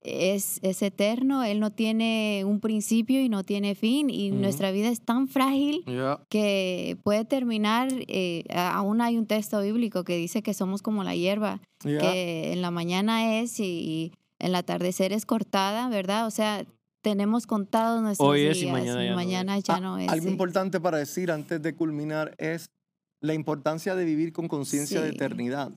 es, 0.05 0.59
es 0.62 0.83
eterno, 0.83 1.45
Él 1.45 1.61
no 1.61 1.71
tiene 1.71 2.43
un 2.45 2.59
principio 2.59 3.21
y 3.23 3.29
no 3.29 3.45
tiene 3.45 3.77
fin 3.77 4.11
y 4.11 4.33
nuestra 4.33 4.73
vida 4.73 4.88
es 4.88 5.01
tan 5.01 5.29
frágil 5.29 5.85
Yeah. 5.87 6.19
que 6.29 6.97
puede 7.05 7.25
terminar, 7.25 7.88
eh, 8.09 8.43
aún 8.53 9.01
hay 9.01 9.17
un 9.17 9.27
texto 9.27 9.61
bíblico 9.61 10.03
que 10.03 10.17
dice 10.17 10.43
que 10.43 10.55
somos 10.55 10.83
como 10.83 11.05
la 11.05 11.15
hierba, 11.15 11.61
Yeah. 11.85 12.01
que 12.01 12.53
en 12.53 12.62
la 12.62 12.73
mañana 12.73 13.38
es 13.38 13.61
y 13.61 14.12
el 14.43 14.55
atardecer 14.57 15.13
es 15.13 15.25
cortada, 15.25 15.89
¿verdad? 15.89 16.27
O 16.27 16.31
sea, 16.31 16.67
tenemos 17.01 17.47
contados 17.47 18.03
nuestros 18.03 18.29
Hoy 18.29 18.41
días 18.43 18.57
es 18.57 18.65
y 18.65 18.67
mañana 18.67 19.25
ya 19.25 19.45
no 19.45 19.59
ya 19.61 19.75
Ah, 19.75 19.81
no 19.81 19.99
es. 19.99 20.09
Algo 20.09 20.27
sí. 20.27 20.31
importante 20.31 20.81
para 20.81 20.99
decir 20.99 21.31
antes 21.31 21.63
de 21.63 21.75
culminar 21.75 22.35
es 22.39 22.67
la 23.21 23.35
importancia 23.35 23.95
de 23.95 24.05
vivir 24.05 24.33
con 24.33 24.49
conciencia 24.49 25.01
de 25.01 25.11
eternidad. 25.11 25.73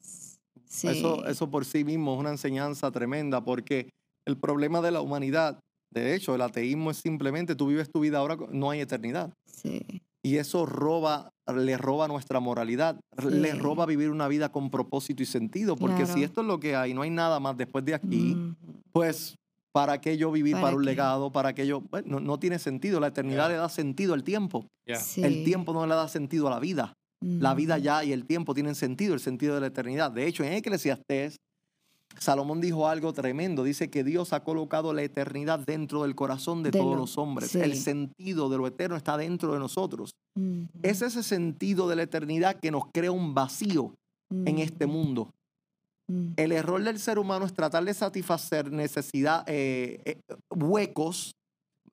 Sí. 0.68 0.88
Eso, 0.88 1.26
eso 1.28 1.50
por 1.50 1.64
sí 1.66 1.84
mismo 1.84 2.14
es 2.16 2.20
una 2.20 2.32
enseñanza 2.32 2.92
tremenda 2.92 3.44
porque 3.44 3.90
el 4.26 4.38
problema 4.38 4.82
de 4.82 4.92
la 4.92 5.02
humanidad, 5.02 5.60
de 5.92 6.16
hecho, 6.16 6.34
el 6.34 6.42
ateísmo 6.42 6.90
es 6.90 6.98
simplemente 6.98 7.56
tú 7.56 7.68
vives 7.68 7.92
tu 7.92 8.00
vida 8.00 8.18
ahora, 8.18 8.36
no 8.52 8.72
hay 8.72 8.82
eternidad. 8.82 9.32
Sí. 9.46 10.02
Y 10.26 10.38
eso 10.40 10.66
roba, 10.66 11.30
le 11.56 11.78
roba 11.78 12.08
nuestra 12.08 12.40
moralidad, 12.40 13.00
le 13.30 13.54
roba 13.54 13.86
vivir 13.86 14.10
una 14.10 14.28
vida 14.28 14.52
con 14.52 14.72
propósito 14.72 15.22
y 15.22 15.28
sentido, 15.28 15.76
porque 15.76 16.08
si 16.08 16.24
esto 16.24 16.42
es 16.42 16.48
lo 16.48 16.60
que 16.60 16.76
hay, 16.76 16.96
no 16.96 17.04
hay 17.04 17.12
nada 17.12 17.40
más 17.40 17.56
después 17.58 17.86
de 17.86 17.94
aquí, 17.94 18.36
pues 18.92 19.36
¿para 19.72 20.02
qué 20.02 20.18
yo 20.18 20.32
vivir 20.32 20.54
para, 20.54 20.64
¿Para 20.64 20.78
un 20.78 20.82
qué? 20.82 20.90
legado? 20.90 21.32
¿Para 21.32 21.54
qué 21.54 21.68
yo? 21.68 21.82
Bueno, 21.92 22.20
no, 22.20 22.20
no 22.22 22.40
tiene 22.40 22.58
sentido, 22.58 23.00
la 23.00 23.10
eternidad 23.10 23.50
le 23.50 23.58
da 23.58 23.70
sentido 23.70 24.16
al 24.16 24.24
tiempo. 24.24 24.66
Sí. 24.98 25.24
El 25.24 25.44
tiempo 25.44 25.74
no 25.74 25.86
le 25.86 25.94
da 25.94 26.08
sentido 26.08 26.48
a 26.48 26.50
la 26.50 26.60
vida. 26.60 26.94
La 27.22 27.54
vida 27.54 27.78
ya 27.78 28.04
y 28.04 28.12
el 28.12 28.26
tiempo 28.26 28.56
tienen 28.56 28.74
sentido, 28.74 29.14
el 29.14 29.20
sentido 29.20 29.54
de 29.54 29.62
la 29.62 29.68
eternidad. 29.68 30.10
De 30.10 30.26
hecho, 30.26 30.44
en 30.44 30.54
Eclesiastés, 30.54 31.38
Salomón 32.20 32.62
dijo 32.62 32.88
algo 32.88 33.14
tremendo. 33.14 33.64
Dice 33.64 33.90
que 33.90 34.04
Dios 34.04 34.34
ha 34.34 34.44
colocado 34.44 34.94
la 34.94 35.02
eternidad 35.04 35.60
dentro 35.60 36.04
del 36.04 36.16
corazón 36.16 36.64
de, 36.64 36.72
De 36.72 36.80
todos 36.80 36.94
lo- 36.96 37.02
los 37.02 37.18
hombres. 37.18 37.52
sí. 37.52 37.60
El 37.60 37.76
sentido 37.76 38.50
de 38.50 38.58
lo 38.58 38.68
eterno 38.68 38.96
está 38.96 39.18
dentro 39.18 39.54
de 39.54 39.60
nosotros. 39.60 40.12
Es 40.82 41.02
ese 41.02 41.24
sentido 41.24 41.88
de 41.88 41.96
la 41.96 42.04
eternidad 42.04 42.58
que 42.60 42.72
nos 42.72 42.84
crea 42.94 43.12
un 43.12 43.34
vacío 43.34 43.94
en 44.32 44.60
este 44.60 44.86
mundo. 44.86 45.30
El 46.36 46.52
error 46.52 46.84
del 46.84 47.00
ser 47.00 47.18
humano 47.18 47.46
es 47.46 47.54
tratar 47.54 47.84
de 47.84 47.94
satisfacer 47.94 48.72
necesidad, 48.72 49.44
eh, 49.48 50.00
eh, 50.06 50.18
huecos 50.56 51.34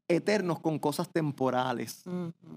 eternos 0.09 0.61
con 0.61 0.79
cosas 0.79 1.09
temporales. 1.11 2.03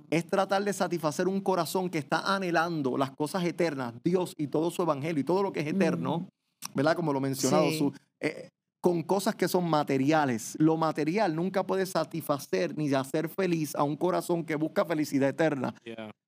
Es 0.09 0.25
tratar 0.25 0.63
de 0.65 0.73
satisfacer 0.73 1.27
un 1.29 1.39
corazón 1.39 1.89
que 1.89 1.97
está 1.99 2.35
anhelando 2.35 2.97
las 2.97 3.11
cosas 3.11 3.45
eternas, 3.45 3.93
Dios 4.03 4.33
y 4.37 4.47
todo 4.47 4.69
su 4.71 4.81
evangelio 4.81 5.21
y 5.21 5.23
todo 5.23 5.43
lo 5.43 5.53
que 5.53 5.61
es 5.61 5.67
eterno. 5.67 6.27
¿Verdad? 6.73 6.95
Como 6.95 7.13
lo 7.13 7.19
he 7.19 7.21
mencionado, 7.21 7.69
Sí. 7.69 7.77
su- 7.77 7.93
eh, 8.19 8.49
con 8.81 9.01
cosas 9.01 9.33
que 9.35 9.47
son 9.47 9.67
materiales. 9.69 10.55
Lo 10.59 10.77
material 10.77 11.35
nunca 11.35 11.65
puede 11.65 11.85
satisfacer 11.87 12.77
ni 12.77 12.93
hacer 12.93 13.29
feliz 13.29 13.75
a 13.75 13.83
un 13.83 13.95
corazón 13.95 14.43
que 14.43 14.55
busca 14.55 14.85
felicidad 14.85 15.29
eterna. 15.29 15.73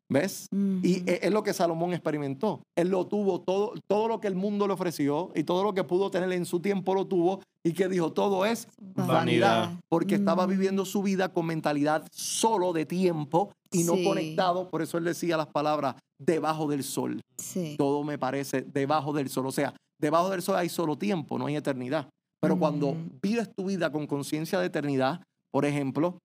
¿Ves? 0.09 0.47
Y 0.83 1.03
es 1.05 1.29
lo 1.31 1.43
que 1.43 1.53
Salomón 1.53 1.91
experimentó. 1.93 2.61
Él 2.77 2.87
lo 2.87 3.05
tuvo 3.07 3.41
todo, 3.41 3.73
todo 3.87 4.07
lo 4.07 4.21
que 4.21 4.27
el 4.29 4.35
mundo 4.35 4.65
le 4.65 4.71
ofreció 4.73 5.31
y 5.35 5.43
todo 5.43 5.63
lo 5.63 5.73
que 5.73 5.83
pudo 5.83 6.09
tener 6.09 6.31
en 6.31 6.45
su 6.45 6.61
tiempo 6.61 6.95
lo 6.95 7.05
tuvo 7.07 7.41
y 7.61 7.73
que 7.73 7.89
dijo, 7.89 8.13
todo 8.13 8.45
es 8.45 8.69
Vanidad. 8.95 9.73
porque 9.89 10.15
estaba 10.15 10.45
viviendo 10.45 10.85
su 10.85 11.03
vida 11.03 11.27
con 11.33 11.45
mentalidad 11.45 12.07
solo 12.11 12.71
de 12.71 12.85
tiempo 12.85 13.51
y 13.69 13.83
no 13.83 13.95
Sí. 13.95 14.03
conectado. 14.05 14.69
Por 14.69 14.81
eso 14.81 14.97
él 14.97 15.03
decía 15.03 15.35
las 15.35 15.47
palabras 15.47 15.95
debajo 16.19 16.67
del 16.67 16.83
sol. 16.83 17.21
Sí. 17.37 17.75
Todo 17.77 18.03
me 18.03 18.17
parece 18.17 18.61
debajo 18.61 19.13
del 19.13 19.29
sol. 19.29 19.45
O 19.47 19.51
sea, 19.51 19.73
debajo 19.99 20.29
del 20.29 20.41
sol 20.41 20.55
hay 20.55 20.69
solo 20.69 20.97
tiempo, 20.97 21.37
no 21.37 21.45
hay 21.47 21.55
eternidad. 21.55 22.09
Pero 22.41 22.57
cuando 22.59 22.93
Mm. 22.93 23.19
vives 23.21 23.49
tu 23.55 23.65
vida 23.65 23.91
con 23.91 24.05
conciencia 24.07 24.59
de 24.59 24.67
eternidad, 24.67 25.21
por 25.51 25.65
ejemplo, 25.65 26.19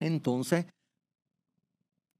entonces 0.00 0.66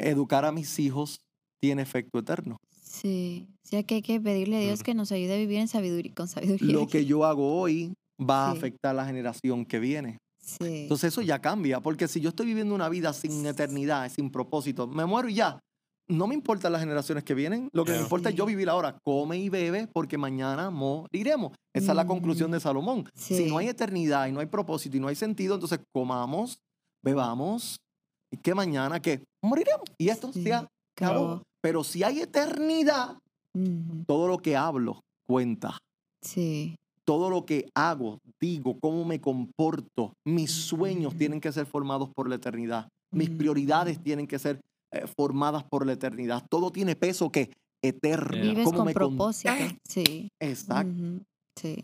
educar 0.00 0.44
a 0.44 0.52
mis 0.52 0.78
hijos 0.78 1.20
tiene 1.60 1.82
efecto 1.82 2.18
eterno. 2.18 2.56
Sí. 2.82 3.46
O 3.64 3.68
sea 3.68 3.82
que 3.82 3.96
hay 3.96 4.02
que 4.02 4.20
pedirle 4.20 4.56
a 4.56 4.60
Dios 4.60 4.80
Ujú. 4.80 4.84
que 4.84 4.94
nos 4.94 5.12
ayude 5.12 5.34
a 5.34 5.38
vivir 5.38 5.58
en 5.58 5.68
sabiduría, 5.68 6.14
con 6.14 6.28
sabiduría. 6.28 6.72
Lo 6.72 6.86
que 6.86 7.04
yo 7.06 7.24
hago 7.24 7.60
hoy 7.60 7.92
va 8.20 8.48
a 8.50 8.52
Sí. 8.52 8.58
afectar 8.58 8.90
a 8.92 8.94
la 8.94 9.06
generación 9.06 9.64
que 9.64 9.78
viene. 9.78 10.18
Sí. 10.40 10.82
Entonces 10.82 11.12
eso 11.12 11.20
ya 11.22 11.40
cambia, 11.40 11.80
porque 11.80 12.08
si 12.08 12.20
yo 12.20 12.30
estoy 12.30 12.46
viviendo 12.46 12.74
una 12.74 12.88
vida 12.88 13.12
sin 13.12 13.44
eternidad, 13.46 14.10
sin 14.10 14.30
propósito, 14.30 14.86
me 14.86 15.04
muero 15.04 15.28
y 15.28 15.34
ya. 15.34 15.58
No 16.10 16.26
me 16.26 16.34
importan 16.34 16.72
las 16.72 16.80
generaciones 16.80 17.22
que 17.22 17.34
vienen, 17.34 17.68
lo 17.72 17.84
que 17.84 17.92
me 17.92 17.98
importa 18.00 18.30
es 18.30 18.34
yo 18.34 18.46
vivir 18.46 18.68
ahora. 18.70 18.96
Come 19.04 19.38
y 19.38 19.48
bebe 19.50 19.86
porque 19.92 20.16
mañana 20.16 20.70
moriremos. 20.70 21.52
Esa 21.74 21.92
es 21.92 21.96
la 21.96 22.06
conclusión 22.06 22.50
de 22.50 22.60
Salomón. 22.60 23.08
Si 23.14 23.44
no 23.46 23.58
hay 23.58 23.68
eternidad 23.68 24.26
y 24.26 24.32
no 24.32 24.40
hay 24.40 24.46
propósito 24.46 24.96
y 24.96 25.00
no 25.00 25.08
hay 25.08 25.14
sentido, 25.16 25.54
entonces 25.54 25.80
comamos, 25.94 26.58
bebamos 27.04 27.76
y 28.32 28.38
que 28.38 28.54
mañana 28.54 29.00
que 29.00 29.22
moriremos. 29.42 29.84
Y 29.98 30.08
esto 30.08 30.32
Sí. 30.32 30.42
se 30.44 30.54
acabó. 30.54 31.42
Pero 31.60 31.84
si 31.84 32.02
hay 32.02 32.20
eternidad, 32.20 33.18
todo 34.06 34.28
lo 34.28 34.38
que 34.38 34.56
hablo 34.56 35.00
cuenta. 35.26 35.76
Sí. 36.22 36.74
Todo 37.04 37.30
lo 37.30 37.44
que 37.44 37.68
hago, 37.74 38.18
digo, 38.40 38.78
cómo 38.80 39.04
me 39.04 39.20
comporto, 39.20 40.12
mis 40.26 40.52
sueños 40.52 41.14
tienen 41.16 41.40
que 41.40 41.52
ser 41.52 41.66
formados 41.66 42.10
por 42.14 42.28
la 42.28 42.36
eternidad. 42.36 42.88
Mis 43.10 43.30
prioridades 43.30 43.98
tienen 44.02 44.26
que 44.26 44.38
ser 44.38 44.60
eh, 44.92 45.04
formadas 45.16 45.64
por 45.64 45.86
la 45.86 45.92
eternidad. 45.92 46.44
Todo 46.48 46.70
tiene 46.70 46.96
peso 46.96 47.30
que 47.30 47.50
eterno. 47.82 48.40
Vives 48.42 48.64
Cómo 48.64 48.78
con 48.78 48.86
me 48.86 48.94
con- 48.94 49.16
propósito. 49.16 49.52
Sí. 49.88 50.30
Exacto. 50.40 51.24
Sí. 51.56 51.76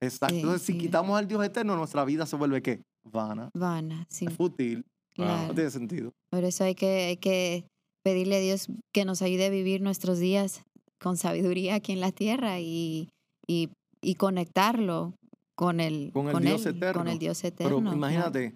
exacto. 0.00 0.34
Sí, 0.34 0.40
Entonces, 0.40 0.62
si 0.62 0.78
quitamos 0.78 1.18
al 1.18 1.28
Dios 1.28 1.44
eterno, 1.44 1.76
nuestra 1.76 2.04
vida 2.04 2.26
se 2.26 2.36
vuelve 2.36 2.62
¿qué? 2.62 2.82
Vana, 3.04 3.50
Vana. 3.54 4.06
Sí. 4.10 4.26
es 4.26 4.34
fútil, 4.34 4.84
Claro. 5.14 5.48
no 5.48 5.54
tiene 5.54 5.70
sentido. 5.70 6.12
Por 6.30 6.44
eso 6.44 6.64
hay 6.64 6.74
que, 6.74 7.04
hay 7.06 7.16
que 7.16 7.64
pedirle 8.02 8.36
a 8.36 8.40
Dios 8.40 8.68
que 8.92 9.04
nos 9.04 9.22
ayude 9.22 9.46
a 9.46 9.50
vivir 9.50 9.80
nuestros 9.80 10.18
días 10.18 10.62
con 11.00 11.16
sabiduría 11.16 11.76
aquí 11.76 11.92
en 11.92 12.00
la 12.00 12.12
tierra 12.12 12.60
y, 12.60 13.08
y, 13.46 13.70
y 14.02 14.14
conectarlo 14.16 15.14
con 15.54 15.80
el, 15.80 16.10
Con 16.12 16.28
el 16.28 16.38
Dios 16.42 16.66
él, 16.66 16.76
eterno. 16.76 17.00
Con 17.02 17.08
el 17.08 17.18
Dios 17.18 17.42
eterno. 17.44 17.68
Pero 17.70 17.80
claro. 17.80 17.96
imagínate, 17.96 18.54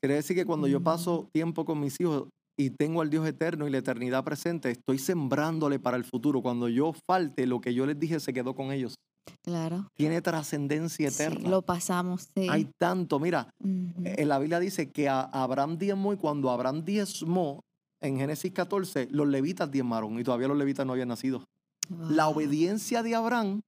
quiere 0.00 0.14
decir 0.16 0.36
que 0.36 0.44
cuando 0.46 0.66
yo 0.66 0.82
paso 0.82 1.28
tiempo 1.32 1.64
con 1.64 1.80
mis 1.80 1.98
hijos 2.00 2.28
y 2.56 2.70
tengo 2.70 3.00
al 3.00 3.10
Dios 3.10 3.26
eterno 3.26 3.66
y 3.66 3.70
la 3.70 3.78
eternidad 3.78 4.24
presente, 4.24 4.70
estoy 4.70 4.98
sembrándole 4.98 5.78
para 5.78 5.96
el 5.96 6.04
futuro. 6.04 6.42
Cuando 6.42 6.68
yo 6.68 6.92
falte, 7.06 7.46
lo 7.46 7.60
que 7.60 7.74
yo 7.74 7.86
les 7.86 7.98
dije 7.98 8.20
se 8.20 8.32
quedó 8.32 8.54
con 8.54 8.72
ellos. 8.72 8.94
Claro. 9.42 9.88
Tiene 9.94 10.20
trascendencia 10.20 11.10
Sí, 11.10 11.22
eterna. 11.22 11.48
lo 11.48 11.62
pasamos. 11.62 12.28
Sí. 12.34 12.48
Hay 12.50 12.68
tanto, 12.78 13.18
mira, 13.20 13.48
Ujú. 13.60 13.92
en 14.04 14.28
la 14.28 14.38
Biblia 14.38 14.58
dice 14.60 14.90
que 14.90 15.08
a 15.08 15.20
Abraham 15.22 15.78
diezmó 15.78 16.12
y 16.12 16.16
cuando 16.16 16.50
Abraham 16.50 16.84
diezmó, 16.84 17.60
en 18.00 18.18
Génesis 18.18 18.52
14, 18.52 19.08
los 19.12 19.28
levitas 19.28 19.70
diezmaron 19.70 20.18
y 20.18 20.24
todavía 20.24 20.48
los 20.48 20.56
levitas 20.58 20.84
no 20.84 20.92
habían 20.92 21.08
nacido. 21.08 21.44
La 21.88 22.28
obediencia 22.28 23.02
de 23.04 23.14
Abraham 23.14 23.60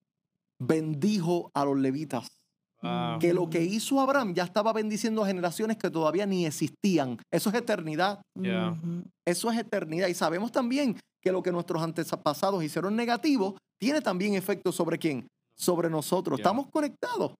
bendijo 0.59 1.51
a 1.55 1.65
los 1.65 1.79
levitas. 1.79 2.27
Wow. 2.85 3.19
Que 3.19 3.33
lo 3.33 3.49
que 3.49 3.63
hizo 3.63 4.01
Abraham 4.01 4.35
ya 4.35 4.45
estaba 4.45 4.73
bendiciendo 4.73 5.25
a 5.25 5.27
generaciones 5.27 5.79
que 5.79 5.91
todavía 5.91 6.27
ni 6.27 6.45
existían. 6.45 7.19
Eso 7.33 7.49
es 7.49 7.55
eternidad. 7.57 8.21
Yeah. 8.39 8.77
Eso 9.25 9.51
es 9.51 9.59
eternidad. 9.59 10.09
Y 10.09 10.15
sabemos 10.15 10.53
también 10.53 10.97
que 11.23 11.33
lo 11.33 11.43
que 11.43 11.51
nuestros 11.51 11.83
antepasados 11.83 12.63
hicieron 12.63 12.95
negativo 12.95 13.57
tiene 13.81 14.03
también 14.03 14.35
efecto 14.35 14.71
sobre 14.71 14.99
quién? 14.99 15.27
Sobre 15.57 15.89
nosotros. 15.89 16.39
Estamos 16.39 16.67
conectados. 16.71 17.33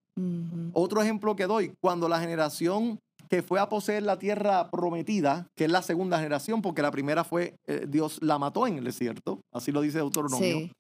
Otro 0.73 1.03
ejemplo 1.03 1.37
que 1.37 1.47
doy, 1.47 1.73
cuando 1.83 2.09
la 2.09 2.21
generación 2.21 2.99
que 3.29 3.43
fue 3.43 3.59
a 3.59 3.69
poseer 3.69 4.03
la 4.03 4.19
tierra 4.19 4.71
prometida, 4.71 5.47
que 5.57 5.65
es 5.65 5.71
la 5.71 5.83
segunda 5.83 6.19
generación, 6.19 6.63
porque 6.63 6.83
la 6.83 6.91
primera 6.91 7.25
fue, 7.25 7.57
eh, 7.67 7.87
Dios 7.89 8.19
la 8.23 8.39
mató 8.39 8.67
en 8.67 8.79
el 8.79 8.85
desierto, 8.85 9.41
así 9.53 9.73
lo 9.73 9.81
dice 9.81 9.99
Deuteronomio. 9.99 10.59
Sí. 10.59 10.73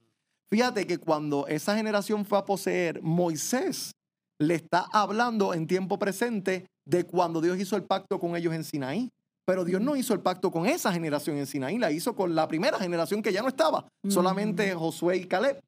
Fíjate 0.51 0.87
que 0.87 0.99
cuando 0.99 1.47
esa 1.49 1.75
generación 1.75 2.25
fue 2.25 2.39
a 2.39 2.45
poseer, 2.45 3.03
Moisés 3.03 3.93
le 4.41 4.55
está 4.55 4.87
hablando 4.93 5.55
en 5.55 5.67
tiempo 5.67 5.99
presente 5.99 6.67
de 6.87 7.05
cuando 7.05 7.41
Dios 7.41 7.59
hizo 7.59 7.77
el 7.77 7.85
pacto 7.85 8.19
con 8.19 8.37
ellos 8.37 8.55
en 8.55 8.65
Sinaí. 8.65 9.11
Pero 9.47 9.65
Dios 9.65 9.81
no 9.81 9.95
hizo 9.95 10.15
el 10.15 10.21
pacto 10.21 10.51
con 10.51 10.67
esa 10.67 10.91
generación 10.93 11.37
en 11.37 11.47
Sinaí, 11.47 11.79
la 11.79 11.93
hizo 11.93 12.15
con 12.17 12.35
la 12.35 12.49
primera 12.49 12.79
generación 12.79 13.21
que 13.23 13.33
ya 13.33 13.43
no 13.43 13.49
estaba, 13.49 13.87
solamente 14.09 14.75
Josué 14.75 15.19
y 15.19 15.27
Caleb. 15.27 15.61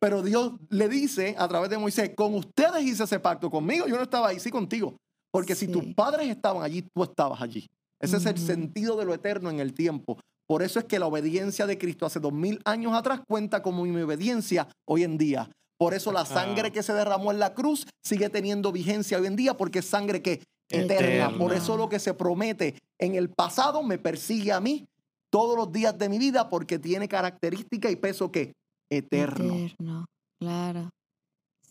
Pero 0.00 0.22
Dios 0.22 0.52
le 0.70 0.88
dice 0.88 1.34
a 1.38 1.46
través 1.46 1.68
de 1.68 1.76
Moisés, 1.76 2.12
con 2.16 2.34
ustedes 2.34 2.82
hice 2.84 3.04
ese 3.04 3.20
pacto, 3.20 3.50
conmigo 3.50 3.86
yo 3.86 3.96
no 3.96 4.02
estaba 4.02 4.28
ahí, 4.28 4.40
sí 4.40 4.50
contigo. 4.50 4.96
Porque 5.30 5.54
si 5.54 5.68
tus 5.68 5.84
padres 5.94 6.28
estaban 6.28 6.62
allí, 6.62 6.82
tú 6.82 7.02
estabas 7.02 7.42
allí. 7.42 7.66
Ese 8.00 8.16
es 8.16 8.26
el 8.26 8.38
sentido 8.38 8.96
de 8.96 9.04
lo 9.04 9.12
eterno 9.12 9.50
en 9.50 9.60
el 9.60 9.74
tiempo. 9.74 10.18
Por 10.46 10.62
eso 10.62 10.78
es 10.78 10.86
que 10.86 10.98
la 10.98 11.06
obediencia 11.06 11.66
de 11.66 11.76
Cristo 11.76 12.06
hace 12.06 12.20
dos 12.20 12.32
mil 12.32 12.60
años 12.64 12.94
atrás 12.94 13.20
cuenta 13.28 13.62
como 13.62 13.84
mi 13.84 14.00
obediencia 14.00 14.68
hoy 14.86 15.02
en 15.04 15.18
día. 15.18 15.50
Por 15.78 15.94
eso 15.94 16.10
la 16.12 16.24
sangre 16.26 16.68
Ah. 16.68 16.70
que 16.70 16.82
se 16.82 16.92
derramó 16.92 17.30
en 17.30 17.38
la 17.38 17.54
cruz 17.54 17.86
sigue 18.04 18.28
teniendo 18.28 18.72
vigencia 18.72 19.18
hoy 19.18 19.26
en 19.26 19.36
día 19.36 19.56
porque 19.56 19.78
es 19.78 19.86
sangre 19.86 20.22
que 20.22 20.42
eterna. 20.70 20.94
Eterna. 21.28 21.38
Por 21.38 21.52
eso 21.52 21.76
lo 21.76 21.88
que 21.88 21.98
se 21.98 22.14
promete 22.14 22.76
en 22.98 23.14
el 23.14 23.30
pasado 23.30 23.82
me 23.82 23.98
persigue 23.98 24.52
a 24.52 24.60
mí 24.60 24.86
todos 25.30 25.56
los 25.56 25.70
días 25.72 25.96
de 25.96 26.08
mi 26.08 26.18
vida 26.18 26.48
porque 26.48 26.78
tiene 26.78 27.06
característica 27.08 27.90
y 27.90 27.96
peso 27.96 28.32
que 28.32 28.52
eterno. 28.90 29.54
Eterno. 29.54 30.04
Claro. 30.40 30.90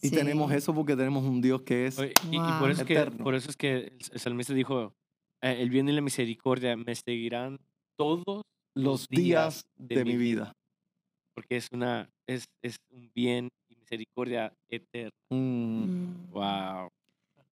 Y 0.01 0.09
Sí. 0.09 0.15
tenemos 0.15 0.51
eso 0.51 0.73
porque 0.73 0.95
tenemos 0.95 1.23
un 1.25 1.41
Dios 1.41 1.63
que 1.63 1.87
es 1.87 1.97
Oye, 1.99 2.13
y, 2.31 2.37
por, 2.59 2.69
eso 2.71 2.81
es 2.81 2.87
que, 2.87 2.93
Eterno. 2.93 3.23
por 3.23 3.35
eso 3.35 3.49
es 3.49 3.57
que 3.57 3.91
el, 4.11 4.19
salmista 4.19 4.53
dijo, 4.53 4.93
eh, 5.41 5.57
el 5.59 5.69
bien 5.69 5.89
y 5.89 5.91
la 5.91 6.01
misericordia 6.01 6.77
me 6.77 6.93
seguirán 6.95 7.57
todos 7.97 8.43
los 8.75 9.07
días 9.09 9.65
de 9.75 10.05
mi 10.05 10.15
vida. 10.15 10.53
porque 11.35 11.57
es 11.57 11.67
una 11.71 12.09
es, 12.27 12.45
es 12.63 12.77
un 12.91 13.11
bien 13.15 13.49
misericordia 13.91 14.51
eterna. 14.69 15.11
Mm. 15.29 15.83
Mm. 15.83 16.31
Wow. 16.31 16.89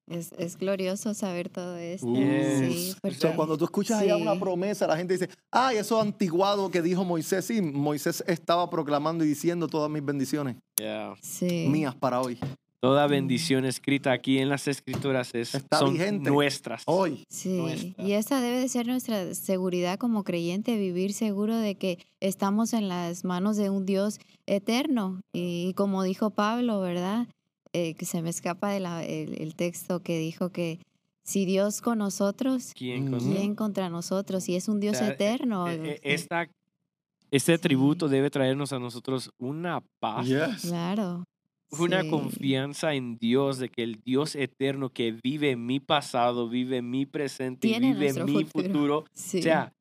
Es, 0.08 0.30
es 0.38 0.56
glorioso 0.56 1.14
saber 1.14 1.48
todo 1.48 1.76
esto. 1.78 2.06
Yes. 2.14 2.58
Sí, 2.74 2.92
O 2.96 3.00
porque 3.00 3.16
So, 3.16 3.34
cuando 3.34 3.58
tú 3.58 3.64
escuchas 3.64 4.00
allá 4.00 4.16
una 4.16 4.34
sí. 4.34 4.38
promesa, 4.40 4.86
la 4.86 4.96
gente 4.96 5.14
dice, 5.14 5.28
ay, 5.50 5.78
eso 5.78 6.00
antiguado 6.00 6.70
que 6.70 6.80
dijo 6.80 7.04
Moisés. 7.04 7.44
Sí, 7.44 7.60
Moisés 7.60 8.22
estaba 8.28 8.70
proclamando 8.70 9.24
y 9.24 9.28
diciendo 9.28 9.66
todas 9.66 9.90
mis 9.90 10.04
bendiciones 10.04 10.56
Yeah. 10.78 11.14
sí. 11.22 11.66
mías 11.68 11.94
para 11.96 12.20
hoy. 12.20 12.38
Toda 12.86 13.06
bendición 13.08 13.64
escrita 13.64 14.12
aquí 14.12 14.38
en 14.38 14.48
las 14.48 14.68
escrituras 14.68 15.34
es, 15.34 15.56
Está 15.56 15.78
son 15.80 15.94
vigente. 15.94 16.30
nuestras. 16.30 16.82
Hoy. 16.86 17.24
Sí, 17.28 17.58
nuestra. 17.58 18.04
y 18.04 18.12
esa 18.12 18.40
debe 18.40 18.58
de 18.60 18.68
ser 18.68 18.86
nuestra 18.86 19.34
seguridad 19.34 19.98
como 19.98 20.22
creyente, 20.22 20.76
vivir 20.78 21.12
seguro 21.12 21.56
de 21.56 21.74
que 21.74 21.98
estamos 22.20 22.72
en 22.74 22.88
las 22.88 23.24
manos 23.24 23.56
de 23.56 23.70
un 23.70 23.86
Dios 23.86 24.20
eterno. 24.46 25.20
Y, 25.32 25.72
como 25.74 26.04
dijo 26.04 26.30
Pablo, 26.30 26.80
¿verdad? 26.80 27.26
Eh, 27.72 27.94
que 27.94 28.04
se 28.06 28.22
me 28.22 28.30
escapa 28.30 28.70
de 28.70 28.78
la- 28.80 29.04
el, 29.04 29.40
el 29.42 29.56
texto 29.56 30.00
que 30.00 30.18
dijo 30.20 30.50
que 30.50 30.78
si 31.24 31.44
Dios 31.44 31.80
con 31.80 31.98
nosotros, 31.98 32.70
¿Quién 32.76 33.10
con- 33.10 33.18
¿quién 33.18 33.56
contra 33.56 33.90
nosotros? 33.90 34.48
Y 34.48 34.54
es 34.54 34.68
un 34.68 34.78
Dios 34.78 34.96
sea, 34.96 35.08
eh, 35.08 35.12
eterno. 35.14 35.68
Eh, 35.68 35.74
eh, 35.74 35.94
Sí, 35.94 36.00
esta, 36.04 36.48
este 37.32 37.54
atributo 37.54 38.08
debe 38.08 38.30
traernos 38.30 38.72
a 38.72 38.78
nosotros 38.78 39.30
una 39.38 39.82
paz, 39.98 40.26
Yes. 40.28 40.62
Claro. 40.68 41.24
Una 41.70 42.02
sí, 42.02 42.10
confianza 42.10 42.94
en 42.94 43.18
Dios, 43.18 43.58
de 43.58 43.68
que 43.68 43.82
el 43.82 44.00
Dios 44.04 44.34
eterno 44.36 44.90
que 44.90 45.12
vive 45.22 45.50
en 45.50 45.66
mi 45.66 45.80
pasado, 45.80 46.48
vive 46.48 46.78
en 46.78 46.90
mi 46.90 47.06
presente 47.06 47.66
y 47.66 47.70
Tiene 47.72 47.92
vive 47.94 48.08
en 48.10 48.24
mi 48.24 48.44
futuro. 48.44 48.62
futuro. 48.64 49.04
sí, 49.12 49.40
O 49.40 49.42
sea, 49.42 49.72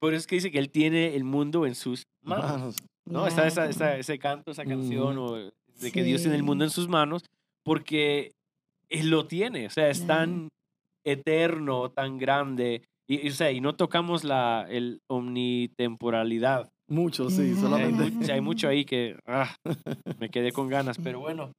por 0.00 0.14
eso 0.14 0.20
es 0.20 0.26
que 0.26 0.36
dice 0.36 0.50
que 0.50 0.58
Él 0.58 0.70
tiene 0.70 1.14
el 1.16 1.24
mundo 1.24 1.66
en 1.66 1.74
sus 1.74 2.04
manos. 2.22 2.76
¿no? 3.04 3.26
Está 3.26 3.46
esa, 3.48 3.98
ese 3.98 4.18
canto, 4.18 4.52
esa 4.52 4.64
canción, 4.64 5.18
o 5.18 5.34
de 5.36 5.90
que 5.92 6.04
Dios 6.04 6.22
tiene 6.22 6.36
el 6.36 6.42
mundo 6.44 6.64
en 6.64 6.70
sus 6.70 6.88
manos, 6.88 7.22
porque 7.64 8.32
Él 8.88 9.10
lo 9.10 9.26
tiene, 9.26 9.66
o 9.66 9.70
sea, 9.70 9.88
es 9.90 10.02
Claro. 10.02 10.20
tan 10.20 10.48
eterno, 11.04 11.90
tan 11.90 12.18
grande, 12.18 12.82
y, 13.08 13.26
y, 13.26 13.30
o 13.30 13.32
sea, 13.32 13.50
y 13.50 13.60
no 13.60 13.74
tocamos 13.74 14.22
la 14.22 14.66
el 14.70 15.00
omnitemporalidad. 15.08 16.68
Mucho, 16.92 17.30
sí, 17.30 17.40
Hay 17.42 17.48
Hay, 17.50 17.56
solamente. 17.56 18.10
mu- 18.10 18.32
hay 18.32 18.40
mucho 18.40 18.68
ahí 18.68 18.84
que 18.84 19.16
ah, 19.26 19.54
me 20.20 20.28
quedé 20.28 20.52
con 20.52 20.68
ganas, 20.68 20.98
pero 21.02 21.20
bueno, 21.20 21.52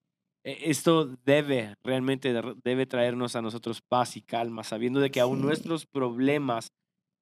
eh, 0.46 0.58
esto 0.66 1.08
debe, 1.26 1.74
realmente 1.84 2.32
de- 2.34 2.56
debe 2.64 2.86
traernos 2.86 3.36
a 3.36 3.42
nosotros 3.42 3.82
paz 3.90 4.16
y 4.16 4.22
calma, 4.22 4.64
sabiendo 4.64 5.00
de 5.00 5.10
que 5.10 5.20
aún 5.22 5.40
Sí. 5.40 5.46
nuestros 5.46 5.86
problemas, 5.86 6.68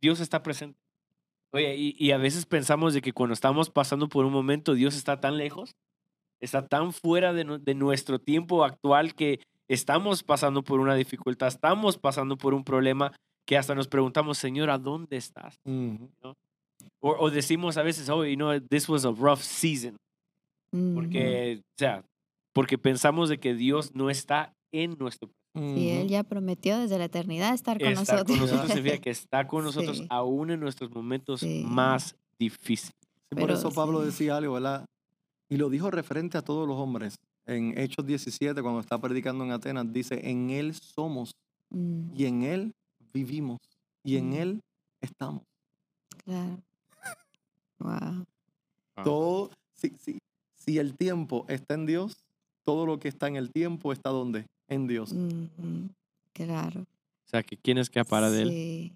Dios 0.02 0.20
está 0.20 0.44
presente. 0.44 0.78
Oye, 1.54 1.76
y, 1.78 1.96
y 1.98 2.12
a 2.12 2.18
veces 2.18 2.46
pensamos 2.46 2.94
de 2.94 3.02
que 3.02 3.14
cuando 3.14 3.34
estamos 3.34 3.70
pasando 3.70 4.08
por 4.10 4.26
un 4.26 4.34
momento, 4.34 4.74
Dios 4.74 4.96
está 4.96 5.20
tan 5.20 5.38
lejos, 5.38 5.72
está 6.42 6.68
tan 6.68 6.92
fuera 6.94 7.34
de, 7.34 7.60
de 7.62 7.76
nuestro 7.76 8.20
tiempo 8.20 8.64
actual 8.66 9.14
que 9.16 9.40
estamos 9.70 10.24
pasando 10.24 10.64
por 10.64 10.80
una 10.80 10.96
dificultad, 10.96 11.48
estamos 11.50 11.98
pasando 11.98 12.38
por 12.38 12.54
un 12.54 12.64
problema 12.64 13.14
que 13.46 13.58
hasta 13.58 13.76
nos 13.76 13.88
preguntamos, 13.88 14.38
Señor, 14.38 14.70
¿a 14.70 14.78
dónde 14.78 15.18
estás? 15.18 15.56
Ujú. 15.66 16.10
O, 16.24 16.34
o 17.02 17.30
decimos 17.32 17.78
a 17.78 17.84
veces, 17.84 18.08
oh, 18.10 18.24
you 18.26 18.36
know, 18.36 18.60
this 18.60 18.88
was 18.88 19.06
a 19.06 19.12
rough 19.12 19.40
season. 19.42 19.98
Ujú. 20.74 20.94
Porque, 20.96 21.60
o 21.60 21.64
sea, 21.78 22.04
porque 22.54 22.78
pensamos 22.78 23.30
de 23.30 23.40
que 23.40 23.54
Dios 23.56 23.94
no 23.96 24.10
está 24.10 24.54
en 24.72 24.96
nuestro 25.00 25.30
Sí, 25.54 25.90
Él 25.90 26.00
Ujú. 26.04 26.08
ya 26.12 26.24
prometió 26.24 26.80
desde 26.80 26.98
la 26.98 27.06
eternidad 27.06 27.54
estar 27.54 27.78
con 27.78 27.90
estar 27.90 28.00
nosotros. 28.20 28.26
con 28.38 28.40
nosotros 28.48 28.72
significa 28.72 28.98
que 29.04 29.10
está 29.10 29.48
con 29.48 29.66
nosotros 29.66 29.98
Sí. 29.98 30.08
aún 30.10 30.50
en 30.50 30.62
nuestros 30.62 30.90
momentos 30.92 31.42
Sí. 31.42 31.66
más 31.68 32.16
difíciles. 32.40 32.94
Sí, 33.30 33.36
por 33.38 33.52
eso 33.52 33.70
Pablo 33.70 34.00
sí. 34.00 34.06
decía 34.06 34.38
algo, 34.38 34.54
¿verdad? 34.54 34.86
Y 35.50 35.58
lo 35.58 35.70
dijo 35.70 35.92
referente 35.92 36.38
a 36.38 36.42
todos 36.42 36.66
los 36.66 36.78
hombres. 36.78 37.16
En 37.46 37.78
Hechos 37.78 38.06
17, 38.06 38.62
cuando 38.62 38.80
está 38.80 38.98
predicando 38.98 39.44
en 39.44 39.52
Atenas, 39.52 39.92
dice, 39.92 40.22
en 40.30 40.52
Él 40.52 40.74
somos 40.74 41.32
Mm, 41.70 42.14
y 42.16 42.26
en 42.26 42.44
Él 42.44 42.72
vivimos 43.14 43.60
y 44.06 44.16
en 44.18 44.30
Mm. 44.30 44.34
Él 44.36 44.62
estamos. 45.02 45.44
claro. 46.24 46.62
Wow. 47.82 48.26
Ah. 48.96 49.04
Todo, 49.04 49.52
si, 49.74 49.94
si, 50.00 50.20
si 50.56 50.78
el 50.78 50.96
tiempo 50.96 51.46
está 51.48 51.74
en 51.74 51.86
Dios, 51.86 52.14
todo 52.64 52.86
lo 52.86 53.00
que 53.00 53.08
está 53.08 53.28
en 53.28 53.36
el 53.36 53.52
tiempo 53.52 53.92
está 53.92 54.10
donde? 54.10 54.46
En 54.68 54.88
Dios. 54.88 55.14
Claro. 56.34 56.82
O 56.82 57.30
sea, 57.30 57.44
que 57.44 57.58
quién 57.58 57.78
escapara 57.78 58.30
de 58.30 58.42
él. 58.44 58.50
Sí, 58.50 58.94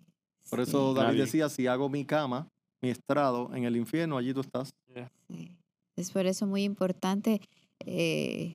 Por 0.49 0.59
eso 0.59 0.91
sí, 0.91 0.95
David 0.95 1.07
Nadie. 1.09 1.21
decía, 1.21 1.49
si 1.49 1.67
hago 1.67 1.89
mi 1.89 2.05
cama, 2.05 2.47
mi 2.81 2.89
estrado 2.89 3.49
en 3.53 3.63
el 3.63 3.75
infierno, 3.75 4.17
allí 4.17 4.33
tú 4.33 4.41
estás. 4.41 4.73
sí. 5.27 5.51
Es 5.97 6.11
por 6.11 6.25
eso 6.25 6.45
muy 6.45 6.63
importante 6.63 7.39
eh, 7.79 8.53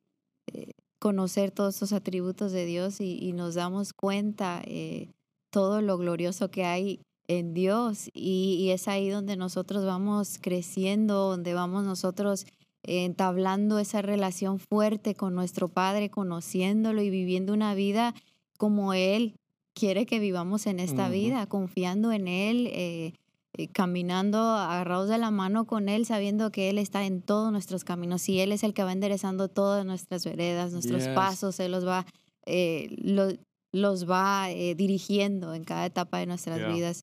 eh, 0.53 0.73
conocer 0.99 1.51
todos 1.51 1.75
estos 1.75 1.95
atributos 1.95 2.53
de 2.53 2.67
Dios 2.67 3.01
y, 3.01 3.19
y 3.19 3.33
nos 3.33 3.55
damos 3.55 3.95
cuenta 3.95 4.61
eh, 4.67 5.09
todo 5.51 5.81
lo 5.81 5.97
glorioso 5.97 6.51
que 6.51 6.65
hay 6.67 7.01
en 7.39 7.55
Dios 7.55 8.09
y, 8.13 8.57
y 8.61 8.71
es 8.71 8.89
ahí 8.89 9.09
donde 9.09 9.37
nosotros 9.37 9.85
vamos 9.85 10.39
creciendo, 10.41 11.29
donde 11.31 11.55
vamos 11.55 11.85
nosotros 11.85 12.45
eh, 12.83 13.05
entablando 13.05 13.79
esa 13.79 14.03
relación 14.03 14.59
fuerte 14.59 15.15
con 15.15 15.35
nuestro 15.35 15.69
Padre, 15.69 16.11
conociéndolo 16.11 17.03
y 17.03 17.11
viviendo 17.11 17.53
una 17.53 17.75
vida 17.75 18.15
como 18.59 18.95
Él 18.95 19.35
quiere 19.75 20.07
que 20.07 20.19
vivamos 20.19 20.67
en 20.67 20.81
esta 20.81 21.09
vida, 21.09 21.47
confiando 21.47 22.11
en 22.13 22.27
Él, 22.27 22.67
eh, 22.73 23.13
eh, 23.57 23.69
caminando 23.69 24.39
agarrados 24.39 25.09
de 25.09 25.19
la 25.19 25.31
mano 25.31 25.67
con 25.67 25.89
Él, 25.89 26.07
sabiendo 26.07 26.51
que 26.51 26.69
Él 26.71 26.79
está 26.79 27.05
en 27.07 27.23
todos 27.23 27.53
nuestros 27.53 27.85
caminos 27.85 28.29
y 28.29 28.41
Él 28.41 28.53
es 28.53 28.63
el 28.65 28.75
que 28.75 28.83
va 28.85 28.93
enderezando 28.93 29.49
todas 29.49 29.85
nuestras 29.87 30.25
veredas, 30.25 30.73
nuestros 30.73 31.05
Yes. 31.07 31.15
pasos, 31.15 31.61
Él 31.61 31.73
los 31.73 31.87
va, 31.87 32.07
eh, 32.47 32.89
lo- 33.03 33.33
los 33.73 34.09
va 34.11 34.51
eh, 34.51 34.75
dirigiendo 34.75 35.55
en 35.55 35.63
cada 35.65 35.87
etapa 35.87 36.19
de 36.19 36.27
nuestras 36.27 36.59
Yeah. 36.59 36.73
vidas. 36.75 37.03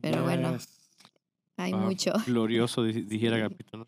Pero 0.00 0.22
bueno, 0.24 0.56
hay 1.56 1.72
Wow, 1.72 1.80
mucho. 1.82 2.12
Glorioso, 2.26 2.82
di- 2.84 3.02
dijera 3.02 3.48
¿no? 3.72 3.86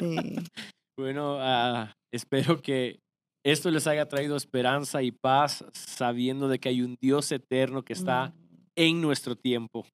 Sí. 0.00 0.36
Bueno, 0.98 1.36
ah, 1.40 1.92
espero 2.10 2.62
que 2.62 3.00
esto 3.44 3.70
les 3.70 3.86
haya 3.86 4.08
traído 4.08 4.34
esperanza 4.34 5.02
y 5.02 5.10
paz, 5.12 5.62
sabiendo 5.74 6.48
de 6.48 6.58
que 6.58 6.70
hay 6.70 6.80
un 6.80 6.96
Dios 6.98 7.30
eterno 7.32 7.82
que 7.84 7.92
está 7.92 8.28
Mm, 8.28 8.56
en 8.76 9.00
nuestro 9.02 9.36
tiempo. 9.36 9.84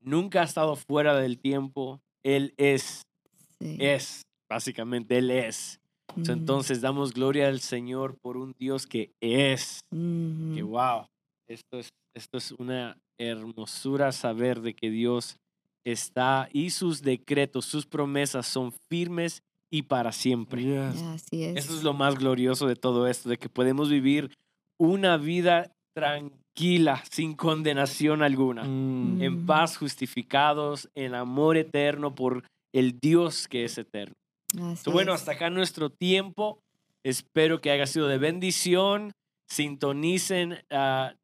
Nunca 0.00 0.40
ha 0.40 0.44
estado 0.44 0.74
fuera 0.76 1.14
del 1.14 1.38
tiempo. 1.38 2.00
Él 2.22 2.54
es, 2.56 3.02
sí. 3.60 3.76
es, 3.78 4.22
básicamente, 4.48 5.18
Él 5.18 5.30
es. 5.30 5.78
Mm, 6.14 6.30
Entonces 6.30 6.80
damos 6.80 7.12
gloria 7.12 7.48
al 7.48 7.60
Señor 7.60 8.16
por 8.22 8.38
un 8.38 8.54
Dios 8.58 8.86
que 8.86 9.12
es. 9.20 9.80
Que 9.90 10.62
wow, 10.62 11.06
esto 11.48 11.78
es, 11.80 11.90
esto 12.14 12.38
es 12.38 12.50
una 12.52 12.96
hermosura 13.18 14.12
saber 14.12 14.60
de 14.60 14.74
que 14.74 14.90
Dios 14.90 15.36
está 15.84 16.48
y 16.52 16.70
sus 16.70 17.02
decretos, 17.02 17.64
sus 17.64 17.86
promesas 17.86 18.46
son 18.46 18.72
firmes 18.90 19.42
y 19.70 19.82
para 19.82 20.12
siempre. 20.12 20.62
Yes. 20.62 21.02
Así 21.02 21.44
es. 21.44 21.56
Eso 21.64 21.76
es 21.76 21.82
lo 21.82 21.92
más 21.94 22.16
glorioso 22.16 22.66
de 22.66 22.76
todo 22.76 23.06
esto, 23.06 23.28
de 23.28 23.36
que 23.38 23.48
podemos 23.48 23.88
vivir 23.90 24.30
una 24.78 25.16
vida 25.16 25.70
tranquila, 25.94 27.02
sin 27.10 27.34
condenación 27.34 28.22
alguna, 28.22 28.64
Mm. 28.64 29.22
en 29.22 29.46
paz, 29.46 29.76
justificados, 29.76 30.88
en 30.94 31.14
amor 31.14 31.56
eterno 31.56 32.14
por 32.14 32.44
el 32.74 32.98
Dios 33.00 33.48
que 33.48 33.64
es 33.64 33.78
eterno. 33.78 34.14
Así 34.60 34.90
bueno, 34.90 35.14
es. 35.14 35.20
hasta 35.20 35.32
acá 35.32 35.50
nuestro 35.50 35.90
tiempo. 35.90 36.58
Espero 37.04 37.60
que 37.60 37.70
haya 37.70 37.86
sido 37.86 38.08
de 38.08 38.18
bendición. 38.18 39.12
Sintonicen 39.48 40.58
ah, 40.70 41.14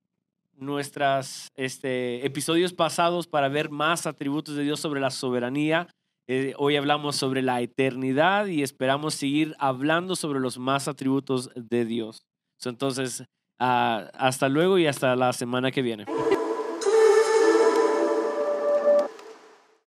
nuestros 0.56 1.48
este, 1.56 2.24
episodios 2.26 2.72
pasados 2.72 3.26
para 3.26 3.48
ver 3.48 3.70
más 3.70 4.06
atributos 4.06 4.56
de 4.56 4.64
Dios 4.64 4.80
sobre 4.80 5.00
la 5.00 5.10
soberanía. 5.10 5.88
Eh, 6.28 6.54
hoy 6.56 6.76
hablamos 6.76 7.16
sobre 7.16 7.42
la 7.42 7.60
eternidad 7.60 8.46
y 8.46 8.62
esperamos 8.62 9.14
seguir 9.14 9.54
hablando 9.58 10.16
sobre 10.16 10.40
los 10.40 10.58
más 10.58 10.88
atributos 10.88 11.50
de 11.54 11.84
Dios. 11.84 12.26
Entonces, 12.64 13.24
ah, 13.58 14.08
hasta 14.14 14.48
luego 14.48 14.78
y 14.78 14.86
hasta 14.86 15.16
la 15.16 15.32
semana 15.32 15.70
que 15.70 15.82
viene. 15.82 16.06